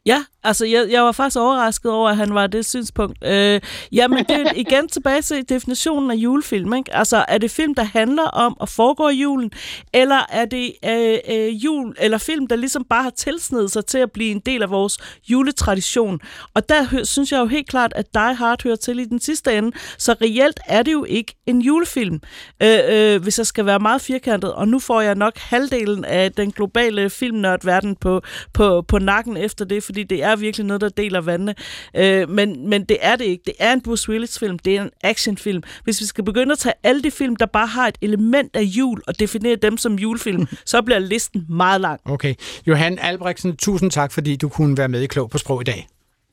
Ja, 0.06 0.24
altså 0.48 0.66
jeg, 0.66 0.86
jeg 0.90 1.02
var 1.02 1.12
faktisk 1.12 1.38
overrasket 1.38 1.92
over, 1.92 2.10
at 2.10 2.16
han 2.16 2.34
var 2.34 2.46
det 2.46 2.66
synspunkt. 2.66 3.26
Øh, 3.26 3.60
jamen, 3.92 4.18
det 4.18 4.36
er 4.40 4.52
igen 4.56 4.88
tilbage 4.96 5.22
til 5.22 5.48
definitionen 5.48 6.10
af 6.10 6.14
julefilm. 6.14 6.74
Ikke? 6.74 6.94
Altså, 6.96 7.24
er 7.28 7.38
det 7.38 7.50
film, 7.50 7.74
der 7.74 7.82
handler 7.82 8.22
om 8.22 8.56
at 8.60 8.68
foregå 8.68 9.08
julen, 9.08 9.50
eller 9.94 10.26
er 10.28 10.44
det 10.44 10.72
øh, 10.84 11.18
øh, 11.30 11.64
jul, 11.64 11.94
eller 11.98 12.18
film, 12.18 12.46
der 12.46 12.56
ligesom 12.56 12.84
bare 12.90 13.02
har 13.02 13.10
tilsnedet 13.10 13.70
sig 13.70 13.86
til 13.86 13.98
at 13.98 14.12
blive 14.12 14.30
en 14.30 14.40
del 14.46 14.62
af 14.62 14.70
vores 14.70 14.98
juletradition? 15.28 16.20
Og 16.54 16.68
der 16.68 16.84
hø- 16.84 17.04
synes 17.04 17.32
jeg 17.32 17.38
jo 17.38 17.46
helt 17.46 17.68
klart, 17.68 17.92
at 17.96 18.14
Die 18.14 18.34
Hard 18.34 18.62
hører 18.62 18.76
til 18.76 18.98
i 18.98 19.04
den 19.04 19.20
sidste 19.20 19.58
ende, 19.58 19.72
så 19.98 20.14
reelt 20.22 20.60
er 20.66 20.82
det 20.82 20.92
jo 20.92 21.04
ikke 21.04 21.34
en 21.46 21.60
julefilm, 21.62 22.20
øh, 22.62 22.78
øh, 22.88 23.22
hvis 23.22 23.38
jeg 23.38 23.46
skal 23.46 23.66
være 23.66 23.78
meget 23.78 24.00
firkantet. 24.00 24.52
Og 24.52 24.68
nu 24.68 24.78
får 24.78 25.00
jeg 25.00 25.14
nok 25.14 25.38
halvdelen 25.38 26.04
af 26.04 26.32
den 26.32 26.52
globale 26.52 27.10
filmnørdverden 27.10 27.96
på, 27.96 28.22
på, 28.54 28.82
på 28.82 28.98
nakken 28.98 29.36
efter 29.36 29.64
det, 29.64 29.82
fordi 29.82 30.02
det 30.02 30.22
er 30.22 30.36
virkelig 30.40 30.66
noget, 30.66 30.80
der 30.80 30.88
deler 30.88 31.20
vandene. 31.20 31.54
Øh, 31.96 32.28
men, 32.30 32.68
men 32.68 32.84
det 32.84 32.96
er 33.00 33.16
det 33.16 33.24
ikke. 33.24 33.42
Det 33.46 33.54
er 33.58 33.72
en 33.72 33.80
Bruce 33.80 34.08
Willis-film. 34.10 34.58
Det 34.58 34.76
er 34.76 34.82
en 34.82 34.90
actionfilm. 35.04 35.62
Hvis 35.84 36.00
vi 36.00 36.06
skal 36.06 36.24
begynde 36.24 36.52
at 36.52 36.58
tage 36.58 36.74
alle 36.84 37.02
de 37.02 37.10
film, 37.10 37.36
der 37.36 37.46
bare 37.46 37.66
har 37.66 37.86
et 37.86 37.98
element 38.02 38.56
af 38.56 38.62
jul, 38.62 39.02
og 39.06 39.18
definere 39.20 39.56
dem 39.56 39.76
som 39.76 39.94
julefilm, 39.94 40.46
så 40.66 40.82
bliver 40.82 40.98
listen 40.98 41.44
meget 41.48 41.80
lang. 41.80 42.00
Okay. 42.04 42.34
Johan 42.66 42.98
Albrechtsen, 43.02 43.56
tusind 43.56 43.90
tak, 43.90 44.12
fordi 44.12 44.36
du 44.36 44.48
kunne 44.48 44.76
være 44.76 44.88
med 44.88 45.00
i 45.00 45.06
Klog 45.06 45.30
på 45.30 45.38
Sprog 45.38 45.60
i 45.60 45.64
dag. 45.64 45.86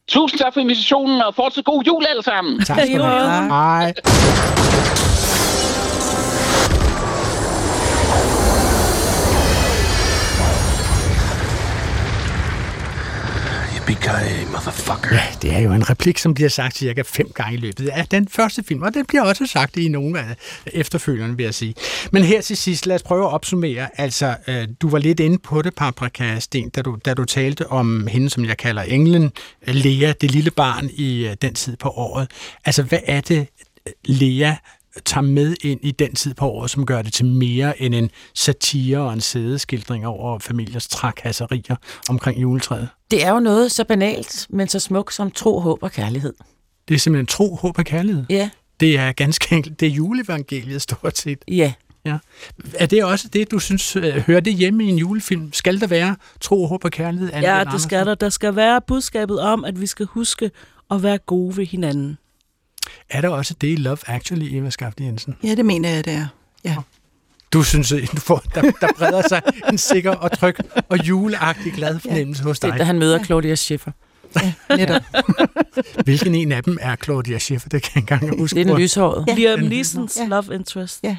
Tusind 0.08 0.39
tak 0.39 0.53
for 0.53 0.62
invitationen, 0.62 1.22
og 1.22 1.36
fortsat 1.36 1.66
god 1.66 1.84
jul 1.84 2.06
alle 2.10 2.24
sammen. 2.24 2.60
Tak 2.66 2.80
skal 2.86 2.99
du 2.99 3.03
have. 3.14 3.47
Hej. 3.47 3.93
Yippee 13.90 14.46
motherfucker. 14.52 15.16
Ja, 15.16 15.24
det 15.42 15.54
er 15.54 15.60
jo 15.60 15.72
en 15.72 15.90
replik, 15.90 16.18
som 16.18 16.34
bliver 16.34 16.50
sagt 16.50 16.78
cirka 16.78 17.02
fem 17.06 17.32
gange 17.36 17.54
i 17.54 17.58
løbet 17.58 17.88
af 17.88 18.08
den 18.08 18.28
første 18.28 18.64
film, 18.64 18.82
og 18.82 18.94
det 18.94 19.08
bliver 19.08 19.24
også 19.24 19.48
sagt 19.48 19.78
i 19.78 19.88
nogle 19.88 20.20
af 20.20 20.36
efterfølgerne, 20.66 21.38
vil 21.38 21.44
jeg 21.44 21.54
sige. 21.54 21.76
Men 22.12 22.24
her 22.24 22.42
til 22.42 22.58
sidst, 22.58 22.86
lad 22.86 22.96
os 22.96 23.04
prøve 23.04 23.26
at 23.26 23.34
opsummere. 23.34 23.90
Altså, 24.02 24.36
øh, 24.48 24.68
du 24.82 24.90
var 24.90 25.00
lidt 25.00 25.20
inde 25.20 25.38
på 25.38 25.62
det, 25.62 25.76
Paprika 25.76 26.40
Sten, 26.40 26.70
da 26.70 26.82
du, 26.82 26.98
da 27.06 27.14
du 27.14 27.26
talte 27.26 27.68
om 27.68 28.08
hende, 28.08 28.30
som 28.30 28.46
jeg 28.46 28.58
kalder 28.58 28.82
Englen, 28.82 29.32
Lea, 29.68 30.14
det 30.22 30.32
lille 30.32 30.52
barn 30.52 30.90
i 30.94 31.28
øh, 31.28 31.36
den 31.42 31.54
tid 31.54 31.78
på 31.78 31.90
året. 31.90 32.32
Altså, 32.66 32.84
hvad 32.84 33.00
er 33.06 33.22
det, 33.22 33.48
Lea 34.06 34.54
tager 35.06 35.22
med 35.22 35.56
ind 35.62 35.80
i 35.84 35.91
den 35.91 36.16
tid 36.16 36.34
på 36.34 36.50
året, 36.50 36.72
som 36.72 36.86
gør 36.86 37.02
det 37.02 37.14
til 37.14 37.26
mere 37.26 37.82
end 37.82 37.96
en 37.96 38.10
satire 38.34 38.98
og 38.98 39.14
en 39.14 39.22
sædeskildring 39.22 40.08
over 40.08 40.39
familiers 40.39 40.88
trakasserier 40.88 41.76
omkring 42.10 42.41
juletræet? 42.41 42.88
Det 43.12 43.26
er 43.26 43.32
jo 43.32 43.39
noget 43.39 43.72
så 43.72 43.84
banalt, 43.84 44.48
men 44.50 44.68
så 44.68 44.80
smukt 44.80 45.14
som 45.14 45.32
tro, 45.32 45.60
håb 45.60 45.84
og 45.84 45.91
kærlighed. 45.91 46.34
Det 46.88 46.96
er 46.96 47.00
simpelthen 47.00 47.26
tro, 47.26 47.56
håb 47.56 47.78
og 47.78 47.86
kærlighed? 47.86 48.26
Ja. 48.30 48.50
Det 48.80 48.98
er 48.98 49.12
ganske 49.12 49.56
enkelt, 49.56 49.80
det 49.80 49.88
er 49.88 49.91
juleevangeliet 49.91 50.82
stort 50.82 51.18
set. 51.18 51.39
Ja. 51.48 51.74
Ja. 52.06 52.18
Er 52.74 52.86
det 52.86 53.04
også 53.04 53.28
det, 53.28 53.52
du 53.52 53.60
synes, 53.60 53.96
øh, 53.96 54.16
hører 54.16 54.39
det 54.39 54.54
hjemme 54.54 54.86
i 54.86 54.89
en 54.89 54.98
julefilm? 54.98 55.54
Skal 55.54 55.82
der 55.82 55.88
være 55.88 56.16
tro, 56.41 56.66
håb 56.66 56.86
og 56.86 56.91
kærlighed? 56.91 57.30
Anne 57.34 57.48
Ja, 57.48 57.64
det 57.64 57.82
skal 57.82 58.06
der. 58.06 58.16
Der 58.16 58.30
skal 58.30 58.56
være 58.56 58.82
budskabet 58.88 59.39
om, 59.39 59.66
at 59.66 59.82
vi 59.82 59.86
skal 59.86 60.06
huske 60.06 60.52
at 60.91 61.04
være 61.04 61.18
gode 61.18 61.58
ved 61.58 61.66
hinanden. 61.66 62.18
Er 63.10 63.22
der 63.22 63.30
også 63.30 63.54
det 63.62 63.68
i 63.68 63.76
Love 63.76 63.98
Actually, 64.08 64.56
Eva 64.56 64.70
Skafte 64.70 65.04
Jensen? 65.04 65.36
Ja, 65.44 65.56
det 65.56 65.66
mener 65.66 65.90
jeg, 65.90 66.06
det 66.06 66.14
er. 66.14 66.28
Ja. 66.64 66.76
Du 67.54 67.64
synes, 67.64 67.94
du 68.12 68.22
får, 68.22 68.44
der, 68.56 68.62
der 68.62 68.88
breder 68.98 69.22
sig 69.28 69.42
en 69.70 69.78
sikker 69.78 70.12
og 70.12 70.32
tryg 70.40 70.56
og 70.90 71.08
juleagtig 71.08 71.74
glad 71.74 72.00
fornemmelse 72.00 72.44
ja. 72.44 72.48
hos 72.48 72.60
dig. 72.60 72.68
Det 72.68 72.74
er, 72.74 72.78
da 72.78 72.84
han 72.84 73.00
møder 73.00 73.24
Claudia 73.24 73.56
Schiffer. 73.56 73.92
Ja, 74.42 74.54
netop. 74.78 75.02
Hvilken 76.06 76.36
en 76.36 76.52
af 76.52 76.64
dem 76.64 76.78
er 76.82 76.96
Claudia 77.04 77.38
Schiffer? 77.38 77.70
Det 77.70 77.82
kan 77.82 77.92
jeg 77.96 78.02
ikke 78.02 78.14
engang 78.14 78.40
huske. 78.40 78.56
Det 78.56 78.62
er 78.62 78.74
den 78.74 78.82
lyshåret. 78.82 79.26
Ja. 79.28 79.36
Liam 79.36 79.60
Neesons 79.60 80.18
ja. 80.18 80.28
love 80.28 80.56
interest. 80.56 81.00
Ja, 81.04 81.18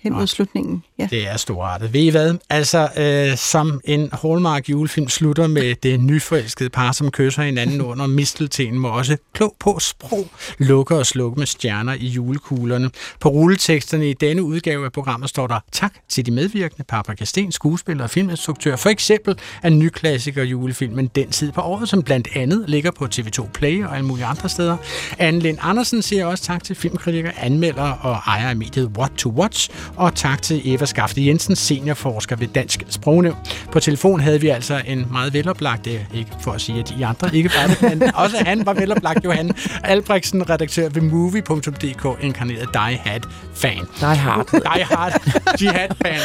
hen 0.00 0.12
mod 0.12 0.26
slutningen. 0.26 0.84
Ja. 0.98 1.08
Det 1.10 1.28
er 1.28 1.36
storartet. 1.36 1.92
Ved 1.92 2.00
I 2.00 2.08
hvad? 2.08 2.34
Altså, 2.50 2.88
øh, 2.96 3.36
som 3.36 3.80
en 3.84 4.10
Hallmark 4.22 4.68
julefilm 4.68 5.08
slutter 5.08 5.46
med 5.46 5.74
det 5.74 6.00
nyforelskede 6.00 6.70
par, 6.70 6.92
som 6.92 7.10
kysser 7.10 7.42
hinanden 7.42 7.80
under 7.80 8.06
mistelten, 8.06 8.78
må 8.78 8.88
også 8.88 9.16
klog 9.34 9.56
på 9.60 9.78
sprog 9.78 10.28
lukke 10.58 10.96
og 10.96 11.06
slukke 11.06 11.38
med 11.38 11.46
stjerner 11.46 11.94
i 11.94 12.06
julekuglerne. 12.06 12.90
På 13.20 13.28
rulleteksterne 13.28 14.10
i 14.10 14.12
denne 14.12 14.42
udgave 14.42 14.84
af 14.84 14.92
programmet 14.92 15.28
står 15.28 15.46
der 15.46 15.60
tak 15.72 15.94
til 16.08 16.26
de 16.26 16.30
medvirkende, 16.30 16.84
Paprika 16.84 17.24
Sten, 17.24 17.52
skuespiller 17.52 18.04
og 18.04 18.10
filminstruktør, 18.10 18.76
for 18.76 18.90
eksempel 18.90 19.38
af 19.62 19.72
nyklassiker 19.72 20.44
julefilmen 20.44 21.06
Den 21.06 21.30
tid 21.30 21.52
på 21.52 21.60
året, 21.60 21.88
som 21.88 22.02
blandt 22.02 22.28
andet 22.34 22.51
ligger 22.58 22.90
på 22.90 23.04
TV2 23.14 23.48
Play 23.54 23.84
og 23.84 23.94
alle 23.96 24.06
mulige 24.06 24.26
andre 24.26 24.48
steder. 24.48 24.76
Anne 25.18 25.40
Lind 25.40 25.58
Andersen 25.60 26.02
siger 26.02 26.26
også 26.26 26.44
tak 26.44 26.64
til 26.64 26.76
filmkritiker, 26.76 27.30
anmelder 27.40 27.90
og 27.90 28.12
ejer 28.26 28.48
af 28.48 28.56
mediet 28.56 28.90
What 28.98 29.10
to 29.16 29.30
Watch, 29.30 29.70
og 29.96 30.14
tak 30.14 30.42
til 30.42 30.60
Eva 30.64 30.86
Skafte 30.86 31.26
Jensen, 31.26 31.56
seniorforsker 31.56 32.36
ved 32.36 32.48
Dansk 32.48 32.82
Sprognævn. 32.88 33.36
På 33.72 33.80
telefon 33.80 34.20
havde 34.20 34.40
vi 34.40 34.48
altså 34.48 34.82
en 34.86 35.06
meget 35.10 35.32
veloplagt, 35.32 35.86
er 35.86 35.98
ikke 36.14 36.30
for 36.40 36.52
at 36.52 36.60
sige, 36.60 36.78
at 36.78 36.94
I 36.98 37.02
andre 37.02 37.36
ikke 37.36 37.50
var 37.60 37.66
det, 37.66 37.82
men 38.00 38.02
også 38.24 38.36
han 38.46 38.66
var 38.66 38.74
veloplagt, 38.74 39.24
Johan 39.24 39.52
Albrechtsen, 39.84 40.50
redaktør 40.50 40.88
ved 40.88 41.02
movie.dk, 41.02 42.24
inkarneret 42.24 42.68
Die 42.72 42.98
Hard-fan. 43.04 43.86
Die 44.00 44.06
Hard. 44.06 44.46
Die 44.52 44.84
Hard. 44.84 45.22
Jihad-fan. 45.60 46.20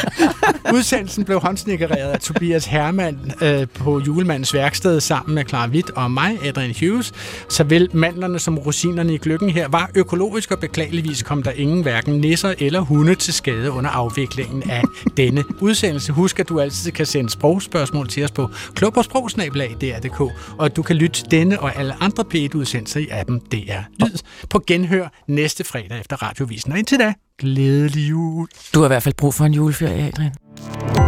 Udsendelsen 0.74 1.24
blev 1.24 1.40
håndsnikkereret 1.40 2.10
af 2.10 2.20
Tobias 2.20 2.66
Hermann 2.66 3.32
øh, 3.40 3.66
på 3.74 4.00
julemandens 4.06 4.54
værksted 4.54 5.00
sammen 5.00 5.34
med 5.34 5.44
Clara 5.48 5.68
Witt 5.68 5.90
og 5.90 6.10
mig, 6.18 6.38
Adrian 6.44 6.74
Hughes. 6.80 7.12
Såvel 7.48 7.88
mandlerne 7.92 8.38
som 8.38 8.58
rosinerne 8.58 9.14
i 9.14 9.18
gløkken 9.18 9.50
her 9.50 9.68
var 9.68 9.90
økologisk, 9.94 10.50
og 10.50 10.58
beklageligvis 10.58 11.22
kom 11.22 11.42
der 11.42 11.50
ingen 11.50 11.82
hverken 11.82 12.14
nisser 12.20 12.54
eller 12.58 12.80
hunde 12.80 13.14
til 13.14 13.34
skade 13.34 13.70
under 13.70 13.90
afviklingen 13.90 14.70
af 14.70 14.82
denne 15.16 15.44
udsendelse. 15.60 16.12
Husk, 16.12 16.40
at 16.40 16.48
du 16.48 16.60
altid 16.60 16.92
kan 16.92 17.06
sende 17.06 17.30
sprogspørgsmål 17.30 18.08
til 18.08 18.24
os 18.24 18.30
på 18.30 18.50
klogpåsprogsnabelag.dr.dk, 18.74 20.20
og 20.58 20.64
at 20.64 20.76
du 20.76 20.82
kan 20.82 20.96
lytte 20.96 21.22
denne 21.30 21.60
og 21.60 21.76
alle 21.76 22.02
andre 22.02 22.24
P1-udsendelser 22.34 23.00
i 23.00 23.06
appen 23.10 23.38
DR 23.38 23.82
Lyd 23.98 24.18
på 24.50 24.62
genhør 24.66 25.08
næste 25.28 25.64
fredag 25.64 26.00
efter 26.00 26.16
radiovisen. 26.22 26.72
Og 26.72 26.78
indtil 26.78 26.98
da, 26.98 27.14
glædelig 27.38 28.10
jul. 28.10 28.48
Du 28.74 28.78
har 28.78 28.86
i 28.86 28.88
hvert 28.88 29.02
fald 29.02 29.14
brug 29.14 29.34
for 29.34 29.44
en 29.44 29.54
juleferie, 29.54 30.08
Adrian. 30.08 31.07